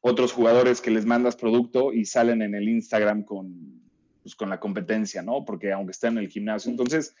otros 0.00 0.32
jugadores 0.32 0.80
que 0.80 0.90
les 0.90 1.06
mandas 1.06 1.36
producto 1.36 1.92
y 1.92 2.04
salen 2.06 2.42
en 2.42 2.56
el 2.56 2.68
Instagram 2.68 3.22
con, 3.22 3.88
pues, 4.22 4.34
con 4.34 4.50
la 4.50 4.60
competencia, 4.60 5.22
¿no? 5.22 5.44
Porque 5.44 5.72
aunque 5.72 5.92
estén 5.92 6.12
en 6.12 6.24
el 6.24 6.28
gimnasio. 6.28 6.70
Entonces, 6.70 7.14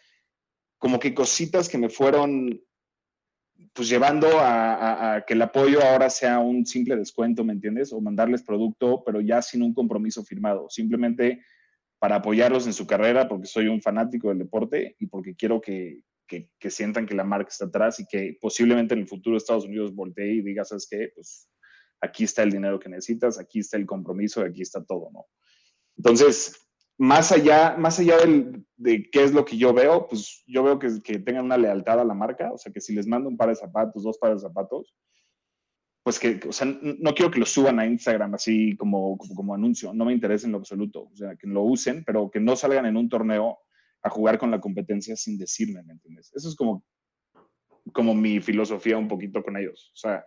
como 0.78 0.98
que 0.98 1.14
cositas 1.14 1.68
que 1.68 1.78
me 1.78 1.88
fueron 1.88 2.60
pues 3.74 3.88
llevando 3.88 4.26
a, 4.40 5.22
que 5.26 5.34
el 5.34 5.42
apoyo 5.42 5.82
ahora 5.82 6.08
sea 6.08 6.38
un 6.38 6.64
simple 6.64 6.96
descuento, 6.96 7.44
¿me 7.44 7.52
entiendes? 7.52 7.92
O 7.92 8.00
mandarles 8.00 8.42
producto, 8.42 9.02
pero 9.04 9.20
ya 9.20 9.42
sin 9.42 9.62
un 9.62 9.74
compromiso 9.74 10.24
firmado, 10.24 10.68
simplemente 10.70 11.42
para 11.98 12.16
apoyarlos 12.16 12.66
en 12.66 12.72
su 12.72 12.86
carrera, 12.86 13.28
porque 13.28 13.46
soy 13.46 13.68
un 13.68 13.82
fanático 13.82 14.30
del 14.30 14.38
deporte 14.38 14.96
y 14.98 15.06
porque 15.06 15.34
quiero 15.34 15.60
que, 15.60 16.00
que, 16.26 16.48
que 16.58 16.70
sientan 16.70 17.04
que 17.04 17.14
la 17.14 17.24
marca 17.24 17.50
está 17.50 17.66
atrás 17.66 18.00
y 18.00 18.06
que 18.06 18.38
posiblemente 18.40 18.94
en 18.94 19.00
el 19.00 19.08
futuro 19.08 19.36
Estados 19.36 19.66
Unidos 19.66 19.94
voltee 19.94 20.32
y 20.36 20.40
diga, 20.40 20.64
¿sabes 20.64 20.88
qué? 20.90 21.12
Pues 21.14 21.50
aquí 22.00 22.24
está 22.24 22.42
el 22.42 22.50
dinero 22.50 22.80
que 22.80 22.88
necesitas, 22.88 23.38
aquí 23.38 23.58
está 23.58 23.76
el 23.76 23.84
compromiso, 23.84 24.40
aquí 24.40 24.62
está 24.62 24.82
todo, 24.82 25.10
¿no? 25.12 25.26
Entonces, 25.98 26.69
más 27.00 27.32
allá, 27.32 27.76
más 27.78 27.98
allá 27.98 28.18
de 28.76 29.08
qué 29.10 29.24
es 29.24 29.32
lo 29.32 29.46
que 29.46 29.56
yo 29.56 29.72
veo, 29.72 30.06
pues 30.06 30.44
yo 30.46 30.62
veo 30.62 30.78
que, 30.78 31.00
que, 31.02 31.18
tengan 31.18 31.46
una 31.46 31.56
lealtad 31.56 31.98
a 31.98 32.04
la 32.04 32.12
marca, 32.12 32.52
o 32.52 32.58
sea, 32.58 32.70
que 32.70 32.82
si 32.82 32.94
les 32.94 33.06
mando 33.06 33.30
un 33.30 33.38
par 33.38 33.48
de 33.48 33.54
zapatos, 33.54 34.02
dos 34.02 34.18
pares 34.18 34.42
de 34.42 34.48
zapatos, 34.48 34.94
pues 36.02 36.18
que, 36.18 36.38
o 36.46 36.52
sea, 36.52 36.66
no 36.66 37.14
quiero 37.14 37.30
que 37.30 37.38
lo 37.38 37.46
suban 37.46 37.80
a 37.80 37.86
Instagram 37.86 38.34
así 38.34 38.76
como, 38.76 39.16
como, 39.16 39.54
anuncio, 39.54 39.94
no 39.94 40.04
me 40.04 40.12
interesa 40.12 40.44
en 40.44 40.52
lo 40.52 40.58
absoluto, 40.58 41.04
o 41.04 41.16
sea, 41.16 41.36
que 41.36 41.46
lo 41.46 41.62
usen, 41.62 42.04
pero 42.04 42.30
que 42.30 42.38
no 42.38 42.54
salgan 42.54 42.84
en 42.84 42.98
un 42.98 43.08
torneo 43.08 43.60
a 44.02 44.10
jugar 44.10 44.38
con 44.38 44.50
la 44.50 44.60
competencia 44.60 45.16
sin 45.16 45.38
decirme, 45.38 45.82
¿me 45.82 45.94
entiendes? 45.94 46.30
Eso 46.34 46.50
es 46.50 46.54
como, 46.54 46.84
como 47.94 48.14
mi 48.14 48.40
filosofía 48.40 48.98
un 48.98 49.08
poquito 49.08 49.42
con 49.42 49.56
ellos, 49.56 49.90
o 49.94 49.96
sea, 49.96 50.22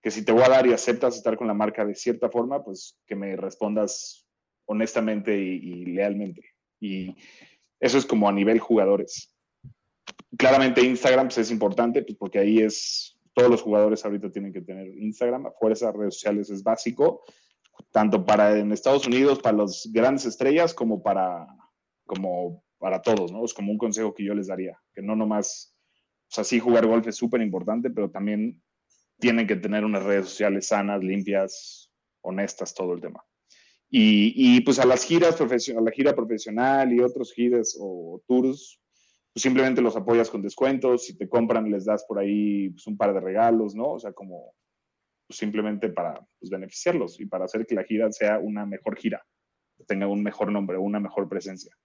que 0.00 0.10
si 0.10 0.24
te 0.24 0.32
voy 0.32 0.42
a 0.44 0.48
dar 0.48 0.66
y 0.66 0.72
aceptas 0.72 1.16
estar 1.16 1.36
con 1.36 1.48
la 1.48 1.54
marca 1.54 1.84
de 1.84 1.94
cierta 1.94 2.30
forma, 2.30 2.64
pues 2.64 2.98
que 3.06 3.14
me 3.14 3.36
respondas 3.36 4.23
honestamente 4.66 5.36
y, 5.36 5.84
lealmente. 5.86 6.42
Y 6.80 7.14
eso 7.80 7.98
es 7.98 8.06
como 8.06 8.28
a 8.28 8.32
nivel 8.32 8.58
jugadores. 8.58 9.34
Claramente 10.36 10.82
Instagram 10.82 11.28
pues, 11.28 11.38
es 11.38 11.50
importante 11.50 12.02
pues, 12.02 12.16
porque 12.18 12.38
ahí 12.38 12.58
es, 12.58 13.18
todos 13.32 13.50
los 13.50 13.62
jugadores 13.62 14.04
ahorita 14.04 14.30
tienen 14.30 14.52
que 14.52 14.60
tener 14.60 14.88
Instagram, 14.98 15.46
a 15.46 15.52
fuerza 15.52 15.92
redes 15.92 16.14
sociales 16.14 16.50
es 16.50 16.62
básico, 16.62 17.22
tanto 17.90 18.24
para 18.24 18.58
en 18.58 18.72
Estados 18.72 19.06
Unidos, 19.06 19.40
para 19.40 19.58
las 19.58 19.88
grandes 19.92 20.26
estrellas, 20.26 20.74
como 20.74 21.02
para, 21.02 21.46
como 22.04 22.64
para 22.78 23.02
todos, 23.02 23.32
¿no? 23.32 23.44
Es 23.44 23.54
como 23.54 23.72
un 23.72 23.78
consejo 23.78 24.14
que 24.14 24.24
yo 24.24 24.34
les 24.34 24.48
daría, 24.48 24.80
que 24.94 25.02
no 25.02 25.16
nomás, 25.16 25.74
o 26.30 26.34
sea, 26.34 26.44
sí 26.44 26.60
jugar 26.60 26.86
golf 26.86 27.06
es 27.06 27.16
súper 27.16 27.40
importante, 27.40 27.90
pero 27.90 28.10
también 28.10 28.62
tienen 29.18 29.46
que 29.46 29.56
tener 29.56 29.84
unas 29.84 30.02
redes 30.02 30.26
sociales 30.26 30.66
sanas, 30.66 31.02
limpias, 31.02 31.90
honestas, 32.20 32.74
todo 32.74 32.94
el 32.94 33.00
tema. 33.00 33.24
Y, 33.90 34.60
pues 34.62 34.80
a 34.80 34.86
las 34.86 35.04
giras, 35.04 35.40
a 35.40 35.80
la 35.80 35.90
gira 35.92 36.14
profesional 36.16 36.92
y 36.92 37.00
otros 37.00 37.32
giras 37.32 37.76
o 37.78 38.20
tours, 38.26 38.80
pues 39.32 39.42
simplemente 39.42 39.82
los 39.82 39.96
apoyas 39.96 40.30
con 40.30 40.42
descuentos, 40.42 41.04
si 41.04 41.16
te 41.16 41.28
compran 41.28 41.70
les 41.70 41.84
das 41.84 42.04
por 42.04 42.18
ahí 42.18 42.70
pues, 42.70 42.86
un 42.86 42.96
par 42.96 43.14
de 43.14 43.20
regalos, 43.20 43.74
¿no? 43.74 43.92
O 43.92 43.98
sea, 43.98 44.12
como 44.12 44.54
pues, 45.26 45.38
simplemente 45.38 45.90
para 45.90 46.14
pues, 46.38 46.50
beneficiarlos 46.50 47.20
y 47.20 47.26
para 47.26 47.44
hacer 47.44 47.66
que 47.66 47.74
la 47.74 47.84
gira 47.84 48.10
sea 48.12 48.38
una 48.38 48.66
mejor 48.66 48.96
gira, 48.96 49.24
tenga 49.86 50.06
un 50.06 50.22
mejor 50.22 50.50
nombre, 50.52 50.76
una 50.78 51.00
mejor 51.00 51.28
presencia. 51.28 51.76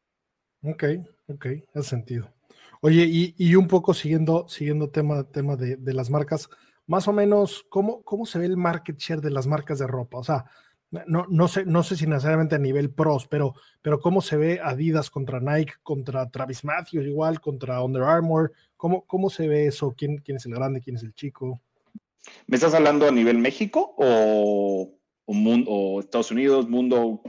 Ok, 0.64 0.84
ok, 1.28 1.46
hace 1.74 1.90
sentido. 1.90 2.34
Oye, 2.82 3.06
y, 3.06 3.36
y 3.38 3.56
un 3.56 3.68
poco 3.68 3.94
siguiendo, 3.94 4.48
siguiendo 4.48 4.90
tema, 4.90 5.24
tema 5.30 5.56
de, 5.56 5.76
de, 5.76 5.94
las 5.94 6.10
marcas, 6.10 6.50
más 6.86 7.08
o 7.08 7.14
menos, 7.14 7.66
¿cómo, 7.70 8.04
¿cómo 8.04 8.26
se 8.26 8.40
ve 8.40 8.46
el 8.46 8.58
market 8.58 8.98
share 8.98 9.22
de 9.22 9.32
las 9.32 9.48
marcas 9.48 9.80
de 9.80 9.88
ropa? 9.88 10.18
O 10.18 10.24
sea, 10.24 10.46
no, 10.92 11.26
no, 11.30 11.48
sé, 11.48 11.66
no 11.66 11.84
sé 11.84 11.96
si 11.96 12.08
necesariamente 12.08 12.56
a 12.56 12.60
nivel 12.60 12.90
pros, 12.90 13.28
pero, 13.28 13.54
pero 13.82 14.00
cómo 14.00 14.22
se 14.22 14.38
ve 14.38 14.60
Adidas 14.64 15.10
contra 15.10 15.40
Nike, 15.40 15.74
contra 15.84 16.30
Travis 16.30 16.64
Matthews 16.64 17.06
igual, 17.06 17.40
contra 17.40 17.84
Under 17.84 18.04
Armour, 18.04 18.52
¿cómo, 18.76 19.06
cómo 19.06 19.30
se 19.30 19.48
ve 19.48 19.68
eso? 19.68 19.94
¿Quién, 19.96 20.18
¿Quién 20.18 20.38
es 20.38 20.46
el 20.46 20.56
grande? 20.56 20.82
¿Quién 20.82 20.96
es 20.96 21.04
el 21.04 21.14
chico? 21.14 21.62
¿Me 22.48 22.56
estás 22.56 22.74
hablando 22.74 23.08
a 23.08 23.12
nivel 23.12 23.38
México 23.38 23.94
o, 23.98 24.92
o, 25.26 25.34
mundo, 25.34 25.72
o 25.72 26.00
Estados 26.00 26.32
Unidos, 26.32 26.68
mundo? 26.68 27.22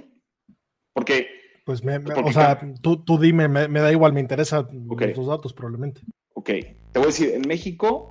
Porque... 0.92 1.28
Pues, 1.66 1.84
me, 1.84 1.98
o 1.98 2.32
sea, 2.32 2.58
tú, 2.80 3.04
tú 3.04 3.18
dime, 3.18 3.46
me, 3.46 3.68
me, 3.68 3.80
da 3.80 3.92
igual, 3.92 4.12
me 4.12 4.20
interesan 4.20 4.66
los 4.88 5.26
datos 5.26 5.52
probablemente. 5.52 6.00
Ok, 6.32 6.46
te 6.46 6.74
voy 6.94 7.04
a 7.04 7.06
decir, 7.06 7.30
en 7.34 7.42
México, 7.46 8.08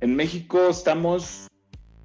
en 0.00 0.16
México 0.16 0.68
estamos 0.68 1.46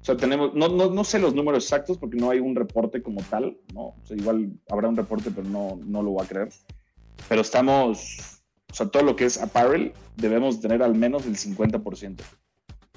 sea, 0.04 0.16
tenemos, 0.16 0.54
no, 0.54 0.68
no, 0.68 0.90
no, 0.90 1.04
sé 1.04 1.18
los 1.18 1.34
números 1.34 1.64
exactos 1.64 1.98
porque 1.98 2.16
no 2.16 2.30
hay 2.30 2.40
un 2.40 2.54
reporte 2.54 3.02
como 3.02 3.22
tal, 3.22 3.56
¿no? 3.74 3.80
O 3.80 4.00
sea, 4.04 4.16
igual 4.16 4.52
habrá 4.70 4.88
un 4.88 4.96
reporte, 4.96 5.30
pero 5.30 5.48
no, 5.48 5.78
no 5.84 6.02
lo 6.02 6.10
voy 6.10 6.24
a 6.24 6.28
creer. 6.28 6.48
Pero 7.28 7.40
estamos, 7.40 8.40
o 8.70 8.74
sea, 8.74 8.88
todo 8.88 9.02
lo 9.02 9.16
que 9.16 9.24
es 9.24 9.40
apparel 9.40 9.92
debemos 10.16 10.60
tener 10.60 10.82
al 10.82 10.94
menos 10.94 11.26
el 11.26 11.36
50%. 11.36 12.16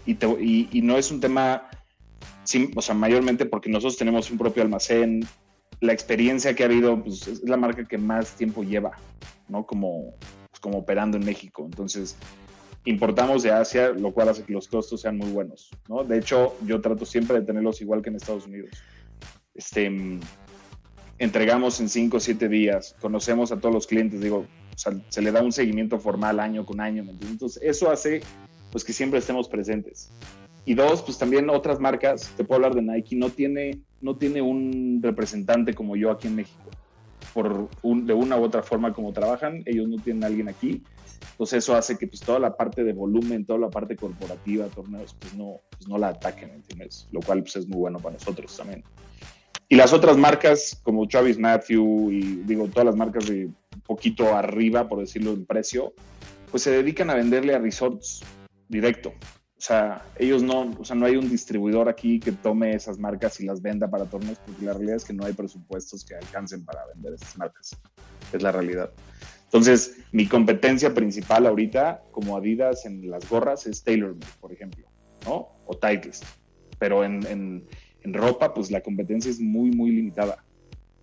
Y, 0.05 0.15
te, 0.15 0.27
y, 0.39 0.69
y 0.71 0.81
no 0.81 0.97
es 0.97 1.11
un 1.11 1.19
tema, 1.19 1.69
o 2.75 2.81
sea, 2.81 2.95
mayormente 2.95 3.45
porque 3.45 3.69
nosotros 3.69 3.97
tenemos 3.97 4.31
un 4.31 4.37
propio 4.37 4.63
almacén, 4.63 5.27
la 5.81 5.93
experiencia 5.93 6.55
que 6.55 6.63
ha 6.63 6.67
habido, 6.67 7.03
pues 7.03 7.27
es 7.27 7.43
la 7.43 7.57
marca 7.57 7.85
que 7.85 7.97
más 7.97 8.35
tiempo 8.35 8.63
lleva, 8.63 8.91
¿no? 9.49 9.65
Como, 9.65 10.13
pues, 10.49 10.59
como 10.59 10.77
operando 10.79 11.17
en 11.17 11.25
México. 11.25 11.63
Entonces, 11.65 12.15
importamos 12.85 13.43
de 13.43 13.51
Asia, 13.51 13.89
lo 13.89 14.11
cual 14.11 14.29
hace 14.29 14.43
que 14.43 14.53
los 14.53 14.67
costos 14.67 15.01
sean 15.01 15.17
muy 15.17 15.29
buenos. 15.31 15.69
¿no? 15.87 16.03
De 16.03 16.17
hecho, 16.17 16.55
yo 16.65 16.81
trato 16.81 17.05
siempre 17.05 17.39
de 17.39 17.45
tenerlos 17.45 17.81
igual 17.81 18.01
que 18.01 18.09
en 18.09 18.15
Estados 18.15 18.47
Unidos. 18.47 18.71
Este, 19.53 19.91
entregamos 21.19 21.79
en 21.79 21.89
5 21.89 22.17
o 22.17 22.19
7 22.19 22.49
días, 22.49 22.95
conocemos 22.99 23.51
a 23.51 23.59
todos 23.59 23.73
los 23.73 23.87
clientes, 23.87 24.21
digo, 24.21 24.45
se 24.75 25.21
le 25.21 25.31
da 25.31 25.43
un 25.43 25.51
seguimiento 25.51 25.99
formal 25.99 26.39
año 26.39 26.65
con 26.65 26.79
año. 26.81 27.05
Entonces, 27.21 27.61
eso 27.61 27.91
hace 27.91 28.21
pues, 28.71 28.83
que 28.83 28.93
siempre 28.93 29.19
estemos 29.19 29.47
presentes. 29.47 30.09
Y 30.65 30.73
dos, 30.75 31.01
pues 31.01 31.17
también 31.17 31.49
otras 31.49 31.79
marcas, 31.79 32.31
te 32.37 32.43
puedo 32.43 32.57
hablar 32.57 32.75
de 32.75 32.81
Nike, 32.81 33.15
no 33.15 33.29
tiene, 33.29 33.79
no 33.99 34.15
tiene 34.17 34.41
un 34.41 34.99
representante 35.01 35.73
como 35.73 35.95
yo 35.95 36.11
aquí 36.11 36.27
en 36.27 36.35
México. 36.35 36.69
Por 37.33 37.69
de 37.83 38.13
una 38.13 38.37
u 38.37 38.43
otra 38.43 38.63
forma 38.63 38.93
como 38.93 39.13
trabajan, 39.13 39.63
ellos 39.65 39.87
no 39.87 39.97
tienen 39.97 40.23
a 40.23 40.27
alguien 40.27 40.49
aquí 40.49 40.83
entonces 41.31 41.63
eso 41.63 41.75
hace 41.75 41.97
que 41.97 42.07
pues 42.07 42.21
toda 42.21 42.39
la 42.39 42.55
parte 42.55 42.83
de 42.83 42.93
volumen, 42.93 43.45
toda 43.45 43.59
la 43.59 43.69
parte 43.69 43.95
corporativa, 43.95 44.67
torneos, 44.67 45.15
pues 45.19 45.33
no, 45.33 45.61
pues 45.71 45.87
no 45.87 45.97
la 45.97 46.09
ataquen, 46.09 46.51
¿entiendes? 46.51 47.07
Lo 47.11 47.19
cual 47.21 47.41
pues 47.41 47.55
es 47.55 47.67
muy 47.67 47.79
bueno 47.79 47.99
para 47.99 48.13
nosotros 48.13 48.55
también. 48.55 48.83
Y 49.67 49.75
las 49.75 49.93
otras 49.93 50.17
marcas 50.17 50.79
como 50.83 51.07
Travis 51.07 51.39
Matthew 51.39 52.11
y 52.11 52.21
digo 52.45 52.67
todas 52.67 52.85
las 52.85 52.95
marcas 52.95 53.27
de 53.27 53.45
un 53.45 53.81
poquito 53.85 54.35
arriba, 54.35 54.87
por 54.87 54.99
decirlo 54.99 55.31
en 55.31 55.45
precio, 55.45 55.93
pues 56.49 56.63
se 56.63 56.71
dedican 56.71 57.09
a 57.09 57.15
venderle 57.15 57.55
a 57.55 57.59
resorts 57.59 58.21
directo. 58.67 59.13
O 59.61 59.63
sea, 59.63 60.03
ellos 60.17 60.41
no, 60.41 60.75
o 60.79 60.83
sea, 60.83 60.95
no 60.95 61.05
hay 61.05 61.17
un 61.17 61.29
distribuidor 61.29 61.87
aquí 61.87 62.19
que 62.19 62.31
tome 62.31 62.73
esas 62.73 62.97
marcas 62.97 63.39
y 63.39 63.45
las 63.45 63.61
venda 63.61 63.87
para 63.87 64.05
torneos, 64.05 64.39
porque 64.43 64.65
la 64.65 64.73
realidad 64.73 64.95
es 64.95 65.05
que 65.05 65.13
no 65.13 65.23
hay 65.23 65.33
presupuestos 65.33 66.03
que 66.03 66.15
alcancen 66.15 66.65
para 66.65 66.83
vender 66.87 67.13
esas 67.13 67.37
marcas. 67.37 67.79
Es 68.33 68.41
la 68.41 68.51
realidad. 68.51 68.89
Entonces, 69.43 69.97
mi 70.11 70.25
competencia 70.25 70.95
principal 70.95 71.45
ahorita, 71.45 72.01
como 72.09 72.35
Adidas 72.35 72.87
en 72.87 73.07
las 73.07 73.29
gorras, 73.29 73.67
es 73.67 73.83
TaylorMade, 73.83 74.25
por 74.39 74.51
ejemplo, 74.51 74.87
¿no? 75.27 75.49
O 75.67 75.77
Titleist. 75.77 76.23
Pero 76.79 77.05
en, 77.05 77.67
ropa, 78.03 78.55
pues 78.55 78.71
la 78.71 78.81
competencia 78.81 79.29
es 79.29 79.39
muy, 79.39 79.69
muy 79.69 79.91
limitada. 79.91 80.43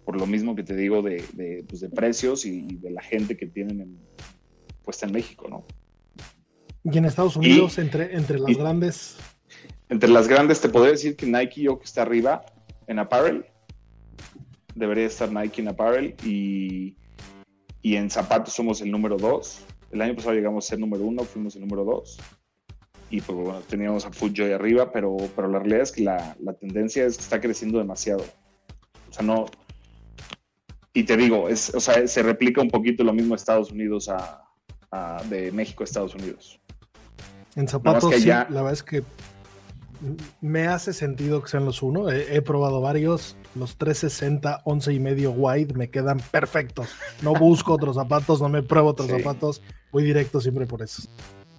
Por 0.05 0.19
lo 0.19 0.27
mismo 0.27 0.57
que 0.57 0.65
te 0.65 0.75
digo 0.75 1.01
de, 1.01 1.65
pues, 1.69 1.87
precios 1.95 2.45
y, 2.45 2.75
de 2.79 2.91
la 2.91 3.03
gente 3.03 3.37
que 3.37 3.47
tienen 3.47 3.83
en, 3.83 3.99
puesta 4.83 5.07
en 5.07 5.13
México, 5.13 5.47
¿no? 5.49 5.65
Y 6.85 6.97
en 6.97 7.05
Estados 7.05 7.37
Unidos, 7.37 7.79
entre, 7.79 8.17
entre 8.17 8.39
las 8.39 8.57
grandes. 8.57 9.17
Entre 9.89 10.09
las 10.09 10.29
grandes, 10.29 10.61
te 10.61 10.69
podría 10.69 10.93
decir 10.93 11.17
que 11.17 11.27
Nike, 11.27 11.63
yo 11.63 11.79
que 11.79 11.85
está 11.85 12.03
arriba 12.03 12.45
en 12.87 12.99
apparel, 12.99 13.47
debería 14.75 15.07
estar 15.07 15.31
Nike 15.33 15.63
en 15.63 15.69
apparel 15.69 16.15
y 16.25 16.97
y 17.83 17.97
en 17.97 18.11
zapatos 18.11 18.55
somos 18.55 18.81
el 18.81 18.91
número 18.91 19.17
dos. 19.17 19.65
El 19.91 20.03
año 20.03 20.15
pasado 20.15 20.35
llegamos 20.35 20.67
a 20.67 20.69
ser 20.69 20.79
número 20.79 21.05
uno, 21.05 21.25
fuimos 21.25 21.55
el 21.57 21.63
número 21.63 21.85
dos. 21.85 22.19
y 23.11 23.23
pues 23.23 23.39
bueno, 23.39 23.61
teníamos 23.61 24.05
a 24.05 24.13
Footjoy 24.13 24.53
arriba, 24.53 24.93
pero, 24.93 25.17
pero 25.35 25.49
la 25.49 25.61
realidad 25.61 25.81
es 25.81 25.93
que 25.93 26.03
la, 26.03 26.37
la, 26.41 26.53
tendencia 26.53 27.07
es 27.07 27.17
que 27.17 27.23
está 27.23 27.41
creciendo 27.41 27.79
demasiado. 27.79 28.23
O 29.09 29.13
sea, 29.13 29.25
no... 29.25 29.47
Y 30.93 31.05
te 31.05 31.17
digo, 31.17 31.49
es, 31.49 31.75
o 31.75 31.81
sea, 31.81 32.07
se 32.07 32.23
replica 32.23 32.61
un 32.61 32.69
poquito 32.69 33.05
lo 33.05 33.15
mismo 33.15 33.35
Estados 33.35 33.71
Unidos 33.71 34.11
a, 34.11 34.45
a 34.91 35.23
de 35.31 35.51
México 35.53 35.83
a 35.83 35.85
Estados 35.85 36.15
Unidos. 36.15 36.61
En 37.59 37.67
zapatos, 37.67 38.15
sí, 38.15 38.29
la 38.29 38.45
verdad 38.45 38.73
es 38.73 38.85
que 38.85 39.03
me 40.41 40.69
hace 40.69 40.93
sentido 40.93 41.43
que 41.43 41.49
sean 41.49 41.65
los 41.65 41.83
uno. 41.83 42.09
He, 42.09 42.37
he, 42.37 42.41
probado 42.41 42.81
varios. 42.81 43.37
Los 43.57 43.77
360, 43.79 44.63
11 44.65 44.93
y 44.93 45.01
medio 45.01 45.33
wide 45.33 45.75
me 45.75 45.91
quedan 45.91 46.21
perfectos. 46.31 46.95
No 47.21 47.35
busco 47.35 47.73
otros 47.73 47.97
zapatos, 47.97 48.41
no 48.41 48.49
me 48.49 48.63
pruebo 48.63 48.91
otros 48.91 49.09
sí. 49.09 49.19
zapatos. 49.19 49.61
Voy 49.91 50.05
directo 50.05 50.41
siempre 50.41 50.67
por 50.67 50.83
eso. 50.83 51.03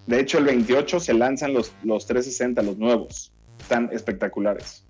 De 0.07 0.21
hecho, 0.21 0.37
el 0.37 0.45
28 0.45 1.01
se 1.01 1.13
lanzan 1.13 1.53
los, 1.53 1.73
los 1.83 2.05
360, 2.05 2.61
los 2.61 2.77
nuevos. 2.77 3.33
Están 3.59 3.89
espectaculares. 3.91 4.85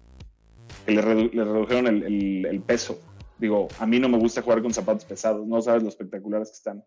Que 0.86 0.91
le, 0.91 1.01
redu 1.01 1.32
le 1.34 1.43
redujeron 1.43 1.88
el, 1.88 2.03
el, 2.03 2.45
el, 2.45 2.62
peso. 2.62 2.99
Digo, 3.39 3.68
a 3.80 3.88
mí 3.88 3.99
no 3.99 4.10
me 4.10 4.20
gusta 4.20 4.43
jugar 4.43 4.62
con 4.62 4.76
zapatos 4.76 5.05
pesados. 5.05 5.47
No 5.47 5.60
sabes 5.60 5.82
lo 5.82 5.89
espectaculares 5.89 6.49
que 6.49 6.55
están. 6.55 6.84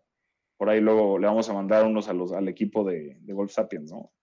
Por 0.63 0.69
ahí 0.69 0.79
luego 0.79 1.19
le 1.19 1.27
vamos 1.27 1.49
a 1.49 1.53
mandar 1.53 1.85
unos 1.85 2.07
a 2.07 2.13
los, 2.13 2.31
al 2.31 2.47
equipo 2.47 2.85
de, 2.85 3.17
de 3.19 3.33
Golf 3.33 3.51
Sapiens, 3.51 3.91
¿no? 3.91 4.13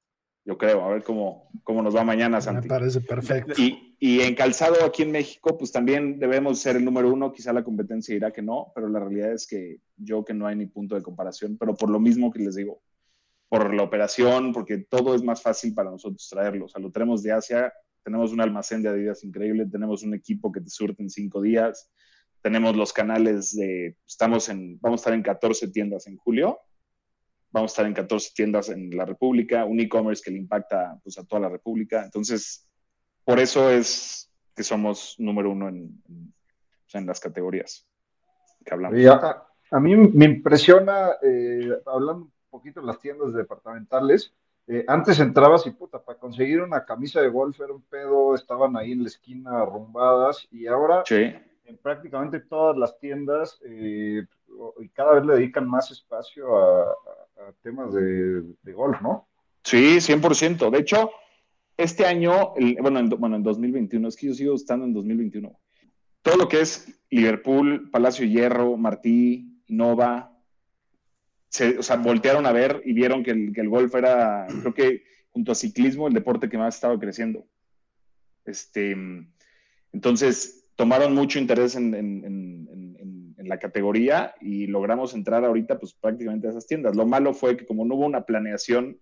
yo 0.42 0.56
creo, 0.56 0.82
a 0.82 0.88
ver 0.88 1.02
cómo, 1.02 1.50
cómo 1.62 1.82
nos 1.82 1.94
va 1.94 2.02
mañana, 2.02 2.40
Santi. 2.40 2.66
Me 2.66 2.74
parece 2.74 3.02
perfecto. 3.02 3.52
Y, 3.60 3.94
y, 3.98 4.20
en 4.20 4.34
calzado 4.34 4.82
aquí 4.82 5.02
en 5.02 5.10
México, 5.10 5.58
pues 5.58 5.70
también 5.70 6.18
debemos 6.18 6.58
ser 6.60 6.76
el 6.76 6.84
número 6.86 7.12
uno, 7.12 7.30
quizá 7.30 7.52
la 7.52 7.62
competencia 7.62 8.14
dirá 8.14 8.32
que 8.32 8.40
no, 8.40 8.72
pero 8.74 8.88
la 8.88 9.00
realidad 9.00 9.34
es 9.34 9.46
que 9.46 9.80
yo 9.98 10.24
que 10.24 10.32
no 10.32 10.46
hay 10.46 10.56
ni 10.56 10.64
punto 10.64 10.94
de 10.94 11.02
comparación, 11.02 11.58
pero 11.58 11.74
por 11.74 11.90
lo 11.90 12.00
mismo 12.00 12.32
que 12.32 12.38
les 12.38 12.54
digo, 12.54 12.80
por 13.50 13.74
la 13.74 13.82
operación, 13.82 14.54
porque 14.54 14.78
todo 14.78 15.14
es 15.14 15.22
más 15.22 15.42
fácil 15.42 15.74
para 15.74 15.90
nosotros 15.90 16.26
traerlo. 16.26 16.64
O 16.64 16.68
sea, 16.68 16.80
lo 16.80 16.90
tenemos 16.90 17.22
de 17.22 17.32
Asia, 17.32 17.70
tenemos 18.02 18.32
un 18.32 18.40
almacén 18.40 18.80
de 18.80 18.88
Adidas 18.88 19.24
increíble, 19.24 19.66
tenemos 19.66 20.02
un 20.04 20.14
equipo 20.14 20.50
que 20.50 20.62
te 20.62 20.70
surte 20.70 21.02
en 21.02 21.10
cinco 21.10 21.42
días, 21.42 21.90
tenemos 22.42 22.76
los 22.76 22.92
canales 22.92 23.54
de, 23.56 23.96
estamos 24.06 24.48
en, 24.48 24.78
vamos 24.80 25.00
a 25.00 25.02
estar 25.02 25.14
en 25.14 25.22
14 25.22 25.68
tiendas 25.68 26.06
en 26.06 26.16
julio, 26.16 26.60
vamos 27.50 27.70
a 27.70 27.72
estar 27.72 27.86
en 27.86 27.94
14 27.94 28.30
tiendas 28.34 28.68
en 28.68 28.96
la 28.96 29.04
República, 29.04 29.64
un 29.64 29.80
e-commerce 29.80 30.22
que 30.24 30.30
le 30.30 30.38
impacta 30.38 30.98
pues, 31.02 31.18
a 31.18 31.24
toda 31.24 31.42
la 31.42 31.48
República. 31.48 32.04
Entonces, 32.04 32.68
por 33.24 33.38
eso 33.38 33.70
es 33.70 34.30
que 34.54 34.62
somos 34.62 35.16
número 35.18 35.50
uno 35.50 35.68
en, 35.68 36.02
en, 36.08 36.32
sea, 36.86 37.00
en 37.00 37.06
las 37.06 37.20
categorías 37.20 37.86
que 38.64 38.74
hablamos. 38.74 38.98
Y 38.98 39.06
a, 39.06 39.42
a, 39.70 39.80
mí 39.80 39.96
me 39.96 40.24
impresiona, 40.24 41.12
eh, 41.22 41.70
hablando 41.86 42.24
un 42.24 42.32
poquito 42.50 42.80
de 42.80 42.86
las 42.86 42.98
tiendas 42.98 43.32
departamentales, 43.32 44.34
eh, 44.66 44.84
antes 44.86 45.18
entrabas 45.18 45.66
y 45.66 45.70
puta, 45.70 46.02
para 46.02 46.18
conseguir 46.18 46.60
una 46.60 46.84
camisa 46.84 47.20
de 47.20 47.28
golf 47.28 47.58
era 47.60 47.72
un 47.72 47.82
pedo, 47.82 48.34
estaban 48.34 48.76
ahí 48.76 48.92
en 48.92 49.02
la 49.02 49.08
esquina 49.08 49.62
arrumbadas 49.62 50.46
y 50.50 50.66
ahora 50.66 51.02
sí. 51.04 51.34
En 51.70 51.78
prácticamente 51.78 52.40
todas 52.40 52.76
las 52.76 52.98
tiendas 52.98 53.60
eh, 53.64 54.22
y 54.80 54.88
cada 54.90 55.14
vez 55.14 55.24
le 55.24 55.34
dedican 55.34 55.68
más 55.68 55.90
espacio 55.90 56.56
a, 56.56 56.96
temas 57.62 57.94
de, 57.94 58.42
de, 58.62 58.72
golf, 58.74 59.00
¿no? 59.00 59.26
Sí, 59.64 59.96
100%. 59.96 60.70
De 60.70 60.78
hecho, 60.78 61.10
este 61.76 62.04
año, 62.04 62.54
el, 62.56 62.76
bueno, 62.80 62.98
en, 62.98 63.08
bueno, 63.08 63.36
en 63.36 63.42
2021, 63.42 64.08
es 64.08 64.16
que 64.16 64.26
yo 64.26 64.34
sigo 64.34 64.54
estando 64.54 64.84
en 64.84 64.92
2021. 64.92 65.58
Todo 66.20 66.36
lo 66.36 66.48
que 66.48 66.60
es 66.60 67.02
Liverpool, 67.08 67.90
Palacio 67.90 68.26
Hierro, 68.26 68.76
Martí, 68.76 69.62
Nova, 69.68 70.36
se, 71.48 71.78
o 71.78 71.82
sea, 71.82 71.96
voltearon 71.96 72.44
a 72.44 72.52
ver 72.52 72.82
y 72.84 72.92
vieron 72.92 73.22
que 73.22 73.30
el, 73.30 73.52
que 73.54 73.62
el 73.62 73.70
golf 73.70 73.94
era, 73.94 74.46
creo 74.60 74.74
que 74.74 75.02
junto 75.30 75.52
a 75.52 75.54
ciclismo, 75.54 76.08
el 76.08 76.14
deporte 76.14 76.48
que 76.48 76.58
más 76.58 76.74
estaba 76.74 76.98
creciendo. 76.98 77.46
Este, 78.44 78.96
entonces, 79.92 80.59
tomaron 80.80 81.14
mucho 81.14 81.38
interés 81.38 81.76
en, 81.76 82.56
la 83.36 83.58
categoría 83.58 84.34
y 84.40 84.66
logramos 84.66 85.12
entrar 85.12 85.44
ahorita 85.44 85.78
pues 85.78 85.92
prácticamente 85.92 86.46
a 86.46 86.50
esas 86.50 86.66
tiendas. 86.66 86.96
Lo 86.96 87.04
malo 87.04 87.34
fue 87.34 87.56
que 87.56 87.66
como 87.66 87.84
no 87.84 87.96
hubo 87.96 88.06
una 88.06 88.24
planeación 88.24 88.98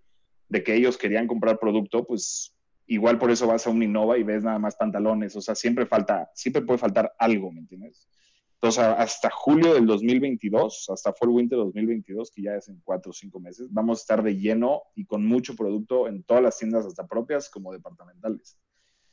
de 0.49 0.61
que 0.61 0.73
ellos 0.73 0.97
querían 0.97 1.25
comprar 1.25 1.57
producto, 1.57 2.05
pues 2.05 2.53
igual 2.87 3.17
por 3.17 3.31
eso 3.31 3.47
vas 3.47 3.65
a 3.65 3.69
un 3.69 3.81
Innova 3.81 4.17
y 4.17 4.23
ves 4.23 4.43
nada 4.43 4.59
más 4.59 4.75
pantalones, 4.75 5.37
o 5.37 5.41
sea, 5.41 5.55
siempre 5.55 5.85
falta, 5.85 6.29
siempre 6.33 6.63
puede 6.63 6.79
faltar 6.79 7.13
algo, 7.17 7.49
¿me 7.49 7.61
entiendes? 7.61 8.09
Entonces, 8.55 8.83
hasta 8.83 9.29
julio 9.29 9.73
del 9.73 9.85
2022, 9.85 10.89
hasta 10.89 11.13
Fall 11.13 11.29
Winter 11.29 11.59
2022, 11.59 12.31
que 12.31 12.41
ya 12.41 12.55
es 12.55 12.67
en 12.67 12.81
cuatro 12.83 13.11
o 13.11 13.13
cinco 13.13 13.39
meses, 13.39 13.67
vamos 13.71 13.99
a 13.99 14.01
estar 14.01 14.23
de 14.23 14.35
lleno 14.35 14.81
y 14.95 15.05
con 15.05 15.25
mucho 15.25 15.55
producto 15.55 16.09
en 16.09 16.23
todas 16.23 16.43
las 16.43 16.57
tiendas, 16.57 16.85
hasta 16.85 17.07
propias 17.07 17.49
como 17.49 17.71
departamentales. 17.71 18.57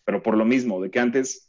Pero 0.04 0.22
por 0.22 0.36
lo 0.36 0.44
mismo, 0.44 0.80
de 0.80 0.90
que 0.90 0.98
antes 0.98 1.45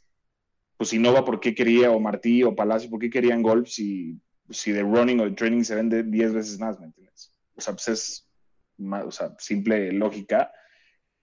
pues 0.78 0.94
Innova, 0.94 1.26
¿por 1.26 1.40
qué 1.40 1.56
quería, 1.56 1.92
o 1.92 2.00
Martí, 2.00 2.44
o 2.44 2.56
Palacio, 2.56 2.90
¿por 2.90 3.00
qué 3.00 3.10
querían 3.10 3.42
golf 3.42 3.68
si, 3.68 4.22
si 4.50 4.72
de 4.72 4.84
running 4.84 5.20
o 5.20 5.26
de 5.26 5.32
training 5.32 5.64
se 5.64 5.76
vende 5.76 6.04
10 6.04 6.34
veces 6.34 6.60
más, 6.60 6.80
¿me 6.80 6.86
entiendes? 6.86 7.32
O 7.56 7.62
sea, 7.62 7.74
pues 7.74 7.88
es 7.88 8.30
más, 8.78 9.06
o 9.06 9.12
sea, 9.12 9.36
simple 9.40 9.92
lógica. 9.92 10.52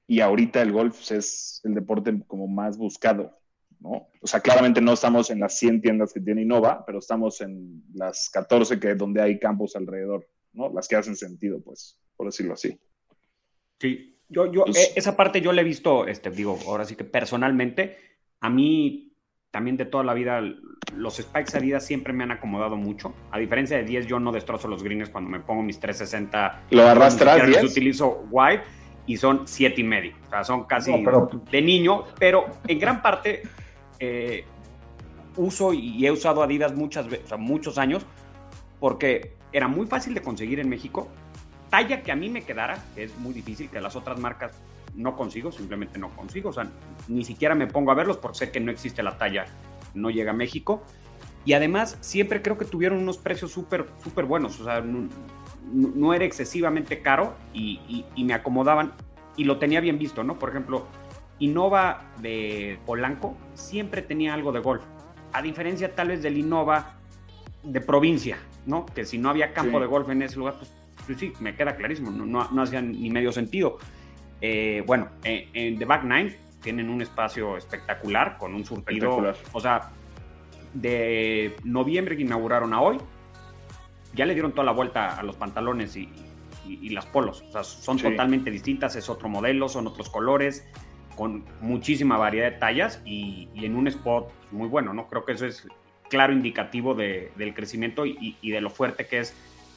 Y 0.06 0.20
ahorita 0.20 0.60
el 0.60 0.72
golf 0.72 0.96
pues, 0.96 1.10
es 1.12 1.60
el 1.64 1.74
deporte 1.74 2.12
como 2.26 2.48
más 2.48 2.76
buscado, 2.76 3.38
¿no? 3.78 4.08
O 4.20 4.26
sea, 4.26 4.40
claramente 4.40 4.80
no 4.80 4.92
estamos 4.92 5.30
en 5.30 5.40
las 5.40 5.56
100 5.58 5.80
tiendas 5.80 6.12
que 6.12 6.20
tiene 6.20 6.42
Innova, 6.42 6.84
pero 6.84 6.98
estamos 6.98 7.40
en 7.40 7.84
las 7.94 8.28
14 8.30 8.80
que 8.80 8.94
donde 8.96 9.22
hay 9.22 9.38
campos 9.38 9.76
alrededor, 9.76 10.28
¿no? 10.52 10.70
Las 10.72 10.88
que 10.88 10.96
hacen 10.96 11.16
sentido, 11.16 11.62
pues, 11.62 11.98
por 12.16 12.26
decirlo 12.26 12.54
así. 12.54 12.78
Sí, 13.80 14.18
yo, 14.28 14.50
yo, 14.52 14.64
pues, 14.64 14.92
esa 14.96 15.16
parte 15.16 15.40
yo 15.40 15.52
la 15.52 15.60
he 15.60 15.64
visto, 15.64 16.06
este, 16.06 16.30
digo, 16.30 16.58
ahora 16.66 16.84
sí 16.84 16.96
que 16.96 17.04
personalmente, 17.04 17.96
a 18.40 18.50
mí 18.50 19.13
también 19.54 19.76
de 19.76 19.84
toda 19.84 20.02
la 20.02 20.14
vida, 20.14 20.42
los 20.96 21.16
spikes 21.16 21.56
Adidas 21.56 21.86
siempre 21.86 22.12
me 22.12 22.24
han 22.24 22.32
acomodado 22.32 22.74
mucho. 22.74 23.14
A 23.30 23.38
diferencia 23.38 23.76
de 23.76 23.84
10, 23.84 24.08
yo 24.08 24.18
no 24.18 24.32
destrozo 24.32 24.66
los 24.66 24.82
greens 24.82 25.10
cuando 25.10 25.30
me 25.30 25.38
pongo 25.38 25.62
mis 25.62 25.78
360. 25.78 26.62
¿Lo 26.70 26.82
arrastras 26.88 27.46
10? 27.46 27.62
Utilizo 27.62 28.26
wide 28.32 28.62
y 29.06 29.16
son 29.16 29.46
7 29.46 29.80
y 29.80 29.84
medio. 29.84 30.12
O 30.26 30.30
sea, 30.30 30.42
son 30.42 30.64
casi 30.64 30.90
no, 30.90 31.04
pero... 31.04 31.30
de 31.52 31.62
niño, 31.62 32.02
pero 32.18 32.46
en 32.66 32.80
gran 32.80 33.00
parte 33.00 33.42
eh, 34.00 34.44
uso 35.36 35.72
y 35.72 36.04
he 36.04 36.10
usado 36.10 36.42
Adidas 36.42 36.74
muchas 36.74 37.06
veces, 37.06 37.26
o 37.26 37.28
sea, 37.28 37.38
muchos 37.38 37.78
años, 37.78 38.04
porque 38.80 39.36
era 39.52 39.68
muy 39.68 39.86
fácil 39.86 40.14
de 40.14 40.22
conseguir 40.22 40.58
en 40.58 40.68
México. 40.68 41.06
Talla 41.70 42.02
que 42.02 42.10
a 42.10 42.16
mí 42.16 42.28
me 42.28 42.42
quedara, 42.42 42.84
que 42.96 43.04
es 43.04 43.16
muy 43.18 43.32
difícil, 43.32 43.70
que 43.70 43.80
las 43.80 43.94
otras 43.94 44.18
marcas 44.18 44.50
no 44.94 45.16
consigo, 45.16 45.50
simplemente 45.52 45.98
no 45.98 46.14
consigo, 46.14 46.50
o 46.50 46.52
sea, 46.52 46.70
ni 47.08 47.24
siquiera 47.24 47.54
me 47.54 47.66
pongo 47.66 47.90
a 47.90 47.94
verlos 47.94 48.16
porque 48.18 48.38
sé 48.38 48.50
que 48.50 48.60
no 48.60 48.70
existe 48.70 49.02
la 49.02 49.18
talla, 49.18 49.46
no 49.94 50.10
llega 50.10 50.30
a 50.30 50.34
México. 50.34 50.82
Y 51.44 51.52
además, 51.52 51.98
siempre 52.00 52.40
creo 52.40 52.56
que 52.56 52.64
tuvieron 52.64 52.98
unos 52.98 53.18
precios 53.18 53.52
súper, 53.52 53.86
súper 54.02 54.24
buenos, 54.24 54.60
o 54.60 54.64
sea, 54.64 54.80
no, 54.80 55.08
no 55.72 56.14
era 56.14 56.24
excesivamente 56.24 57.02
caro 57.02 57.34
y, 57.52 57.80
y, 57.88 58.06
y, 58.14 58.24
me 58.24 58.34
acomodaban 58.34 58.92
y 59.36 59.44
lo 59.44 59.58
tenía 59.58 59.80
bien 59.80 59.98
visto, 59.98 60.24
¿no? 60.24 60.38
Por 60.38 60.50
ejemplo, 60.50 60.86
Innova 61.38 62.12
de 62.20 62.78
Polanco 62.86 63.36
siempre 63.54 64.00
tenía 64.00 64.32
algo 64.32 64.52
de 64.52 64.60
golf, 64.60 64.82
a 65.32 65.42
diferencia 65.42 65.94
tal 65.94 66.08
vez 66.08 66.22
del 66.22 66.38
Innova 66.38 66.94
de 67.62 67.80
provincia, 67.80 68.38
¿no? 68.66 68.86
Que 68.86 69.04
si 69.04 69.18
no 69.18 69.28
había 69.28 69.52
campo 69.52 69.78
sí. 69.78 69.82
de 69.82 69.86
golf 69.86 70.08
en 70.08 70.22
ese 70.22 70.36
lugar, 70.36 70.54
pues, 70.58 70.70
pues 71.06 71.18
sí, 71.18 71.32
me 71.40 71.56
queda 71.56 71.76
clarísimo, 71.76 72.10
no, 72.10 72.24
no, 72.24 72.48
no 72.50 72.62
hacía 72.62 72.80
ni 72.80 73.10
medio 73.10 73.32
sentido. 73.32 73.78
Eh, 74.46 74.82
bueno, 74.86 75.08
en, 75.22 75.48
en, 75.54 75.78
The 75.78 75.86
Back 75.86 76.04
Nine 76.04 76.36
tienen 76.62 76.90
un 76.90 77.00
espacio 77.00 77.56
espectacular 77.56 78.36
con 78.36 78.54
un 78.54 78.62
surtido. 78.62 79.32
O 79.52 79.60
sea, 79.60 79.90
de 80.74 81.56
noviembre 81.64 82.14
que 82.14 82.24
inauguraron 82.24 82.74
a 82.74 82.82
hoy, 82.82 82.98
ya 84.12 84.26
le 84.26 84.34
dieron 84.34 84.52
toda 84.52 84.66
la 84.66 84.72
vuelta 84.72 85.18
a 85.18 85.22
los 85.22 85.36
pantalones 85.36 85.96
y, 85.96 86.10
y, 86.66 86.78
y 86.82 86.90
las 86.90 87.06
polos. 87.06 87.42
O 87.48 87.52
sea, 87.52 87.64
son 87.64 87.98
sí. 87.98 88.04
totalmente 88.04 88.50
distintas, 88.50 88.96
es 88.96 89.08
otro 89.08 89.30
modelo, 89.30 89.66
son 89.70 89.86
otros 89.86 90.10
colores, 90.10 90.68
con 91.16 91.46
muchísima 91.62 92.18
variedad 92.18 92.50
de 92.50 92.58
tallas 92.58 93.00
y, 93.06 93.48
y, 93.54 93.64
en 93.64 93.74
un 93.74 93.88
spot 93.88 94.30
muy 94.50 94.68
bueno, 94.68 94.92
¿no? 94.92 95.08
Creo 95.08 95.24
que 95.24 95.32
eso 95.32 95.46
es 95.46 95.66
claro 96.10 96.34
indicativo 96.34 96.92
de, 96.92 97.32
del 97.36 97.54
crecimiento 97.54 98.04
y, 98.04 98.36
y, 98.42 98.50
de 98.50 98.60
lo 98.60 98.68
fuerte 98.68 99.06
que 99.06 99.20
es 99.20 99.34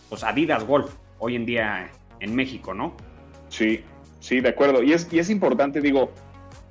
pues, 0.10 0.26
Adidas 0.26 0.66
Golf 0.66 0.94
hoy 1.20 1.38
en 1.38 1.46
día 1.46 1.90
en 2.20 2.36
México, 2.36 2.74
¿no? 2.74 2.98
Sí, 3.48 3.82
Sí, 4.20 4.42
de 4.42 4.50
acuerdo. 4.50 4.84
Y 4.84 4.94
es, 4.94 5.08
y 5.12 5.20
es 5.20 5.30
importante, 5.30 5.82
digo, 5.82 6.12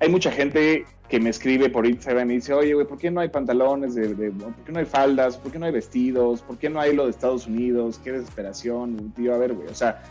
hay 0.00 0.08
mucha 0.08 0.30
gente 0.30 0.84
que 1.08 1.20
me 1.20 1.30
escribe 1.30 1.70
por 1.70 1.86
Instagram 1.86 2.30
y 2.30 2.34
dice, 2.36 2.52
oye, 2.52 2.74
güey, 2.74 2.86
¿por 2.86 2.98
qué 2.98 3.10
no 3.10 3.20
hay 3.20 3.28
pantalones? 3.28 3.94
De, 3.94 4.08
¿Por 4.08 4.64
qué 4.64 4.72
no 4.72 4.78
hay 4.80 4.84
faldas? 4.84 5.36
¿Por 5.36 5.52
qué 5.52 5.58
no 5.58 5.66
hay 5.66 5.72
vestidos? 5.72 6.42
¿Por 6.42 6.58
qué 6.58 6.68
no 6.68 6.80
hay 6.80 6.94
lo 6.94 7.04
de 7.04 7.10
Estados 7.10 7.46
Unidos? 7.46 8.00
Qué 8.02 8.12
desesperación, 8.12 9.12
tío, 9.14 9.34
a 9.34 9.38
ver, 9.38 9.54
güey. 9.54 9.68
O 9.68 9.74
sea, 9.74 10.02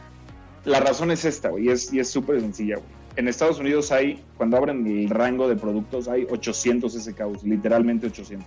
la 0.63 0.79
razón 0.79 1.11
es 1.11 1.25
esta, 1.25 1.49
güey, 1.49 1.67
y 1.67 1.99
es 1.99 2.09
súper 2.09 2.39
sencilla, 2.39 2.75
güey. 2.75 2.87
En 3.17 3.29
Estados 3.29 3.59
Unidos 3.59 3.91
hay, 3.93 4.21
cuando 4.35 4.57
abren 4.57 4.85
el 4.85 5.09
rango 5.09 5.47
de 5.47 5.55
productos, 5.55 6.09
hay 6.09 6.27
800 6.29 6.93
SKUs, 6.93 7.43
literalmente 7.43 8.07
800, 8.07 8.45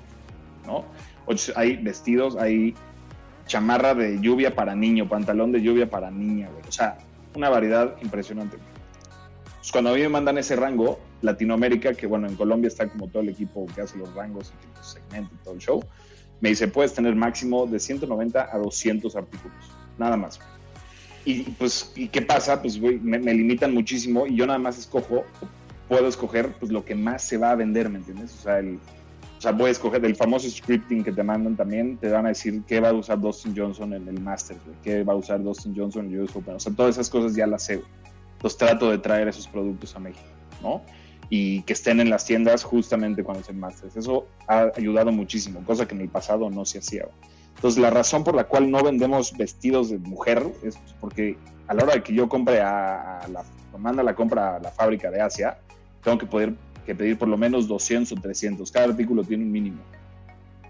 ¿no? 0.67 0.85
Hay 1.57 1.77
vestidos, 1.77 2.37
hay 2.37 2.75
chamarra 3.47 3.95
de 3.95 4.21
lluvia 4.21 4.55
para 4.55 4.75
niño, 4.75 5.09
pantalón 5.09 5.53
de 5.53 5.63
lluvia 5.63 5.89
para 5.89 6.11
niña, 6.11 6.51
güey. 6.51 6.63
O 6.69 6.73
sea, 6.73 6.99
una 7.35 7.49
variedad 7.49 7.97
impresionante. 8.03 8.59
Pues 9.69 9.73
cuando 9.75 9.91
a 9.91 9.95
mí 9.97 10.01
me 10.01 10.09
mandan 10.09 10.39
ese 10.39 10.57
rango, 10.57 10.99
Latinoamérica, 11.21 11.93
que 11.93 12.07
bueno, 12.07 12.27
en 12.27 12.37
Colombia 12.37 12.69
está 12.69 12.89
como 12.89 13.07
todo 13.07 13.23
el 13.23 13.29
equipo 13.29 13.67
que 13.75 13.83
hace 13.83 13.99
los 13.99 14.15
rangos 14.15 14.49
y 14.49 14.67
que 14.67 14.83
segmenta 14.83 15.31
y 15.35 15.45
todo 15.45 15.53
el 15.53 15.61
show, 15.61 15.85
me 16.41 16.49
dice, 16.49 16.69
puedes 16.69 16.95
tener 16.95 17.15
máximo 17.15 17.67
de 17.67 17.79
190 17.79 18.49
a 18.51 18.57
200 18.57 19.15
artículos, 19.15 19.59
nada 19.99 20.17
más. 20.17 20.41
Y 21.27 21.43
pues, 21.43 21.93
¿y 21.97 22.09
qué 22.09 22.23
pasa? 22.23 22.63
Pues 22.63 22.81
me, 22.81 23.19
me 23.19 23.35
limitan 23.35 23.75
muchísimo 23.75 24.27
y 24.27 24.37
yo 24.37 24.47
nada 24.47 24.59
más 24.59 24.79
escojo, 24.79 25.27
puedo 25.87 26.09
escoger 26.09 26.51
pues 26.59 26.73
lo 26.73 26.87
que 26.87 26.95
más 26.95 27.23
se 27.23 27.37
va 27.37 27.51
a 27.51 27.55
vender, 27.55 27.91
¿me 27.91 27.99
entiendes? 27.99 28.35
O 28.39 28.43
sea, 28.45 28.61
el, 28.61 28.79
o 29.39 29.41
sea, 29.41 29.53
voy 29.53 29.69
a 29.69 29.71
escoger 29.71 30.01
del 30.01 30.17
famoso 30.17 30.51
scripting 30.51 31.05
que 31.05 31.13
te 31.13 31.23
mandan 31.23 31.57
también, 31.57 31.97
te 31.99 32.09
van 32.09 32.27
a 32.27 32.31
decir 32.31 32.63
qué 32.67 32.81
va 32.81 32.89
a 32.89 32.93
usar 32.93 33.21
Dustin 33.21 33.55
Johnson 33.57 33.93
en 33.93 34.09
el 34.09 34.19
Masters, 34.19 34.59
qué 34.83 35.05
va 35.05 35.13
a 35.13 35.17
usar 35.17 35.41
Dustin 35.41 35.77
Johnson 35.77 36.07
en 36.07 36.15
el 36.15 36.21
US 36.23 36.35
Open. 36.35 36.57
O 36.57 36.61
sea, 36.61 36.73
todas 36.73 36.97
esas 36.97 37.09
cosas 37.09 37.37
ya 37.37 37.47
las 37.47 37.65
sé. 37.65 37.81
Entonces 38.39 38.57
trato 38.57 38.91
de 38.91 38.99
traer 38.99 39.27
esos 39.29 39.49
productos 39.49 39.95
a 39.97 39.99
México, 39.99 40.25
¿no? 40.63 40.83
Y 41.29 41.63
que 41.63 41.73
estén 41.73 42.01
en 42.01 42.09
las 42.09 42.25
tiendas 42.25 42.63
justamente 42.63 43.23
cuando 43.25 43.43
es 43.43 43.49
el 43.49 43.57
Masters. 43.57 43.97
Eso 43.97 44.27
ha 44.47 44.71
ayudado 44.77 45.11
muchísimo, 45.13 45.63
cosa 45.65 45.87
que 45.87 45.95
en 45.95 46.03
el 46.03 46.09
pasado 46.09 46.49
no 46.49 46.65
se 46.65 46.79
hacía. 46.79 47.07
Entonces, 47.57 47.81
la 47.81 47.91
razón 47.91 48.23
por 48.23 48.37
la 48.37 48.45
cual 48.45 48.71
no 48.71 48.83
vendemos 48.83 49.37
vestidos 49.37 49.91
de 49.91 49.99
mujer 49.99 50.47
es 50.63 50.79
porque 51.01 51.37
a 51.67 51.75
la 51.75 51.83
hora 51.83 51.95
de 51.95 52.03
que 52.05 52.15
yo 52.15 52.29
compre 52.29 52.61
a, 52.61 53.19
a 53.19 53.29
la, 53.29 53.45
manda 53.77 54.03
la 54.03 54.15
compra 54.15 54.57
a 54.57 54.61
la 54.61 54.71
fábrica 54.71 55.11
de 55.11 55.21
Asia, 55.21 55.59
tengo 56.03 56.17
que 56.17 56.27
poder 56.27 56.55
que 56.87 56.95
pedir 56.95 57.19
por 57.19 57.29
lo 57.29 57.37
menos 57.37 57.69
200 57.69 58.17
o 58.17 58.21
300. 58.21 58.71
Cada 58.71 58.87
artículo 58.87 59.23
tiene 59.25 59.45
un 59.45 59.53
mínimo. 59.53 59.83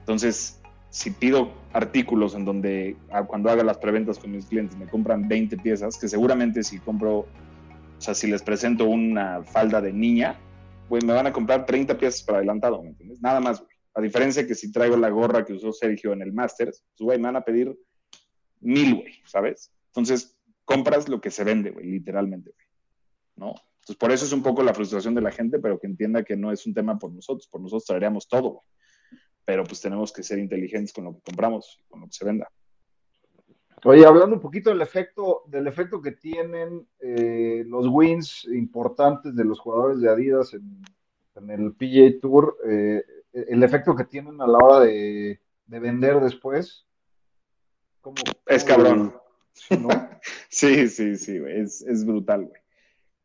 Entonces, 0.00 0.58
si 0.90 1.10
pido 1.10 1.50
artículos 1.72 2.34
en 2.34 2.44
donde 2.44 2.96
cuando 3.26 3.50
haga 3.50 3.62
las 3.62 3.78
preventas 3.78 4.18
con 4.18 4.32
mis 4.32 4.46
clientes 4.46 4.76
me 4.76 4.86
compran 4.86 5.28
20 5.28 5.58
piezas, 5.58 5.98
que 5.98 6.08
seguramente 6.08 6.62
si 6.62 6.78
compro, 6.78 7.26
o 7.98 8.00
sea, 8.00 8.14
si 8.14 8.28
les 8.28 8.42
presento 8.42 8.86
una 8.86 9.42
falda 9.42 9.80
de 9.80 9.92
niña, 9.92 10.38
pues 10.88 11.04
me 11.04 11.12
van 11.12 11.26
a 11.26 11.32
comprar 11.32 11.66
30 11.66 11.98
piezas 11.98 12.22
para 12.22 12.38
adelantado, 12.38 12.82
¿me 12.82 12.90
entiendes? 12.90 13.20
Nada 13.20 13.40
más, 13.40 13.60
güey. 13.60 13.76
A 13.94 14.00
diferencia 14.00 14.46
que 14.46 14.54
si 14.54 14.70
traigo 14.70 14.96
la 14.96 15.10
gorra 15.10 15.44
que 15.44 15.52
usó 15.52 15.72
Sergio 15.72 16.12
en 16.12 16.22
el 16.22 16.32
Masters, 16.32 16.84
pues, 16.96 17.04
güey, 17.04 17.18
me 17.18 17.24
van 17.24 17.36
a 17.36 17.40
pedir 17.40 17.76
mil, 18.60 18.94
güey, 18.94 19.14
¿sabes? 19.24 19.72
Entonces, 19.88 20.38
compras 20.64 21.08
lo 21.08 21.20
que 21.20 21.32
se 21.32 21.42
vende, 21.42 21.70
güey, 21.70 21.86
literalmente, 21.86 22.52
güey. 22.52 22.66
¿No? 23.34 23.54
Entonces, 23.80 23.96
por 23.96 24.12
eso 24.12 24.24
es 24.24 24.32
un 24.32 24.42
poco 24.42 24.62
la 24.62 24.74
frustración 24.74 25.14
de 25.14 25.22
la 25.22 25.32
gente, 25.32 25.58
pero 25.58 25.80
que 25.80 25.88
entienda 25.88 26.22
que 26.22 26.36
no 26.36 26.52
es 26.52 26.66
un 26.66 26.74
tema 26.74 26.98
por 26.98 27.12
nosotros. 27.12 27.48
Por 27.48 27.60
nosotros 27.60 27.86
traeríamos 27.86 28.28
todo, 28.28 28.62
pero 29.44 29.64
pues 29.64 29.80
tenemos 29.80 30.12
que 30.12 30.22
ser 30.22 30.38
inteligentes 30.38 30.92
con 30.92 31.04
lo 31.04 31.14
que 31.14 31.22
compramos, 31.22 31.82
con 31.88 32.00
lo 32.00 32.06
que 32.06 32.12
se 32.12 32.24
venda. 32.24 32.48
Oye, 33.84 34.04
hablando 34.04 34.36
un 34.36 34.42
poquito 34.42 34.70
del 34.70 34.80
efecto, 34.80 35.44
del 35.46 35.66
efecto 35.66 36.00
que 36.02 36.12
tienen 36.12 36.86
eh, 37.00 37.64
los 37.66 37.86
wins 37.88 38.44
importantes 38.46 39.34
de 39.36 39.44
los 39.44 39.60
jugadores 39.60 40.00
de 40.00 40.10
Adidas 40.10 40.54
en, 40.54 40.82
en 41.36 41.50
el 41.50 41.72
PGA 41.74 42.20
Tour, 42.20 42.56
eh, 42.66 43.02
el 43.32 43.62
efecto 43.62 43.94
que 43.94 44.04
tienen 44.04 44.40
a 44.40 44.46
la 44.46 44.58
hora 44.58 44.80
de, 44.80 45.40
de 45.66 45.80
vender 45.80 46.20
después. 46.20 46.86
¿cómo, 48.00 48.16
cómo 48.16 48.32
es 48.46 48.64
cabrón. 48.64 49.14
¿no? 49.70 49.88
sí, 50.48 50.88
sí, 50.88 51.16
sí, 51.16 51.38
güey. 51.38 51.60
Es, 51.60 51.82
es 51.82 52.04
brutal, 52.04 52.46
güey. 52.46 52.60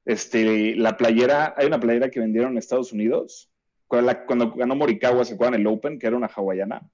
Este, 0.05 0.75
la 0.75 0.97
playera, 0.97 1.53
hay 1.55 1.65
una 1.67 1.79
playera 1.79 2.09
que 2.09 2.19
vendieron 2.19 2.51
en 2.51 2.57
Estados 2.57 2.91
Unidos, 2.91 3.49
cuando, 3.87 4.25
cuando 4.25 4.51
ganó 4.51 4.75
Morikawa, 4.75 5.23
se 5.23 5.35
acuerdan 5.35 5.59
el 5.59 5.67
Open, 5.67 5.97
que 5.97 6.07
era 6.07 6.17
una 6.17 6.27
hawaiana. 6.27 6.89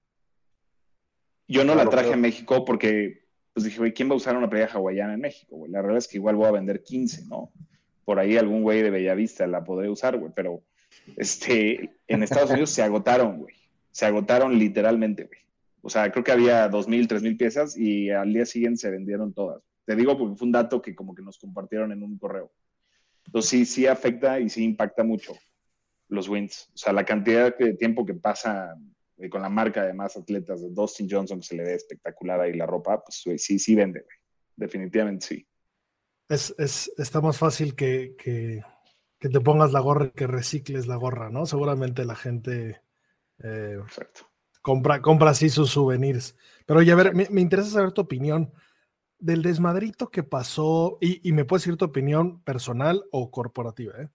Yo 1.47 1.63
no 1.63 1.73
claro, 1.73 1.89
la 1.89 1.89
traje 1.89 2.13
a 2.13 2.17
México 2.17 2.63
porque, 2.65 3.27
pues 3.53 3.65
dije, 3.65 3.77
güey, 3.79 3.93
¿quién 3.93 4.09
va 4.09 4.13
a 4.13 4.17
usar 4.17 4.37
una 4.37 4.49
playera 4.49 4.73
hawaiana 4.73 5.13
en 5.13 5.21
México, 5.21 5.57
güey? 5.57 5.71
La 5.71 5.81
realidad 5.81 5.99
es 5.99 6.07
que 6.07 6.17
igual 6.17 6.35
voy 6.35 6.47
a 6.47 6.51
vender 6.51 6.83
15, 6.83 7.25
¿no? 7.25 7.51
Por 8.05 8.19
ahí 8.19 8.37
algún 8.37 8.63
güey 8.63 8.81
de 8.81 8.89
Bellavista 8.89 9.45
la 9.47 9.63
podré 9.63 9.89
usar, 9.89 10.17
güey, 10.17 10.31
pero 10.35 10.63
este, 11.17 11.91
en 12.07 12.23
Estados 12.23 12.51
Unidos 12.51 12.69
se 12.71 12.83
agotaron, 12.83 13.39
güey. 13.39 13.55
Se 13.91 14.05
agotaron 14.05 14.57
literalmente, 14.57 15.23
güey. 15.25 15.39
O 15.81 15.89
sea, 15.89 16.11
creo 16.11 16.23
que 16.23 16.31
había 16.31 16.69
2.000, 16.69 17.07
3.000 17.07 17.37
piezas 17.37 17.77
y 17.77 18.09
al 18.09 18.33
día 18.33 18.45
siguiente 18.45 18.79
se 18.79 18.91
vendieron 18.91 19.33
todas. 19.33 19.63
Te 19.85 19.95
digo 19.95 20.17
porque 20.17 20.35
fue 20.35 20.45
un 20.45 20.51
dato 20.51 20.81
que 20.81 20.93
como 20.93 21.15
que 21.15 21.21
nos 21.21 21.39
compartieron 21.39 21.91
en 21.91 22.03
un 22.03 22.17
correo. 22.17 22.51
Entonces 23.25 23.49
sí, 23.49 23.65
sí 23.65 23.87
afecta 23.87 24.39
y 24.39 24.49
sí 24.49 24.63
impacta 24.63 25.03
mucho 25.03 25.33
los 26.09 26.27
wins. 26.27 26.69
O 26.73 26.77
sea, 26.77 26.93
la 26.93 27.05
cantidad 27.05 27.55
de 27.57 27.73
tiempo 27.73 28.05
que 28.05 28.13
pasa 28.13 28.75
eh, 29.19 29.29
con 29.29 29.41
la 29.41 29.49
marca 29.49 29.83
de 29.83 29.93
más 29.93 30.15
atletas 30.15 30.61
de 30.61 30.69
Dustin 30.69 31.07
Johnson, 31.09 31.39
que 31.39 31.45
se 31.45 31.55
le 31.55 31.63
ve 31.63 31.73
espectacular 31.73 32.39
ahí 32.39 32.53
la 32.53 32.65
ropa, 32.65 33.03
pues 33.03 33.25
wey, 33.25 33.37
sí, 33.37 33.59
sí 33.59 33.75
vende. 33.75 34.05
Definitivamente 34.55 35.25
sí. 35.25 35.47
Es, 36.29 36.55
es, 36.57 36.91
está 36.97 37.19
más 37.19 37.37
fácil 37.37 37.75
que, 37.75 38.15
que, 38.17 38.61
que, 39.19 39.29
te 39.29 39.41
pongas 39.41 39.73
la 39.73 39.79
gorra 39.79 40.05
y 40.05 40.11
que 40.11 40.27
recicles 40.27 40.87
la 40.87 40.95
gorra, 40.95 41.29
¿no? 41.29 41.45
Seguramente 41.45 42.05
la 42.05 42.15
gente 42.15 42.81
eh, 43.43 43.79
compra, 44.61 45.01
compra 45.01 45.31
así 45.31 45.49
sus 45.49 45.71
souvenirs. 45.71 46.37
Pero 46.65 46.79
oye, 46.79 46.91
a 46.91 46.95
ver, 46.95 47.13
me, 47.13 47.27
me 47.29 47.41
interesa 47.41 47.71
saber 47.71 47.91
tu 47.91 48.01
opinión 48.01 48.53
del 49.17 49.41
desmadrito 49.41 50.09
que 50.09 50.23
pasó, 50.23 50.97
y, 51.01 51.27
y, 51.27 51.33
me 51.33 51.43
puedes 51.43 51.63
decir 51.63 51.77
tu 51.77 51.85
opinión 51.85 52.41
personal 52.43 53.03
o 53.11 53.31
corporativa, 53.31 54.01
¿eh? 54.01 54.09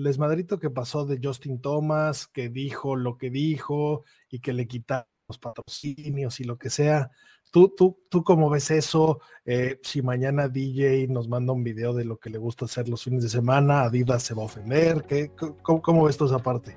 El 0.00 0.04
desmadrito 0.04 0.58
que 0.58 0.70
pasó 0.70 1.04
de 1.04 1.20
Justin 1.22 1.60
Thomas, 1.60 2.26
que 2.26 2.48
dijo 2.48 2.96
lo 2.96 3.18
que 3.18 3.28
dijo 3.28 4.04
y 4.30 4.40
que 4.40 4.54
le 4.54 4.66
quitaron 4.66 5.06
los 5.28 5.38
patrocinios 5.38 6.40
y 6.40 6.44
lo 6.44 6.56
que 6.56 6.70
sea. 6.70 7.10
¿Tú, 7.52 7.74
tú, 7.76 7.98
tú 8.08 8.24
cómo 8.24 8.48
ves 8.48 8.70
eso? 8.70 9.20
Eh, 9.44 9.78
si 9.82 10.00
mañana 10.00 10.48
DJ 10.48 11.06
nos 11.08 11.28
manda 11.28 11.52
un 11.52 11.62
video 11.62 11.92
de 11.92 12.06
lo 12.06 12.16
que 12.16 12.30
le 12.30 12.38
gusta 12.38 12.64
hacer 12.64 12.88
los 12.88 13.04
fines 13.04 13.22
de 13.22 13.28
semana, 13.28 13.82
Adidas 13.82 14.22
se 14.22 14.34
va 14.34 14.42
a 14.42 14.46
ofender. 14.46 15.04
¿Qué, 15.04 15.30
cómo, 15.62 16.04
ves 16.04 16.16
tú 16.16 16.24
esa 16.24 16.38
parte? 16.38 16.76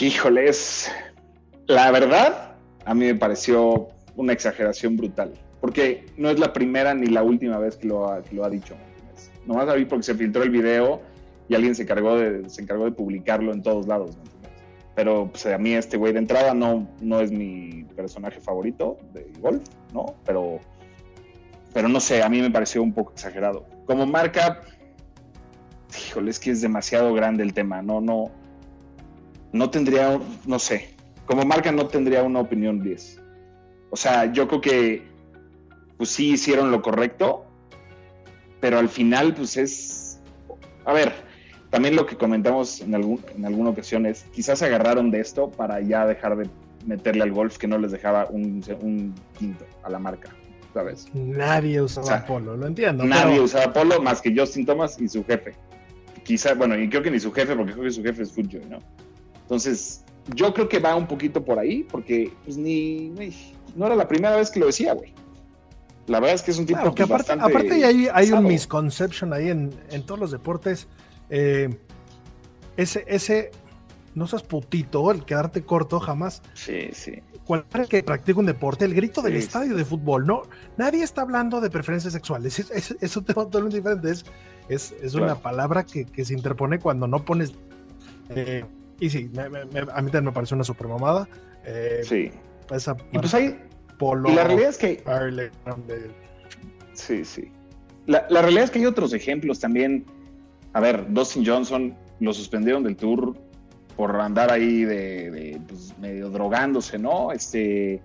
Híjoles, 0.00 0.90
la 1.68 1.90
verdad, 1.92 2.56
a 2.84 2.94
mí 2.94 3.06
me 3.06 3.14
pareció 3.14 3.88
una 4.16 4.32
exageración 4.32 4.96
brutal 4.96 5.32
porque 5.60 6.06
no 6.16 6.30
es 6.30 6.40
la 6.40 6.52
primera 6.52 6.94
ni 6.94 7.06
la 7.06 7.22
última 7.22 7.58
vez 7.58 7.76
que 7.76 7.86
lo 7.86 8.10
ha, 8.10 8.22
que 8.22 8.34
lo 8.34 8.44
ha 8.44 8.50
dicho. 8.50 8.74
Nomás 9.46 9.68
a 9.68 9.76
mí 9.76 9.84
porque 9.84 10.02
se 10.02 10.14
filtró 10.14 10.42
el 10.42 10.50
video 10.50 11.00
y 11.50 11.54
alguien 11.56 11.74
se 11.74 11.82
encargó 11.82 12.16
de, 12.16 12.48
se 12.48 12.62
encargó 12.62 12.84
de 12.84 12.92
publicarlo 12.92 13.52
en 13.52 13.60
todos 13.60 13.88
lados. 13.88 14.16
Pero 14.94 15.28
pues, 15.30 15.44
a 15.46 15.58
mí 15.58 15.74
este 15.74 15.96
güey 15.96 16.12
de 16.12 16.20
entrada 16.20 16.54
no, 16.54 16.88
no 17.00 17.20
es 17.20 17.32
mi 17.32 17.84
personaje 17.96 18.40
favorito 18.40 18.98
de 19.12 19.32
golf, 19.40 19.62
¿no? 19.92 20.14
Pero, 20.24 20.60
pero 21.74 21.88
no 21.88 21.98
sé, 21.98 22.22
a 22.22 22.28
mí 22.28 22.40
me 22.40 22.52
pareció 22.52 22.84
un 22.84 22.92
poco 22.94 23.12
exagerado. 23.12 23.66
Como 23.84 24.06
marca, 24.06 24.60
híjole, 26.06 26.30
es 26.30 26.38
que 26.38 26.52
es 26.52 26.60
demasiado 26.60 27.12
grande 27.14 27.42
el 27.42 27.52
tema, 27.52 27.82
no, 27.82 28.00
no, 28.00 28.30
no 29.52 29.70
tendría, 29.70 30.20
no 30.46 30.58
sé, 30.60 30.94
como 31.26 31.44
marca 31.44 31.72
no 31.72 31.88
tendría 31.88 32.22
una 32.22 32.38
opinión 32.38 32.80
10. 32.80 33.20
O 33.90 33.96
sea, 33.96 34.32
yo 34.32 34.46
creo 34.46 34.60
que 34.60 35.10
pues 35.96 36.10
sí 36.10 36.30
hicieron 36.30 36.70
lo 36.70 36.80
correcto, 36.80 37.44
pero 38.60 38.78
al 38.78 38.88
final, 38.88 39.34
pues 39.34 39.56
es. 39.56 40.20
A 40.84 40.92
ver, 40.92 41.29
también 41.70 41.96
lo 41.96 42.04
que 42.06 42.16
comentamos 42.16 42.80
en, 42.80 42.94
algún, 42.94 43.20
en 43.34 43.46
alguna 43.46 43.70
ocasión 43.70 44.04
es: 44.06 44.24
quizás 44.32 44.58
se 44.58 44.66
agarraron 44.66 45.10
de 45.10 45.20
esto 45.20 45.50
para 45.50 45.80
ya 45.80 46.06
dejar 46.06 46.36
de 46.36 46.48
meterle 46.86 47.22
al 47.22 47.32
golf 47.32 47.58
que 47.58 47.66
no 47.66 47.78
les 47.78 47.92
dejaba 47.92 48.26
un, 48.30 48.62
un 48.80 49.14
quinto 49.38 49.64
a 49.82 49.90
la 49.90 49.98
marca, 49.98 50.30
¿sabes? 50.74 51.08
Nadie 51.14 51.80
usaba 51.80 52.06
o 52.06 52.08
sea, 52.08 52.26
polo, 52.26 52.56
lo 52.56 52.66
entiendo. 52.66 53.04
Nadie 53.04 53.32
pero... 53.32 53.44
usaba 53.44 53.72
polo 53.72 54.00
más 54.00 54.20
que 54.20 54.34
Justin 54.36 54.66
Thomas 54.66 55.00
y 55.00 55.08
su 55.08 55.24
jefe. 55.24 55.54
Quizás, 56.24 56.56
bueno, 56.56 56.78
y 56.78 56.88
creo 56.88 57.02
que 57.02 57.10
ni 57.10 57.20
su 57.20 57.32
jefe, 57.32 57.54
porque 57.54 57.72
creo 57.72 57.84
que 57.84 57.90
su 57.90 58.02
jefe 58.02 58.22
es 58.22 58.32
Fujo, 58.32 58.58
¿no? 58.68 58.78
Entonces, 59.42 60.04
yo 60.34 60.52
creo 60.54 60.68
que 60.68 60.78
va 60.78 60.94
un 60.96 61.06
poquito 61.06 61.44
por 61.44 61.58
ahí, 61.58 61.82
porque 61.84 62.32
pues 62.44 62.56
ni. 62.56 63.12
No 63.74 63.86
era 63.86 63.94
la 63.94 64.08
primera 64.08 64.36
vez 64.36 64.50
que 64.50 64.60
lo 64.60 64.66
decía, 64.66 64.94
güey. 64.94 65.12
La 66.06 66.18
verdad 66.18 66.34
es 66.34 66.42
que 66.42 66.50
es 66.50 66.58
un 66.58 66.66
tipo 66.66 66.80
claro, 66.80 66.94
que 66.94 67.02
aparte, 67.04 67.34
bastante 67.36 67.44
aparte 67.44 67.84
hay, 67.84 68.08
hay 68.12 68.32
un 68.32 68.44
misconception 68.44 69.32
ahí 69.32 69.48
en, 69.48 69.70
en 69.90 70.02
todos 70.02 70.18
los 70.18 70.30
deportes. 70.32 70.88
Eh, 71.30 71.68
ese, 72.76 73.04
ese, 73.06 73.50
no 74.14 74.26
seas 74.26 74.42
putito, 74.42 75.10
el 75.10 75.24
quedarte 75.24 75.62
corto 75.62 76.00
jamás. 76.00 76.42
Sí, 76.54 76.90
sí. 76.92 77.22
Cualquiera 77.44 77.86
que 77.86 78.02
practique 78.02 78.38
un 78.38 78.46
deporte, 78.46 78.84
el 78.84 78.94
grito 78.94 79.22
del 79.22 79.34
sí, 79.34 79.38
estadio 79.40 79.76
de 79.76 79.84
fútbol, 79.84 80.26
no, 80.26 80.42
nadie 80.76 81.02
está 81.02 81.22
hablando 81.22 81.60
de 81.60 81.70
preferencias 81.70 82.12
sexuales. 82.12 82.58
Es, 82.70 82.70
es, 82.70 82.96
es 83.00 83.16
un 83.16 83.24
tema 83.24 83.44
totalmente 83.44 83.78
diferente. 83.78 84.10
Es, 84.10 84.24
es, 84.68 84.92
es 85.02 85.12
claro. 85.12 85.26
una 85.26 85.34
palabra 85.36 85.84
que, 85.84 86.04
que, 86.04 86.24
se 86.24 86.34
interpone 86.34 86.78
cuando 86.78 87.06
no 87.06 87.24
pones. 87.24 87.52
Eh, 88.30 88.64
y 89.00 89.10
sí, 89.10 89.30
me, 89.32 89.48
me, 89.48 89.60
a 89.60 89.64
mí 89.64 90.10
también 90.10 90.24
me 90.26 90.32
parece 90.32 90.54
una 90.54 90.64
super 90.64 90.86
mamada. 90.86 91.28
Eh, 91.64 92.02
sí. 92.04 92.30
Esa, 92.70 92.96
y 93.12 93.18
pues 93.18 93.34
hay, 93.34 93.58
Polo, 93.98 94.30
y 94.30 94.34
la 94.34 94.44
realidad 94.44 94.70
es 94.70 94.78
que. 94.78 95.02
Sí, 96.94 97.24
sí. 97.24 97.50
La, 98.06 98.26
la, 98.30 98.42
realidad 98.42 98.64
es 98.64 98.70
que 98.70 98.78
hay 98.78 98.86
otros 98.86 99.12
ejemplos 99.12 99.58
también. 99.58 100.04
A 100.72 100.80
ver, 100.80 101.12
Dustin 101.12 101.44
Johnson 101.44 101.94
lo 102.20 102.32
suspendieron 102.32 102.82
del 102.82 102.96
tour 102.96 103.34
por 103.96 104.16
andar 104.16 104.50
ahí 104.50 104.84
de, 104.84 105.30
de 105.30 105.60
pues, 105.66 105.96
medio 105.98 106.30
drogándose, 106.30 106.98
¿no? 106.98 107.32
Este. 107.32 108.00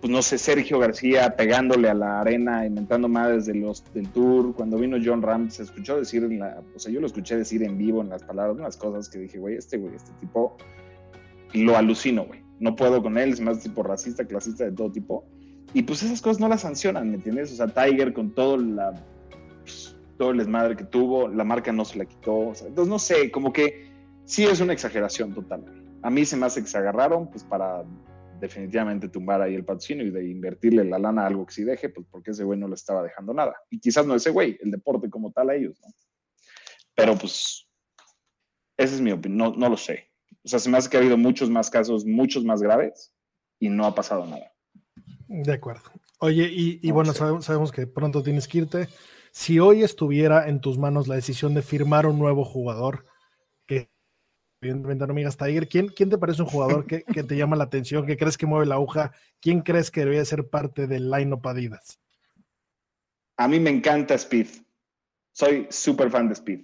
pues 0.00 0.10
no 0.10 0.20
sé, 0.20 0.36
Sergio 0.38 0.78
García 0.78 1.34
pegándole 1.36 1.88
a 1.88 1.94
la 1.94 2.20
arena, 2.20 2.66
inventando 2.66 3.08
más 3.08 3.30
desde 3.30 3.54
los 3.54 3.82
del 3.94 4.08
tour. 4.10 4.54
Cuando 4.54 4.76
vino 4.76 4.98
John 5.02 5.22
Ram, 5.22 5.50
se 5.50 5.62
escuchó 5.62 5.96
decir, 5.96 6.24
en 6.24 6.38
la, 6.38 6.60
o 6.74 6.78
sea, 6.78 6.92
yo 6.92 7.00
lo 7.00 7.06
escuché 7.06 7.36
decir 7.36 7.62
en 7.62 7.78
vivo 7.78 8.02
en 8.02 8.10
las 8.10 8.22
palabras, 8.22 8.56
unas 8.58 8.76
cosas 8.76 9.08
que 9.08 9.20
dije, 9.20 9.38
güey, 9.38 9.56
este 9.56 9.78
güey, 9.78 9.94
este 9.94 10.12
tipo, 10.20 10.56
lo 11.54 11.76
alucino, 11.76 12.24
güey. 12.24 12.40
No 12.60 12.76
puedo 12.76 13.02
con 13.02 13.18
él, 13.18 13.30
es 13.30 13.40
más 13.40 13.60
tipo 13.60 13.82
racista, 13.82 14.24
clasista, 14.24 14.64
de 14.64 14.72
todo 14.72 14.92
tipo. 14.92 15.24
Y 15.74 15.82
pues 15.82 16.02
esas 16.02 16.20
cosas 16.20 16.38
no 16.38 16.48
las 16.48 16.60
sancionan, 16.60 17.08
¿me 17.08 17.16
entiendes? 17.16 17.52
O 17.52 17.56
sea, 17.56 17.66
Tiger 17.68 18.12
con 18.12 18.30
todo 18.30 18.58
la 18.58 18.92
todo 20.22 20.30
el 20.30 20.38
desmadre 20.38 20.76
que 20.76 20.84
tuvo, 20.84 21.26
la 21.26 21.42
marca 21.42 21.72
no 21.72 21.84
se 21.84 21.98
la 21.98 22.04
quitó. 22.04 22.50
O 22.50 22.54
sea, 22.54 22.68
entonces, 22.68 22.88
no 22.88 23.00
sé, 23.00 23.32
como 23.32 23.52
que 23.52 23.90
sí 24.24 24.44
es 24.44 24.60
una 24.60 24.72
exageración 24.72 25.34
total. 25.34 25.64
A 26.00 26.10
mí 26.10 26.24
se 26.24 26.36
me 26.36 26.46
hace 26.46 26.62
que 26.62 26.68
se 26.68 26.78
agarraron, 26.78 27.28
pues 27.28 27.42
para 27.42 27.82
definitivamente 28.38 29.08
tumbar 29.08 29.42
ahí 29.42 29.56
el 29.56 29.64
patrocinio 29.64 30.06
y 30.06 30.12
de 30.12 30.30
invertirle 30.30 30.84
la 30.84 31.00
lana 31.00 31.24
a 31.24 31.26
algo 31.26 31.44
que 31.44 31.54
sí 31.54 31.64
deje, 31.64 31.88
pues 31.88 32.06
porque 32.08 32.30
ese 32.30 32.44
güey 32.44 32.56
no 32.56 32.68
le 32.68 32.76
estaba 32.76 33.02
dejando 33.02 33.34
nada. 33.34 33.56
Y 33.68 33.80
quizás 33.80 34.06
no 34.06 34.14
ese 34.14 34.30
güey, 34.30 34.56
el 34.62 34.70
deporte 34.70 35.10
como 35.10 35.32
tal 35.32 35.50
a 35.50 35.56
ellos, 35.56 35.76
¿no? 35.82 35.88
Pero 36.94 37.18
pues, 37.18 37.68
esa 38.76 38.94
es 38.94 39.00
mi 39.00 39.10
opinión, 39.10 39.38
no, 39.38 39.56
no 39.56 39.70
lo 39.70 39.76
sé. 39.76 40.08
O 40.44 40.48
sea, 40.48 40.60
se 40.60 40.70
me 40.70 40.78
hace 40.78 40.88
que 40.88 40.98
ha 40.98 41.00
habido 41.00 41.16
muchos 41.16 41.50
más 41.50 41.68
casos, 41.68 42.06
muchos 42.06 42.44
más 42.44 42.62
graves 42.62 43.12
y 43.58 43.70
no 43.70 43.86
ha 43.86 43.94
pasado 43.96 44.24
nada. 44.24 44.52
De 45.26 45.52
acuerdo. 45.52 45.90
Oye, 46.20 46.48
y, 46.48 46.78
y 46.80 46.92
bueno, 46.92 47.12
sabemos, 47.12 47.44
sabemos 47.44 47.72
que 47.72 47.88
pronto 47.88 48.22
tienes 48.22 48.46
que 48.46 48.58
irte. 48.58 48.88
Si 49.32 49.58
hoy 49.58 49.82
estuviera 49.82 50.46
en 50.48 50.60
tus 50.60 50.78
manos 50.78 51.08
la 51.08 51.14
decisión 51.14 51.54
de 51.54 51.62
firmar 51.62 52.06
un 52.06 52.18
nuevo 52.18 52.44
jugador, 52.44 53.06
evidentemente 54.60 55.06
no 55.06 55.14
me 55.14 55.22
digas 55.22 55.36
Tiger, 55.36 55.68
¿quién, 55.68 55.88
¿quién 55.88 56.08
te 56.08 56.18
parece 56.18 56.42
un 56.42 56.48
jugador 56.48 56.86
que, 56.86 57.02
que, 57.02 57.24
te 57.24 57.36
llama 57.36 57.56
la 57.56 57.64
atención, 57.64 58.06
que 58.06 58.16
crees 58.16 58.38
que 58.38 58.46
mueve 58.46 58.66
la 58.66 58.76
aguja? 58.76 59.12
¿Quién 59.40 59.62
crees 59.62 59.90
que 59.90 60.00
debería 60.00 60.24
ser 60.24 60.48
parte 60.48 60.86
del 60.86 61.10
line-up 61.10 61.48
Adidas? 61.48 61.98
A 63.38 63.48
mí 63.48 63.58
me 63.58 63.70
encanta 63.70 64.14
Speed. 64.14 64.48
Soy 65.32 65.66
súper 65.70 66.10
fan 66.10 66.28
de 66.28 66.34
Speed. 66.34 66.60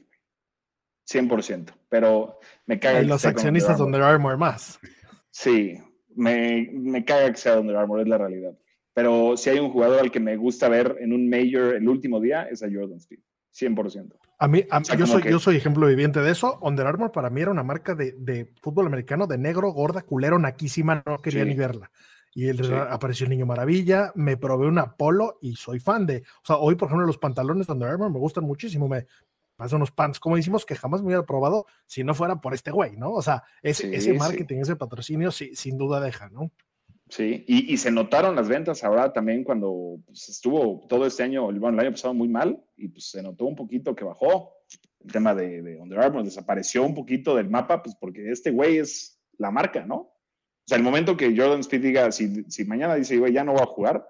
100%. 1.11 1.73
Pero 1.89 2.39
me 2.67 2.79
caga. 2.79 3.03
Y 3.03 3.07
los 3.07 3.25
accionistas 3.25 3.79
donde 3.79 3.99
Armour 3.99 4.37
más. 4.37 4.79
Sí, 5.31 5.79
me, 6.15 6.69
me 6.73 7.05
caga 7.05 7.33
que 7.33 7.39
sea 7.39 7.57
donde 7.57 7.77
Armour, 7.77 8.01
es 8.01 8.09
la 8.09 8.19
realidad. 8.19 8.53
Pero 8.99 9.37
si 9.37 9.49
hay 9.49 9.61
un 9.61 9.71
jugador 9.71 10.01
al 10.01 10.11
que 10.11 10.19
me 10.19 10.37
gusta 10.37 10.69
ver 10.69 10.97
en 10.99 11.13
un 11.13 11.31
Major 11.31 11.77
el 11.77 11.89
último 11.89 12.19
día, 12.19 12.49
es 12.51 12.65
a 12.65 12.67
Jordan 12.67 12.97
Speed. 12.97 13.21
100%. 13.57 14.13
A 14.41 14.49
mí, 14.49 14.65
a, 14.69 14.79
o 14.79 14.85
sea, 14.85 14.97
yo, 14.97 15.07
soy, 15.07 15.23
que... 15.23 15.31
yo 15.31 15.39
soy 15.39 15.55
ejemplo 15.55 15.87
viviente 15.87 16.21
de 16.21 16.33
eso. 16.33 16.59
Under 16.63 16.85
Armour 16.85 17.13
para 17.13 17.31
mí 17.31 17.41
era 17.41 17.53
una 17.53 17.63
marca 17.63 17.95
de, 17.95 18.17
de 18.19 18.53
fútbol 18.61 18.89
americano 18.89 19.29
de 19.29 19.39
negro, 19.39 19.71
gorda, 19.71 20.03
culero, 20.03 20.41
naquísima, 20.41 21.05
no 21.07 21.19
quería 21.19 21.45
sí. 21.45 21.51
ni 21.51 21.55
verla. 21.55 21.93
Y 22.35 22.49
el, 22.49 22.65
sí. 22.65 22.73
apareció 22.73 23.23
el 23.23 23.31
Niño 23.31 23.47
Maravilla, 23.47 24.11
me 24.17 24.37
probé 24.37 24.67
un 24.67 24.81
Apolo 24.81 25.39
y 25.41 25.55
soy 25.55 25.79
fan 25.79 26.05
de. 26.05 26.25
O 26.43 26.47
sea, 26.47 26.57
hoy, 26.57 26.75
por 26.75 26.89
ejemplo, 26.89 27.07
los 27.07 27.19
pantalones 27.19 27.69
de 27.69 27.75
Under 27.75 27.91
Armour 27.91 28.11
me 28.11 28.19
gustan 28.19 28.43
muchísimo. 28.43 28.89
Me 28.89 29.07
pasan 29.55 29.77
unos 29.77 29.93
pants, 29.93 30.19
como 30.19 30.35
decimos, 30.35 30.67
que 30.67 30.75
jamás 30.75 31.03
me 31.03 31.07
hubiera 31.07 31.25
probado 31.25 31.67
si 31.87 32.03
no 32.03 32.15
fuera 32.15 32.41
por 32.41 32.53
este 32.53 32.73
güey, 32.73 32.97
¿no? 32.97 33.13
O 33.13 33.23
sea, 33.23 33.45
ese, 33.63 33.91
sí, 33.91 33.95
ese 33.95 34.15
marketing, 34.15 34.59
ese 34.59 34.75
patrocinio, 34.75 35.31
sí, 35.31 35.55
sin 35.55 35.79
duda 35.79 36.01
deja, 36.01 36.31
¿no? 36.31 36.51
Sí, 37.11 37.45
y, 37.49 37.73
y, 37.73 37.77
se 37.79 37.91
notaron 37.91 38.37
las 38.37 38.49
ventas 38.49 38.85
ahora 38.85 39.13
también 39.13 39.43
cuando 39.43 39.99
pues, 40.05 40.29
estuvo 40.29 40.87
todo 40.89 41.07
este 41.07 41.23
año, 41.23 41.45
bueno, 41.45 41.69
el 41.69 41.81
año 41.81 41.93
pasado 41.93 42.13
muy 42.13 42.29
mal, 42.29 42.63
y 42.77 42.89
pues 42.89 43.11
se 43.11 43.23
notó 43.23 43.47
un 43.47 43.57
poquito 43.57 43.97
que 43.97 44.05
bajó 44.05 44.53
el 45.05 45.13
tema 45.13 45.35
de, 45.35 45.63
de 45.63 45.81
Under 45.81 46.01
Armour, 46.01 46.25
desapareció 46.25 46.83
un 46.85 46.95
poquito 46.95 47.35
del 47.35 47.49
mapa, 47.49 47.83
pues 47.83 47.97
porque 47.99 48.31
este 48.31 48.51
güey 48.51 48.77
es 48.77 49.19
la 49.39 49.51
marca, 49.51 49.87
¿no? 49.87 49.97
O 49.97 50.13
sea, 50.67 50.77
el 50.77 50.85
momento 50.85 51.17
que 51.17 51.35
Jordan 51.35 51.61
Speed 51.61 51.81
diga, 51.81 52.13
si, 52.13 52.45
si 52.45 52.65
mañana 52.67 52.95
dice, 52.95 53.17
güey, 53.17 53.33
ya 53.33 53.43
no 53.43 53.55
va 53.55 53.63
a 53.63 53.67
jugar, 53.67 54.07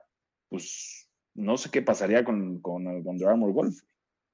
pues 0.48 1.08
no 1.34 1.56
sé 1.56 1.70
qué 1.70 1.82
pasaría 1.82 2.24
con, 2.24 2.60
con 2.60 2.88
el 2.88 3.06
Under 3.06 3.28
Armour 3.28 3.52
Golf, 3.52 3.78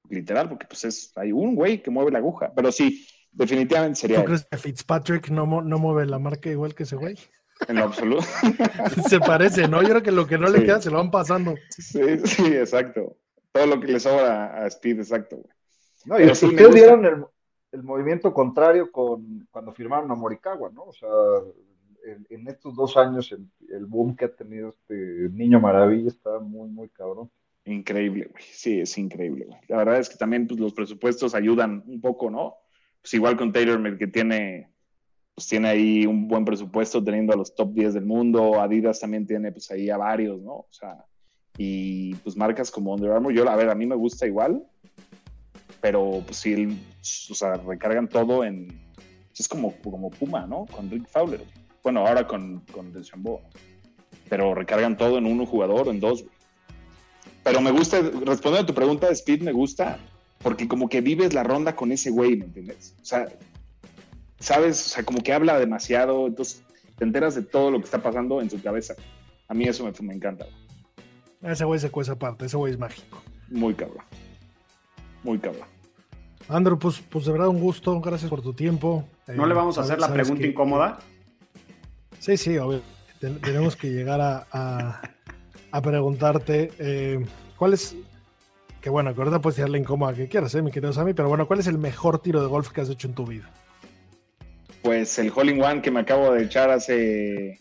literal, 0.09 0.49
porque 0.49 0.67
pues 0.67 0.85
es, 0.85 1.13
hay 1.17 1.33
un 1.33 1.55
güey 1.55 1.83
que 1.83 1.91
mueve 1.91 2.13
la 2.13 2.19
aguja, 2.19 2.51
pero 2.55 2.73
sí, 2.73 3.07
definitivamente 3.31 4.01
sería... 4.01 4.21
¿Tú 4.21 4.25
crees 4.25 4.45
que 4.45 4.57
Fitzpatrick 4.57 5.29
no, 5.29 5.61
no 5.61 5.79
mueve 5.79 6.07
la 6.07 6.19
marca 6.19 6.49
igual 6.49 6.75
que 6.75 6.85
ese 6.85 6.97
güey? 6.97 7.19
En 7.69 7.77
lo 7.77 7.85
absoluto. 7.85 8.23
se 9.09 9.21
parece, 9.21 9.69
¿no? 9.69 9.83
Yo 9.83 9.89
creo 9.89 10.03
que 10.03 10.13
lo 10.13 10.27
que 10.27 10.39
no 10.39 10.49
le 10.49 10.65
queda 10.65 10.81
se 10.81 10.91
lo 10.91 10.99
van 10.99 11.11
pasando. 11.11 11.55
Sí, 11.71 12.19
sí, 12.25 12.47
exacto. 12.47 13.17
Todo 13.53 13.67
lo 13.67 13.81
que 13.81 13.93
le 13.93 14.01
sobra 14.01 14.63
a 14.63 14.67
Speed, 14.67 14.99
exacto. 14.99 15.37
Güey. 15.37 15.49
No, 16.05 16.21
y 16.21 16.35
sí 16.35 16.47
ustedes 16.47 16.75
vieron 16.75 17.05
el, 17.07 17.25
el, 17.73 17.83
movimiento 17.83 18.35
contrario 18.35 18.91
con 18.93 19.47
cuando 19.51 19.73
firmaron 19.73 20.11
a 20.11 20.15
Morikawa, 20.15 20.71
¿no? 20.71 20.83
O 20.85 20.93
sea, 20.93 21.09
en, 22.05 22.27
en 22.29 22.49
estos 22.49 22.75
dos 22.75 22.97
años 22.97 23.33
el, 23.33 23.47
el, 23.75 23.87
boom 23.87 24.15
que 24.15 24.27
ha 24.27 24.35
tenido 24.35 24.69
este 24.69 24.95
niño 25.33 25.61
maravilla 25.61 26.09
está 26.09 26.39
muy, 26.41 26.69
muy 26.69 26.89
cabrón. 26.91 27.31
Increíble, 27.65 28.29
güey. 28.31 28.45
Sí, 28.51 28.81
es 28.81 28.99
increíble, 28.99 29.47
güey. 29.47 29.59
La 29.69 29.79
verdad 29.79 29.99
es 29.99 30.11
que 30.11 30.17
también 30.17 30.47
pues, 30.47 30.61
los 30.61 30.75
presupuestos 30.75 31.35
ayudan 31.35 31.83
un 31.87 32.01
poco, 32.01 32.31
¿no? 32.31 32.57
Pues 33.01 33.15
igual 33.15 33.37
con 33.37 33.53
Taylor, 33.53 33.97
que 33.97 34.07
tiene 34.07 34.74
pues 35.35 35.49
tiene 35.49 35.69
ahí 35.69 36.07
un 36.07 36.29
buen 36.29 36.45
presupuesto 36.45 37.03
teniendo 37.03 37.33
a 37.33 37.37
los 37.37 37.55
top 37.55 37.73
10 37.73 37.95
del 37.95 38.07
mundo, 38.07 38.61
Adidas 38.61 39.01
también 39.01 39.27
tiene 39.27 39.51
pues 39.51 39.71
ahí 39.71 39.91
a 39.91 39.97
varios, 39.97 40.41
¿no? 40.41 40.53
O 40.53 40.69
sea, 40.71 41.05
y 41.59 42.15
pues 42.17 42.37
marcas 42.37 42.71
como 42.71 42.95
Under 42.95 43.11
Armour, 43.11 43.33
yo, 43.33 43.49
a 43.49 43.57
ver, 43.57 43.69
a 43.69 43.75
mí 43.75 43.87
me 43.87 43.97
gusta 43.97 44.27
igual, 44.27 44.65
pero 45.81 46.23
pues 46.25 46.39
sí, 46.39 46.79
o 47.31 47.35
sea, 47.35 47.55
recargan 47.55 48.09
todo 48.09 48.45
en, 48.45 48.81
es 49.37 49.49
como, 49.49 49.73
como 49.83 50.11
Puma, 50.11 50.47
¿no? 50.47 50.67
Con 50.67 50.91
Rick 50.91 51.09
Fowler, 51.09 51.43
bueno, 51.83 52.07
ahora 52.07 52.27
con, 52.27 52.61
con 52.73 52.93
Deschambeau, 52.93 53.41
pero 54.29 54.55
recargan 54.55 54.97
todo 54.97 55.19
en 55.19 55.27
uno 55.27 55.47
jugador 55.47 55.89
en 55.89 56.01
dos, 56.01 56.23
güey. 56.23 56.35
Pero 57.43 57.61
me 57.61 57.73
gusta, 57.73 58.01
respondiendo 58.01 58.61
a 58.61 58.67
tu 58.67 58.75
pregunta, 58.75 59.11
Speed 59.11 59.43
me 59.43 59.53
gusta, 59.53 59.99
porque 60.43 60.67
como 60.67 60.89
que 60.89 61.03
vives 61.03 61.35
la 61.35 61.43
ronda 61.43 61.77
con 61.77 61.93
ese 61.93 62.11
güey, 62.11 62.37
¿me 62.37 62.47
entiendes? 62.47 62.95
O 63.03 63.05
sea, 63.05 63.29
¿sabes? 64.45 64.87
O 64.87 64.89
sea, 64.91 65.05
como 65.05 65.23
que 65.23 65.33
habla 65.33 65.59
demasiado, 65.59 66.27
entonces 66.27 66.63
te 66.97 67.05
enteras 67.05 67.35
de 67.35 67.43
todo 67.43 67.71
lo 67.71 67.79
que 67.79 67.87
está 67.87 68.03
pasando 68.03 68.41
en 68.41 68.51
su 68.51 68.63
cabeza. 68.63 68.95
A 69.49 69.55
mí 69.55 69.65
eso 69.65 69.85
me, 69.85 69.93
me 70.07 70.15
encanta. 70.15 70.47
Ese 71.43 71.65
güey 71.65 71.81
se 71.81 71.91
cuece 71.91 72.13
aparte, 72.13 72.47
ese 72.47 72.57
güey 72.57 72.73
es 72.73 72.79
mágico. 72.79 73.23
Muy 73.49 73.75
cabrón. 73.75 74.05
Muy 75.23 75.39
cabrón. 75.39 75.67
Andrew, 76.49 76.79
pues, 76.79 77.03
pues 77.09 77.25
de 77.25 77.33
verdad 77.33 77.49
un 77.49 77.61
gusto, 77.61 77.99
gracias 78.01 78.29
por 78.29 78.43
tu 78.43 78.53
tiempo. 78.53 79.09
¿No 79.29 79.45
eh, 79.45 79.49
le 79.49 79.55
vamos 79.55 79.79
a 79.79 79.81
hacer 79.81 79.99
la 79.99 80.13
pregunta 80.13 80.43
que, 80.43 80.49
incómoda? 80.49 80.99
Sí, 82.19 82.37
sí, 82.37 82.59
obvio. 82.59 82.83
Tenemos 83.19 83.77
que 83.77 83.91
llegar 83.91 84.21
a, 84.21 84.47
a, 84.53 85.01
a 85.71 85.83
preguntarte 85.83 86.71
eh, 86.79 87.25
cuál 87.57 87.73
es, 87.73 87.97
que 88.83 88.91
bueno, 88.91 89.15
que 89.15 89.21
ahorita 89.23 89.41
puedes 89.41 89.57
tirarle 89.57 89.79
incómoda 89.79 90.13
que 90.13 90.29
quieras, 90.29 90.55
eh, 90.55 90.61
mi 90.61 90.71
querido 90.71 90.93
Sammy, 90.93 91.15
pero 91.15 91.31
bueno, 91.31 91.47
¿cuál 91.47 91.61
es 91.61 91.67
el 91.67 91.79
mejor 91.79 92.19
tiro 92.19 92.43
de 92.43 92.49
golf 92.49 92.71
que 92.71 92.83
has 92.83 92.91
hecho 92.91 93.09
en 93.09 93.15
tu 93.15 93.27
vida? 93.27 93.51
Pues 94.85 95.19
el 95.19 95.33
Hole 95.35 95.53
in 95.53 95.63
One 95.63 95.81
que 95.81 95.91
me 95.91 96.01
acabo 96.01 96.33
de 96.33 96.45
echar 96.45 96.71
hace 96.71 97.59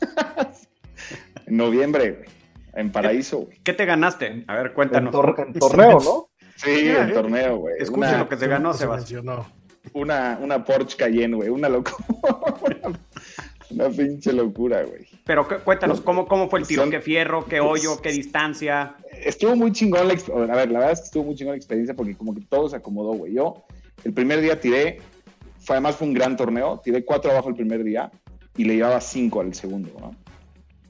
en 1.46 1.56
noviembre, 1.56 2.24
en 2.74 2.92
Paraíso. 2.92 3.48
¿Qué 3.64 3.72
te 3.72 3.84
ganaste? 3.84 4.44
A 4.46 4.54
ver, 4.54 4.72
cuéntanos. 4.72 5.08
En, 5.08 5.20
tor 5.20 5.34
en 5.36 5.52
torneo, 5.52 5.98
¿no? 6.00 6.30
Sí, 6.54 6.88
en 6.88 7.10
eh, 7.10 7.12
torneo, 7.12 7.56
güey. 7.56 7.74
Escucha 7.80 8.16
lo 8.18 8.28
que 8.28 8.36
se 8.36 8.46
ganó, 8.46 8.72
Sebastián. 8.72 9.26
Una, 9.94 10.38
una 10.40 10.64
Porsche 10.64 10.96
Cayenne, 10.96 11.34
güey, 11.34 11.48
una 11.48 11.68
locura. 11.68 11.96
una 13.70 13.88
pinche 13.88 14.32
locura, 14.32 14.84
güey. 14.84 15.08
Pero 15.24 15.48
cuéntanos, 15.64 16.00
¿cómo, 16.00 16.28
cómo 16.28 16.48
fue 16.48 16.60
el 16.60 16.68
tiro? 16.68 16.82
Son, 16.82 16.90
¿Qué 16.92 17.00
fierro, 17.00 17.46
qué 17.46 17.58
hoyo, 17.58 18.00
qué 18.00 18.12
distancia? 18.12 18.94
Estuvo 19.10 19.56
muy 19.56 19.72
chingón 19.72 20.06
la 20.06 20.14
A 20.14 20.56
ver, 20.56 20.70
la 20.70 20.78
verdad 20.78 20.92
es 20.92 21.00
que 21.00 21.06
estuvo 21.06 21.24
muy 21.24 21.34
chingón 21.34 21.54
la 21.54 21.56
experiencia 21.56 21.96
porque 21.96 22.16
como 22.16 22.32
que 22.32 22.42
todo 22.42 22.68
se 22.68 22.76
acomodó, 22.76 23.14
güey. 23.14 23.32
Yo 23.32 23.64
el 24.04 24.12
primer 24.12 24.40
día 24.40 24.60
tiré 24.60 25.00
fue, 25.70 25.76
además 25.76 25.94
fue 25.94 26.08
un 26.08 26.14
gran 26.14 26.36
torneo. 26.36 26.80
Tiré 26.82 27.04
cuatro 27.04 27.30
abajo 27.30 27.48
el 27.48 27.54
primer 27.54 27.84
día 27.84 28.10
y 28.56 28.64
le 28.64 28.74
llevaba 28.74 29.00
cinco 29.00 29.40
al 29.40 29.54
segundo. 29.54 29.92
¿no? 30.00 30.16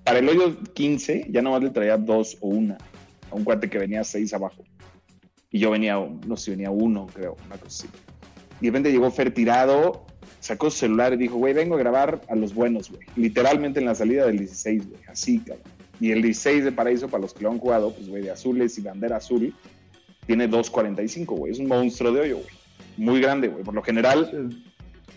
Para 0.05 0.20
el 0.20 0.28
hoyo 0.31 0.57
15 0.72 1.26
ya 1.28 1.43
nomás 1.43 1.62
le 1.62 1.68
traía 1.68 1.99
dos 1.99 2.39
o 2.41 2.49
una 2.49 2.78
a 3.31 3.35
un 3.35 3.45
cuate 3.45 3.68
que 3.68 3.76
venía 3.76 4.03
seis 4.05 4.33
abajo. 4.33 4.64
Y 5.51 5.59
yo 5.59 5.70
venía, 5.70 5.99
no 6.26 6.35
sé, 6.35 6.53
venía 6.53 6.70
uno, 6.70 7.09
creo, 7.12 7.37
una 7.45 7.59
cosa 7.59 7.66
así. 7.66 7.89
Y 8.62 8.64
de 8.64 8.70
repente 8.70 8.91
llegó 8.91 9.11
Fer 9.11 9.35
tirado, 9.35 10.07
sacó 10.39 10.70
su 10.70 10.78
celular 10.78 11.12
y 11.12 11.18
dijo, 11.18 11.37
güey, 11.37 11.53
vengo 11.53 11.74
a 11.74 11.78
grabar 11.78 12.22
a 12.31 12.35
los 12.35 12.55
buenos, 12.55 12.91
güey. 12.91 13.03
Literalmente 13.16 13.81
en 13.81 13.85
la 13.85 13.95
salida 13.95 14.24
del 14.24 14.39
16, 14.39 14.89
güey. 14.89 15.01
Así, 15.09 15.41
cabrón. 15.41 15.64
Y 16.01 16.12
el 16.12 16.22
16 16.22 16.64
de 16.64 16.72
Paraíso, 16.72 17.07
para 17.09 17.20
los 17.20 17.35
que 17.35 17.43
lo 17.43 17.51
han 17.51 17.59
jugado, 17.59 17.93
pues, 17.93 18.09
güey, 18.09 18.22
de 18.22 18.31
azules 18.31 18.78
y 18.78 18.81
bandera 18.81 19.18
azul, 19.18 19.55
tiene 20.24 20.49
2.45, 20.49 21.26
güey. 21.37 21.53
Es 21.53 21.59
un 21.59 21.66
monstruo 21.66 22.12
de 22.12 22.20
hoyo, 22.20 22.37
güey 22.39 22.61
muy 23.01 23.20
grande, 23.20 23.49
güey. 23.49 23.64
Por 23.64 23.74
lo 23.74 23.83
general, 23.83 24.62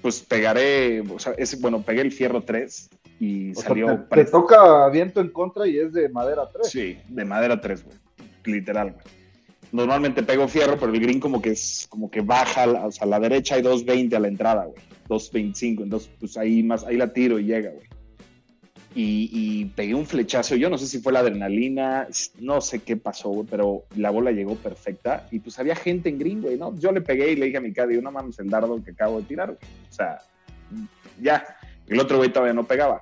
pues 0.03 0.19
pegaré, 0.19 0.99
o 0.99 1.17
sea, 1.17 1.33
es, 1.37 1.59
bueno, 1.61 1.81
pegué 1.81 2.01
el 2.01 2.11
fierro 2.11 2.43
3 2.43 2.89
y 3.21 3.51
o 3.51 3.55
salió. 3.55 3.87
Sea, 3.87 4.05
te, 4.09 4.25
te, 4.25 4.31
toca 4.31 4.89
viento 4.89 5.21
en 5.21 5.29
contra 5.29 5.65
y 5.65 5.79
es 5.79 5.93
de 5.93 6.09
madera 6.09 6.49
3. 6.51 6.69
Sí, 6.69 6.97
de 7.07 7.23
madera 7.23 7.59
3, 7.59 7.85
güey. 7.85 7.97
Literal, 8.43 8.91
güey. 8.91 9.05
Normalmente 9.71 10.21
pego 10.21 10.47
fierro, 10.49 10.77
pero 10.77 10.91
el 10.91 10.99
green 10.99 11.21
como 11.21 11.41
que 11.41 11.51
es, 11.51 11.87
como 11.89 12.11
que 12.11 12.19
baja, 12.19 12.69
o 12.85 12.91
sea, 12.91 13.07
a 13.07 13.09
la 13.09 13.19
derecha 13.21 13.55
hay 13.55 13.61
2.20 13.61 14.13
a 14.13 14.19
la 14.19 14.27
entrada, 14.27 14.65
güey. 14.65 14.83
2.25, 15.07 15.83
entonces 15.83 16.09
pues 16.19 16.37
ahí 16.37 16.61
más, 16.63 16.83
ahí 16.83 16.97
la 16.97 17.13
tiro 17.13 17.39
y 17.39 17.45
llega, 17.45 17.71
güey. 17.71 17.87
Y, 18.95 19.29
y 19.31 19.65
pegué 19.65 19.95
un 19.95 20.05
flechazo. 20.05 20.55
Yo 20.55 20.69
no 20.69 20.77
sé 20.77 20.87
si 20.87 20.99
fue 20.99 21.13
la 21.13 21.19
adrenalina, 21.19 22.07
no 22.39 22.61
sé 22.61 22.79
qué 22.79 22.97
pasó, 22.97 23.29
güey, 23.29 23.47
pero 23.49 23.83
la 23.95 24.11
bola 24.11 24.31
llegó 24.31 24.55
perfecta 24.55 25.27
y 25.31 25.39
pues 25.39 25.57
había 25.59 25.75
gente 25.75 26.09
en 26.09 26.19
green, 26.19 26.41
güey, 26.41 26.57
¿no? 26.57 26.77
Yo 26.77 26.91
le 26.91 27.01
pegué 27.01 27.31
y 27.31 27.35
le 27.35 27.47
dije 27.47 27.57
a 27.57 27.61
mi 27.61 27.73
caddy, 27.73 28.01
no 28.01 28.11
mames 28.11 28.39
el 28.39 28.49
dardo 28.49 28.83
que 28.83 28.91
acabo 28.91 29.19
de 29.19 29.25
tirar, 29.25 29.47
güey. 29.47 29.59
O 29.89 29.93
sea, 29.93 30.19
ya. 31.21 31.43
El 31.87 31.99
otro 31.99 32.17
güey 32.17 32.31
todavía 32.31 32.53
no 32.53 32.65
pegaba. 32.65 33.01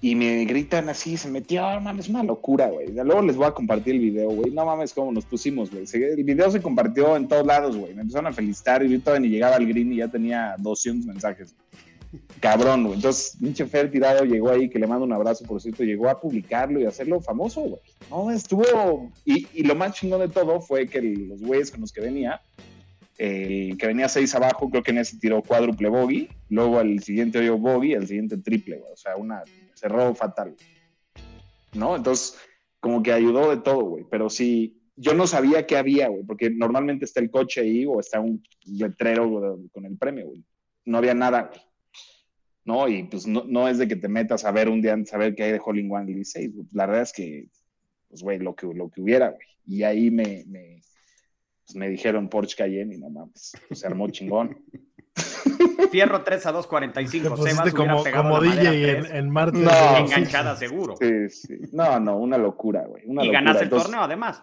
Y 0.00 0.14
me 0.14 0.44
gritan 0.44 0.88
así, 0.88 1.16
se 1.16 1.28
metió, 1.28 1.62
no 1.62 1.80
mames, 1.80 2.04
es 2.04 2.10
una 2.10 2.22
locura, 2.22 2.68
güey. 2.68 2.92
Luego 2.92 3.22
les 3.22 3.36
voy 3.36 3.46
a 3.46 3.52
compartir 3.52 3.94
el 3.94 4.00
video, 4.00 4.30
güey. 4.30 4.52
No 4.52 4.64
mames, 4.64 4.92
cómo 4.92 5.10
nos 5.10 5.24
pusimos, 5.24 5.70
güey. 5.70 5.84
El 5.92 6.22
video 6.22 6.50
se 6.50 6.60
compartió 6.60 7.16
en 7.16 7.26
todos 7.26 7.46
lados, 7.46 7.76
güey. 7.76 7.94
Me 7.94 8.02
empezaron 8.02 8.26
a 8.26 8.32
felicitar 8.32 8.84
y 8.84 8.90
yo 8.90 9.00
todavía 9.00 9.26
ni 9.26 9.34
llegaba 9.34 9.56
al 9.56 9.66
green 9.66 9.92
y 9.92 9.96
ya 9.96 10.08
tenía 10.08 10.54
200 10.58 11.06
mensajes. 11.06 11.54
Cabrón, 12.40 12.84
güey. 12.84 12.96
Entonces, 12.96 13.36
pinche 13.40 13.66
Fer 13.66 13.90
tirado 13.90 14.24
llegó 14.24 14.50
ahí, 14.50 14.68
que 14.68 14.78
le 14.78 14.86
mando 14.86 15.04
un 15.04 15.12
abrazo, 15.12 15.44
por 15.44 15.60
cierto, 15.60 15.84
llegó 15.84 16.08
a 16.08 16.20
publicarlo 16.20 16.80
y 16.80 16.84
hacerlo 16.84 17.20
famoso, 17.20 17.60
güey. 17.62 17.80
No, 18.10 18.30
estuvo... 18.30 19.10
Y, 19.24 19.62
lo 19.62 19.74
más 19.74 19.94
chingón 19.94 20.20
de 20.20 20.28
todo 20.28 20.60
fue 20.60 20.86
que 20.86 21.00
los 21.00 21.40
güeyes 21.40 21.70
con 21.70 21.80
los 21.80 21.92
que 21.92 22.00
venía, 22.00 22.40
el 23.18 23.76
que 23.78 23.86
venía 23.86 24.08
seis 24.08 24.34
abajo, 24.34 24.70
creo 24.70 24.82
que 24.82 24.90
en 24.90 24.98
ese 24.98 25.18
tiró 25.18 25.42
cuádruple 25.42 25.88
bogey, 25.88 26.28
luego 26.48 26.78
al 26.78 27.02
siguiente 27.02 27.40
dio 27.40 27.58
bogey, 27.58 27.94
al 27.94 28.06
siguiente 28.06 28.36
triple, 28.38 28.78
güey. 28.78 28.92
O 28.92 28.96
sea, 28.96 29.16
una 29.16 29.42
cerró 29.74 30.14
fatal. 30.14 30.54
¿No? 31.72 31.96
Entonces, 31.96 32.36
como 32.80 33.02
que 33.02 33.12
ayudó 33.12 33.50
de 33.50 33.58
todo, 33.58 33.82
güey. 33.82 34.04
Pero 34.10 34.30
sí, 34.30 34.76
yo 34.96 35.14
no 35.14 35.26
sabía 35.26 35.66
qué 35.66 35.76
había, 35.76 36.08
güey, 36.08 36.24
porque 36.24 36.50
normalmente 36.50 37.04
está 37.04 37.20
el 37.20 37.30
coche 37.30 37.60
ahí 37.60 37.84
o 37.86 38.00
está 38.00 38.20
un 38.20 38.42
letrero 38.64 39.58
con 39.72 39.84
el 39.84 39.96
premio, 39.96 40.26
güey. 40.26 40.44
No 40.84 40.98
había 40.98 41.14
nada. 41.14 41.50
¿No? 42.66 42.86
Y 42.88 43.04
pues 43.04 43.26
no, 43.26 43.44
no 43.46 43.68
es 43.68 43.78
de 43.78 43.88
que 43.88 43.96
te 43.96 44.08
metas 44.08 44.44
a 44.44 44.50
ver 44.50 44.68
un 44.68 44.82
día 44.82 44.92
antes 44.92 45.14
a 45.14 45.18
ver 45.18 45.34
qué 45.34 45.44
hay 45.44 45.52
de 45.52 45.60
Hole 45.64 45.80
in 45.80 45.90
One 45.90 46.06
16, 46.06 46.54
güey. 46.54 46.66
La 46.72 46.84
verdad 46.84 47.02
es 47.02 47.12
que, 47.14 47.48
pues, 48.08 48.22
güey, 48.22 48.38
lo 48.38 48.54
que, 48.54 48.66
lo 48.66 48.90
que 48.90 49.00
hubiera, 49.00 49.30
güey. 49.30 49.46
Y 49.64 49.82
ahí 49.84 50.10
me, 50.10 50.44
me, 50.46 50.82
pues, 51.64 51.76
me 51.76 51.88
dijeron 51.88 52.28
Porsche 52.28 52.56
Cayenne 52.56 52.94
y 52.94 52.98
no 52.98 53.08
mames, 53.08 53.52
se 53.70 53.86
armó 53.86 54.10
chingón. 54.10 54.62
Fierro 55.90 56.22
3 56.24 56.46
a 56.46 56.52
Te 56.52 56.58
2.45. 56.58 57.36
Sebas 57.42 57.72
como, 57.74 58.04
como 58.04 58.40
DJ 58.40 58.90
en, 58.90 59.00
3, 59.02 59.14
en 59.14 59.30
martes. 59.30 59.60
No. 59.60 59.96
enganchada 59.96 60.56
seguro. 60.56 60.96
Sí, 61.00 61.28
sí. 61.30 61.58
No, 61.72 61.98
no, 62.00 62.18
una 62.18 62.36
locura, 62.36 62.84
güey. 62.84 63.04
una 63.06 63.22
Y 63.22 63.26
locura. 63.26 63.40
ganaste 63.40 63.60
el 63.60 63.64
Entonces, 63.64 63.86
torneo 63.86 64.04
además. 64.04 64.42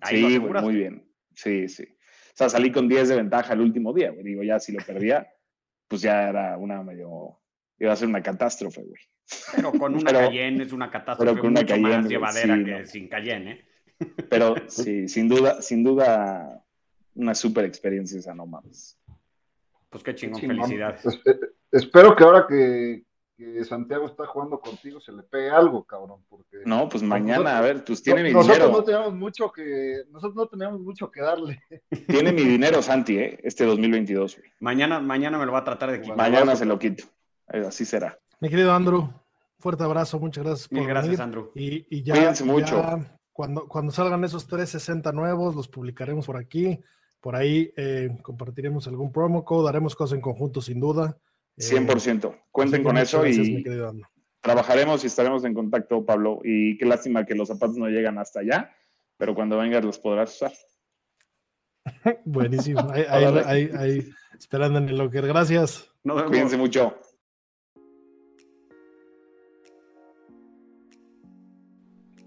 Ahí 0.00 0.16
Sí, 0.16 0.38
güey, 0.38 0.62
muy 0.62 0.74
bien. 0.74 1.06
Sí, 1.34 1.68
sí. 1.68 1.84
O 1.84 2.32
sea, 2.34 2.48
salí 2.48 2.72
con 2.72 2.88
10 2.88 3.08
de 3.08 3.16
ventaja 3.16 3.52
el 3.52 3.60
último 3.60 3.92
día, 3.92 4.10
güey. 4.10 4.24
Digo, 4.24 4.42
ya 4.42 4.58
si 4.58 4.72
lo 4.72 4.82
perdía, 4.84 5.28
pues 5.86 6.02
ya 6.02 6.28
era 6.28 6.56
una 6.56 6.82
medio. 6.82 7.38
Iba 7.80 7.92
a 7.92 7.96
ser 7.96 8.08
una 8.08 8.22
catástrofe, 8.22 8.82
güey. 8.82 9.00
Pero 9.56 9.72
con 9.72 9.94
una 9.94 10.04
Pero- 10.12 10.18
Cayenne 10.28 10.62
es 10.64 10.72
una 10.72 10.90
catástrofe 10.90 11.32
pero 11.32 11.40
con 11.42 11.50
una 11.50 11.60
mucho 11.62 11.72
Cayenne, 11.74 11.96
más 11.98 12.08
llevadera 12.08 12.56
sí, 12.56 12.64
que 12.64 12.70
no. 12.78 12.86
sin 12.86 13.08
Cayenne. 13.08 13.50
¿eh? 13.52 13.64
Pero 14.28 14.54
sí, 14.68 15.08
sin 15.08 15.28
duda, 15.28 15.62
sin 15.62 15.82
duda, 15.82 16.62
una 17.14 17.34
super 17.34 17.64
experiencia 17.64 18.18
esa, 18.18 18.34
no 18.34 18.46
mames. 18.46 18.98
Pues 19.88 20.04
qué 20.04 20.14
chingón, 20.14 20.40
Chingón. 20.40 20.56
felicidades. 20.58 21.04
Es- 21.06 21.20
eh, 21.26 21.40
espero 21.72 22.14
que 22.14 22.22
ahora 22.24 22.46
que, 22.48 23.02
que 23.36 23.64
Santiago 23.64 24.06
está 24.06 24.26
jugando 24.26 24.60
contigo 24.60 25.00
se 25.00 25.12
le 25.12 25.22
pegue 25.22 25.48
algo, 25.50 25.84
cabrón, 25.84 26.20
porque 26.28 26.58
No, 26.66 26.88
pues 26.88 27.02
mañana, 27.02 27.38
Nosotros- 27.38 27.54
a 27.54 27.60
ver, 27.62 27.84
pues 27.84 28.02
tiene 28.02 28.22
mi 28.22 28.32
nosotros 28.32 28.58
dinero. 28.58 28.72
no 28.78 28.84
tenemos 28.84 29.14
mucho 29.14 29.50
que 29.50 30.02
nosotros 30.10 30.36
no 30.36 30.46
tenemos 30.48 30.80
mucho 30.80 31.10
que 31.10 31.22
darle. 31.22 31.62
Tiene 32.06 32.32
mi 32.32 32.42
dinero, 32.44 32.82
Santi, 32.82 33.16
¿eh? 33.18 33.40
Este 33.42 33.64
2022, 33.64 34.36
güey. 34.38 34.50
Mañana, 34.60 35.00
mañana 35.00 35.38
me 35.38 35.46
lo 35.46 35.52
va 35.52 35.60
a 35.60 35.64
tratar 35.64 35.90
de 35.92 36.02
quitar. 36.02 36.16
Mañana 36.18 36.54
se 36.56 36.66
lo 36.66 36.78
quito. 36.78 37.04
Eh, 37.52 37.64
Así 37.66 37.84
será. 37.84 38.18
Mi 38.40 38.48
querido 38.48 38.72
Andrew, 38.72 39.08
fuerte 39.58 39.84
abrazo, 39.84 40.18
muchas 40.18 40.44
gracias 40.44 40.68
por 40.68 40.78
Mil 40.78 40.88
gracias, 40.88 41.10
venir. 41.10 41.22
Andrew. 41.22 41.50
Y, 41.54 41.86
y 41.98 42.02
ya, 42.02 42.14
Cuídense 42.14 42.44
mucho. 42.44 42.76
ya 42.82 43.16
cuando, 43.32 43.66
cuando 43.68 43.92
salgan 43.92 44.22
esos 44.24 44.46
360 44.46 45.12
nuevos, 45.12 45.54
los 45.54 45.68
publicaremos 45.68 46.26
por 46.26 46.36
aquí. 46.36 46.78
Por 47.20 47.36
ahí 47.36 47.72
eh, 47.76 48.16
compartiremos 48.22 48.86
algún 48.88 49.12
promo 49.12 49.44
code, 49.44 49.68
haremos 49.68 49.94
cosas 49.94 50.16
en 50.16 50.20
conjunto 50.22 50.60
sin 50.62 50.80
duda. 50.80 51.16
Eh, 51.56 51.62
100%. 51.62 52.40
Cuenten 52.50 52.74
así 52.74 52.82
que 52.82 52.82
con 52.82 52.98
eso 52.98 53.20
gracias, 53.22 53.46
y 53.48 53.52
mi 53.56 53.62
querido 53.62 53.88
Andrew. 53.90 54.06
trabajaremos 54.40 55.04
y 55.04 55.06
estaremos 55.08 55.44
en 55.44 55.52
contacto, 55.54 56.04
Pablo. 56.04 56.40
Y 56.44 56.78
qué 56.78 56.86
lástima 56.86 57.24
que 57.26 57.34
los 57.34 57.48
zapatos 57.48 57.76
no 57.76 57.88
llegan 57.88 58.18
hasta 58.18 58.40
allá, 58.40 58.74
pero 59.18 59.34
cuando 59.34 59.58
vengas 59.58 59.84
los 59.84 59.98
podrás 59.98 60.34
usar. 60.34 60.52
Buenísimo. 62.24 62.88
Ahí, 62.90 63.04
ahí, 63.10 63.24
ahí- 63.46 63.70
ahí, 63.76 64.10
esperando 64.38 64.78
en 64.78 64.88
el 64.88 64.96
locker. 64.98 65.26
Gracias. 65.26 65.90
Nos 66.04 66.16
vemos. 66.16 66.30
Cuídense 66.30 66.56
mucho. 66.56 66.96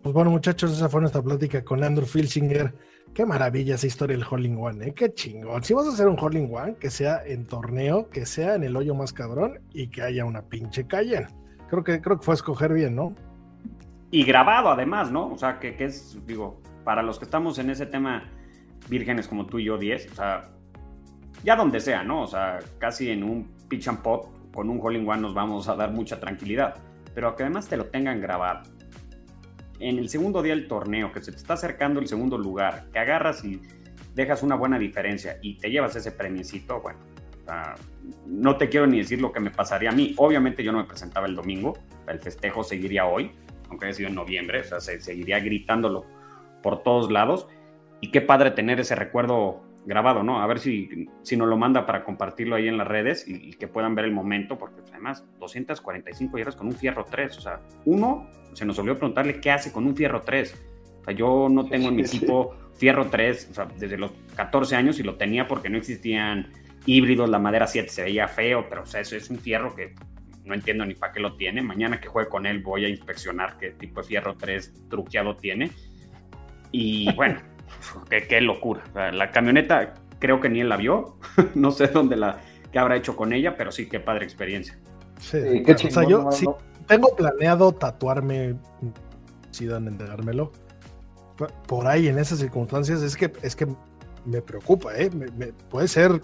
Pues 0.03 0.13
bueno, 0.13 0.31
muchachos, 0.31 0.73
esa 0.73 0.89
fue 0.89 0.99
nuestra 0.99 1.21
plática 1.21 1.63
con 1.63 1.81
Andrew 1.81 2.05
Filsinger. 2.05 2.75
Qué 3.13 3.25
maravilla 3.25 3.75
esa 3.75 3.87
historia 3.87 4.17
del 4.17 4.25
Hole 4.29 4.49
in 4.49 4.57
One, 4.57 4.87
¿eh? 4.87 4.93
Qué 4.93 5.13
chingón. 5.13 5.63
Si 5.63 5.73
vas 5.73 5.87
a 5.87 5.91
hacer 5.91 6.09
un 6.09 6.19
Hole 6.19 6.39
in 6.39 6.53
One, 6.53 6.75
que 6.75 6.89
sea 6.89 7.23
en 7.25 7.45
torneo, 7.45 8.09
que 8.09 8.25
sea 8.25 8.55
en 8.55 8.65
el 8.65 8.75
hoyo 8.75 8.95
más 8.95 9.13
cabrón 9.13 9.61
y 9.71 9.87
que 9.87 10.01
haya 10.01 10.25
una 10.25 10.41
pinche 10.41 10.87
calle. 10.87 11.25
Creo 11.69 11.85
que, 11.85 12.01
creo 12.01 12.17
que 12.17 12.25
fue 12.25 12.33
a 12.33 12.35
escoger 12.35 12.73
bien, 12.73 12.97
¿no? 12.97 13.15
Y 14.11 14.25
grabado 14.25 14.71
además, 14.71 15.09
¿no? 15.09 15.31
O 15.31 15.37
sea, 15.37 15.57
que, 15.57 15.73
es, 15.79 16.19
digo, 16.27 16.61
para 16.83 17.01
los 17.01 17.17
que 17.17 17.23
estamos 17.23 17.57
en 17.59 17.69
ese 17.69 17.85
tema 17.85 18.29
vírgenes 18.89 19.29
como 19.29 19.45
tú 19.45 19.59
y 19.59 19.65
yo, 19.65 19.77
10, 19.77 20.11
o 20.11 20.15
sea, 20.15 20.49
ya 21.45 21.55
donde 21.55 21.79
sea, 21.79 22.03
¿no? 22.03 22.23
O 22.23 22.27
sea, 22.27 22.59
casi 22.77 23.09
en 23.09 23.23
un 23.23 23.53
pitch 23.69 23.87
and 23.87 24.01
pot 24.01 24.27
con 24.53 24.69
un 24.69 24.81
hole 24.81 24.99
in 24.99 25.07
one 25.07 25.21
nos 25.21 25.33
vamos 25.33 25.69
a 25.69 25.77
dar 25.77 25.91
mucha 25.91 26.19
tranquilidad. 26.19 26.75
Pero 27.15 27.37
que 27.37 27.43
además 27.43 27.69
te 27.69 27.77
lo 27.77 27.85
tengan 27.85 28.19
grabado. 28.19 28.63
En 29.83 29.99
el 29.99 30.07
segundo 30.07 30.41
día 30.41 30.55
del 30.55 30.69
torneo, 30.69 31.11
que 31.11 31.21
se 31.21 31.29
te 31.33 31.37
está 31.37 31.55
acercando 31.55 31.99
el 31.99 32.07
segundo 32.07 32.37
lugar, 32.37 32.85
que 32.93 32.99
agarras 32.99 33.43
y 33.43 33.59
dejas 34.15 34.41
una 34.41 34.55
buena 34.55 34.79
diferencia 34.79 35.39
y 35.41 35.57
te 35.57 35.69
llevas 35.69 35.93
ese 35.97 36.13
premiecito, 36.13 36.79
bueno, 36.79 36.99
no 38.25 38.55
te 38.55 38.69
quiero 38.69 38.87
ni 38.87 38.99
decir 38.99 39.19
lo 39.19 39.33
que 39.33 39.41
me 39.41 39.51
pasaría 39.51 39.89
a 39.89 39.91
mí. 39.91 40.13
Obviamente 40.15 40.63
yo 40.63 40.71
no 40.71 40.77
me 40.77 40.85
presentaba 40.85 41.27
el 41.27 41.35
domingo, 41.35 41.77
el 42.07 42.19
festejo 42.19 42.63
seguiría 42.63 43.07
hoy, 43.07 43.33
aunque 43.69 43.87
haya 43.87 43.95
sido 43.95 44.07
en 44.07 44.15
noviembre, 44.15 44.61
o 44.61 44.63
sea, 44.63 44.79
se 44.79 45.01
seguiría 45.01 45.41
gritándolo 45.41 46.05
por 46.61 46.81
todos 46.81 47.11
lados. 47.11 47.49
Y 47.99 48.09
qué 48.09 48.21
padre 48.21 48.51
tener 48.51 48.79
ese 48.79 48.95
recuerdo 48.95 49.63
grabado, 49.85 50.23
¿no? 50.23 50.41
A 50.41 50.47
ver 50.47 50.59
si, 50.59 51.07
si 51.21 51.37
nos 51.37 51.47
lo 51.47 51.57
manda 51.57 51.85
para 51.85 52.03
compartirlo 52.03 52.55
ahí 52.55 52.67
en 52.67 52.77
las 52.77 52.87
redes 52.87 53.27
y, 53.27 53.49
y 53.49 53.53
que 53.53 53.67
puedan 53.67 53.95
ver 53.95 54.05
el 54.05 54.11
momento, 54.11 54.57
porque 54.57 54.81
pues, 54.81 54.91
además 54.91 55.25
245 55.39 56.37
yardas 56.37 56.55
con 56.55 56.67
un 56.67 56.73
fierro 56.73 57.05
3, 57.09 57.37
o 57.37 57.41
sea, 57.41 57.61
uno, 57.85 58.29
se 58.53 58.65
nos 58.65 58.77
olvidó 58.79 58.97
preguntarle 58.97 59.39
qué 59.39 59.51
hace 59.51 59.71
con 59.71 59.85
un 59.85 59.95
fierro 59.95 60.21
3. 60.21 60.53
O 61.01 61.03
sea, 61.03 61.13
yo 61.13 61.49
no 61.49 61.65
tengo 61.65 61.89
en 61.89 61.97
mi 61.97 62.03
equipo 62.03 62.55
fierro 62.75 63.07
3, 63.07 63.49
o 63.51 63.53
sea, 63.53 63.67
desde 63.77 63.97
los 63.97 64.11
14 64.35 64.75
años 64.75 64.99
y 64.99 65.03
lo 65.03 65.15
tenía 65.15 65.47
porque 65.47 65.69
no 65.69 65.77
existían 65.77 66.51
híbridos, 66.85 67.29
la 67.29 67.39
madera 67.39 67.67
7 67.67 67.89
se 67.89 68.03
veía 68.03 68.27
feo, 68.27 68.67
pero 68.69 68.83
o 68.83 68.85
sea, 68.85 69.01
eso 69.01 69.15
es 69.15 69.29
un 69.29 69.37
fierro 69.37 69.75
que 69.75 69.93
no 70.45 70.53
entiendo 70.53 70.85
ni 70.85 70.93
para 70.93 71.13
qué 71.13 71.19
lo 71.19 71.35
tiene. 71.35 71.61
Mañana 71.61 71.99
que 71.99 72.07
juegue 72.07 72.29
con 72.29 72.45
él 72.45 72.61
voy 72.61 72.85
a 72.85 72.89
inspeccionar 72.89 73.57
qué 73.57 73.71
tipo 73.71 74.01
de 74.01 74.07
fierro 74.07 74.35
3 74.35 74.89
truqueado 74.89 75.35
tiene. 75.35 75.71
Y 76.71 77.13
bueno, 77.13 77.39
qué, 78.09 78.27
qué 78.27 78.41
locura. 78.41 78.83
O 78.89 78.93
sea, 78.93 79.11
la 79.11 79.31
camioneta 79.31 79.93
creo 80.19 80.39
que 80.39 80.49
ni 80.49 80.61
él 80.61 80.69
la 80.69 80.77
vio. 80.77 81.17
no 81.55 81.71
sé 81.71 81.87
dónde 81.87 82.15
la 82.15 82.39
qué 82.71 82.79
habrá 82.79 82.95
hecho 82.95 83.15
con 83.15 83.33
ella, 83.33 83.55
pero 83.55 83.71
sí, 83.71 83.87
qué 83.87 83.99
padre 83.99 84.25
experiencia. 84.25 84.77
Sí. 85.19 85.37
Sí, 85.41 85.63
qué 85.63 85.73
o 85.73 85.77
sea, 85.77 85.89
chingón, 85.89 86.07
yo 86.09 86.23
no, 86.23 86.31
sí 86.31 86.45
no. 86.45 86.57
tengo 86.87 87.15
planeado 87.15 87.71
tatuarme, 87.71 88.55
si 89.51 89.65
dan 89.67 89.87
entregármelo. 89.87 90.51
Por- 91.37 91.53
Por 91.67 91.87
ahí, 91.87 92.07
en 92.07 92.17
esas 92.19 92.39
circunstancias, 92.39 93.01
es 93.01 93.15
que, 93.15 93.31
es 93.41 93.55
que 93.55 93.67
me 94.25 94.41
preocupa, 94.41 94.95
¿eh? 94.95 95.09
Me- 95.11 95.31
me- 95.31 95.53
puede 95.69 95.87
ser 95.87 96.21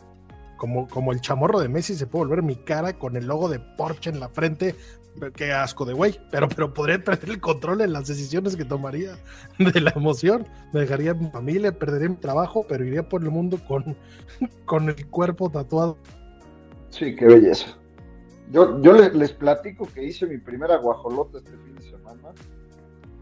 como, 0.57 0.87
como 0.87 1.11
el 1.13 1.21
chamorro 1.21 1.59
de 1.59 1.69
Messi, 1.69 1.95
se 1.95 2.05
puede 2.07 2.25
volver 2.25 2.43
mi 2.43 2.55
cara 2.55 2.93
con 2.93 3.15
el 3.15 3.27
logo 3.27 3.47
de 3.47 3.59
Porsche 3.59 4.09
en 4.09 4.19
la 4.19 4.29
frente. 4.29 4.75
Qué 5.35 5.51
asco 5.51 5.85
de 5.85 5.93
güey, 5.93 6.19
pero, 6.31 6.47
pero 6.47 6.73
podría 6.73 7.03
perder 7.03 7.31
el 7.31 7.41
control 7.41 7.81
en 7.81 7.93
las 7.93 8.07
decisiones 8.07 8.55
que 8.55 8.63
tomaría 8.63 9.17
de 9.57 9.81
la 9.81 9.91
emoción. 9.95 10.47
Me 10.71 10.81
dejaría 10.81 11.13
mi 11.13 11.29
familia, 11.29 11.71
perdería 11.71 12.09
mi 12.09 12.15
trabajo, 12.15 12.65
pero 12.67 12.85
iría 12.85 13.07
por 13.07 13.23
el 13.23 13.29
mundo 13.29 13.59
con, 13.67 13.97
con 14.65 14.89
el 14.89 15.07
cuerpo 15.07 15.49
tatuado. 15.49 15.97
Sí, 16.89 17.15
qué 17.15 17.25
belleza. 17.25 17.77
Yo, 18.51 18.81
yo 18.81 18.93
les, 18.93 19.13
les 19.13 19.31
platico 19.31 19.87
que 19.93 20.03
hice 20.03 20.25
mi 20.25 20.37
primera 20.37 20.77
guajolota 20.77 21.39
este 21.39 21.51
fin 21.51 21.75
de 21.75 21.83
semana. 21.83 22.29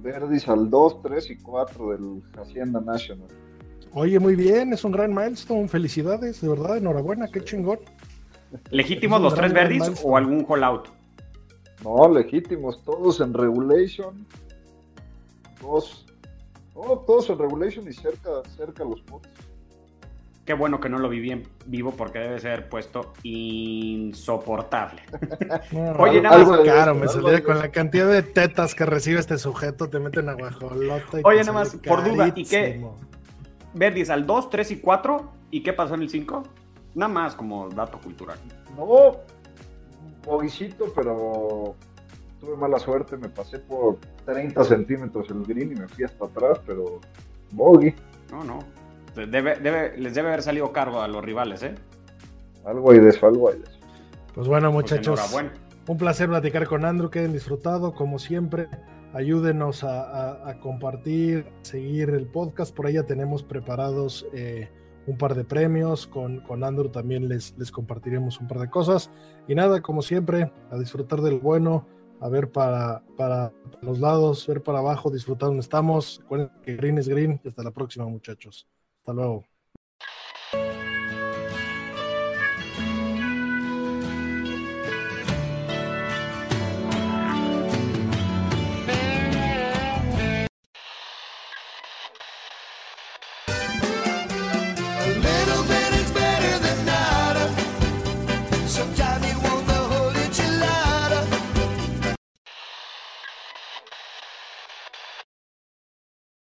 Verdis 0.01 0.47
al 0.47 0.69
2, 0.69 1.01
3 1.01 1.31
y 1.31 1.38
4 1.38 1.89
del 1.91 2.23
Hacienda 2.39 2.79
National. 2.79 3.27
Oye, 3.93 4.19
muy 4.19 4.35
bien, 4.35 4.73
es 4.73 4.83
un 4.83 4.91
gran 4.91 5.13
milestone. 5.13 5.67
Felicidades, 5.67 6.41
de 6.41 6.49
verdad, 6.49 6.77
enhorabuena, 6.77 7.27
qué 7.27 7.43
chingón. 7.43 7.79
¿Legítimos 8.69 9.21
los 9.21 9.35
tres 9.35 9.51
verdis 9.51 9.91
o 10.03 10.15
algún 10.15 10.45
hole 10.47 10.63
out? 10.63 10.96
No, 11.88 12.09
legítimos, 12.09 12.83
todos 12.83 13.21
en 13.21 13.33
regulation. 13.33 14.27
Todos, 15.61 16.05
no, 16.75 16.97
todos 16.99 17.29
en 17.29 17.39
regulation 17.39 17.88
y 17.88 17.93
cerca, 17.93 18.29
cerca 18.57 18.83
los 18.83 18.99
puntos. 19.01 19.31
Qué 20.45 20.53
bueno 20.53 20.81
que 20.81 20.89
no 20.89 20.97
lo 20.97 21.07
viví 21.07 21.31
en 21.31 21.43
vivo 21.65 21.91
porque 21.91 22.19
debe 22.19 22.39
ser 22.39 22.67
puesto 22.67 23.13
insoportable. 23.23 25.01
Oye, 25.97 26.21
nada 26.21 26.35
algo 26.35 26.51
más- 26.51 26.59
caro, 26.61 26.93
me 26.95 27.07
salía 27.07 27.41
con 27.41 27.57
la 27.57 27.69
cantidad 27.69 28.09
de 28.11 28.21
tetas 28.21 28.75
que 28.75 28.85
recibe 28.85 29.19
este 29.19 29.38
sujeto, 29.38 29.89
te 29.89 29.99
meten 29.99 30.27
a 30.27 30.33
guajolota. 30.33 31.19
y 31.19 31.21
Oye, 31.23 31.39
nada 31.39 31.53
más, 31.53 31.75
por 31.75 32.03
duda, 32.03 32.33
¿y 32.35 32.43
qué? 32.43 32.85
Verdis 33.73 34.09
al 34.09 34.25
2, 34.25 34.49
3 34.49 34.71
y 34.71 34.79
4. 34.79 35.31
¿Y 35.51 35.63
qué 35.63 35.71
pasó 35.71 35.95
en 35.95 36.01
el 36.01 36.09
5? 36.09 36.43
Nada 36.95 37.13
más 37.13 37.35
como 37.35 37.69
dato 37.69 37.97
cultural. 37.99 38.39
No, 38.75 39.17
boguicito, 40.28 40.86
pero 40.95 41.75
tuve 42.39 42.55
mala 42.57 42.78
suerte, 42.78 43.17
me 43.17 43.30
pasé 43.30 43.57
por 43.59 43.97
30 44.25 44.63
centímetros 44.63 45.30
el 45.32 45.43
green 45.43 45.71
y 45.71 45.75
me 45.75 45.88
fui 45.88 46.03
hasta 46.03 46.25
atrás, 46.25 46.59
pero 46.65 46.99
bogey, 47.51 47.95
No, 48.32 48.43
no. 48.43 48.59
Debe, 49.15 49.55
debe- 49.59 49.97
les 49.97 50.13
debe 50.13 50.28
haber 50.28 50.43
salido 50.43 50.71
cargo 50.71 51.01
a 51.01 51.07
los 51.07 51.23
rivales, 51.25 51.63
¿eh? 51.63 51.73
algo 52.65 52.91
hay 52.91 52.99
de 52.99 53.09
eso, 53.09 53.25
algo 53.25 53.49
hay 53.49 53.57
de 53.59 53.63
eso. 53.63 53.80
Pues 54.36 54.47
bueno, 54.47 54.71
Pues 54.71 54.84
muchachos, 54.84 55.17
enhorabuena. 55.19 55.53
un 55.88 55.97
placer 55.97 56.28
platicar 56.30 56.67
con 56.67 56.86
Andrew, 56.86 57.09
que 57.09 57.19
hayan 57.19 57.34
disfrutado, 57.34 57.93
como 57.95 58.19
siempre. 58.19 58.67
Ayúdenos 59.13 59.84
a, 59.86 60.03
a- 60.03 60.49
a 60.49 60.59
compartir, 60.59 61.47
seguir 61.63 62.09
el 62.11 62.28
podcast. 62.28 62.75
Por 62.75 62.86
ahí 62.86 62.93
ya 62.95 63.03
tenemos 63.03 63.41
preparados 63.41 64.28
eh, 64.34 64.69
un 65.08 65.18
par 65.18 65.34
de 65.34 65.43
premios. 65.43 66.05
Con, 66.05 66.41
con 66.41 66.64
Andrew 66.64 66.89
también 66.89 67.28
les, 67.28 67.58
les 67.58 67.72
compartiremos 67.72 68.39
un 68.39 68.47
par 68.47 68.60
de 68.60 68.70
cosas. 68.70 69.10
Y 69.47 69.55
nada, 69.55 69.82
como 69.82 70.03
siempre, 70.03 70.51
a 70.70 70.78
disfrutar 70.78 71.22
del 71.22 71.39
bueno, 71.39 71.88
a 72.20 72.30
ver 72.30 72.51
para, 72.51 73.03
para 73.18 73.51
los 73.82 73.99
lados, 73.99 74.45
ver 74.45 74.62
para 74.62 74.80
abajo, 74.80 75.10
disfrutar 75.10 75.47
donde 75.47 75.62
estamos. 75.62 76.20
Recuerden 76.22 76.51
que 76.62 76.76
green 76.76 76.97
es 76.99 77.08
green. 77.08 77.39
Y 77.43 77.47
hasta 77.47 77.64
la 77.64 77.72
próxima, 77.72 78.05
muchachos. 78.05 78.68
Hasta 78.99 79.14
luego. 79.14 79.57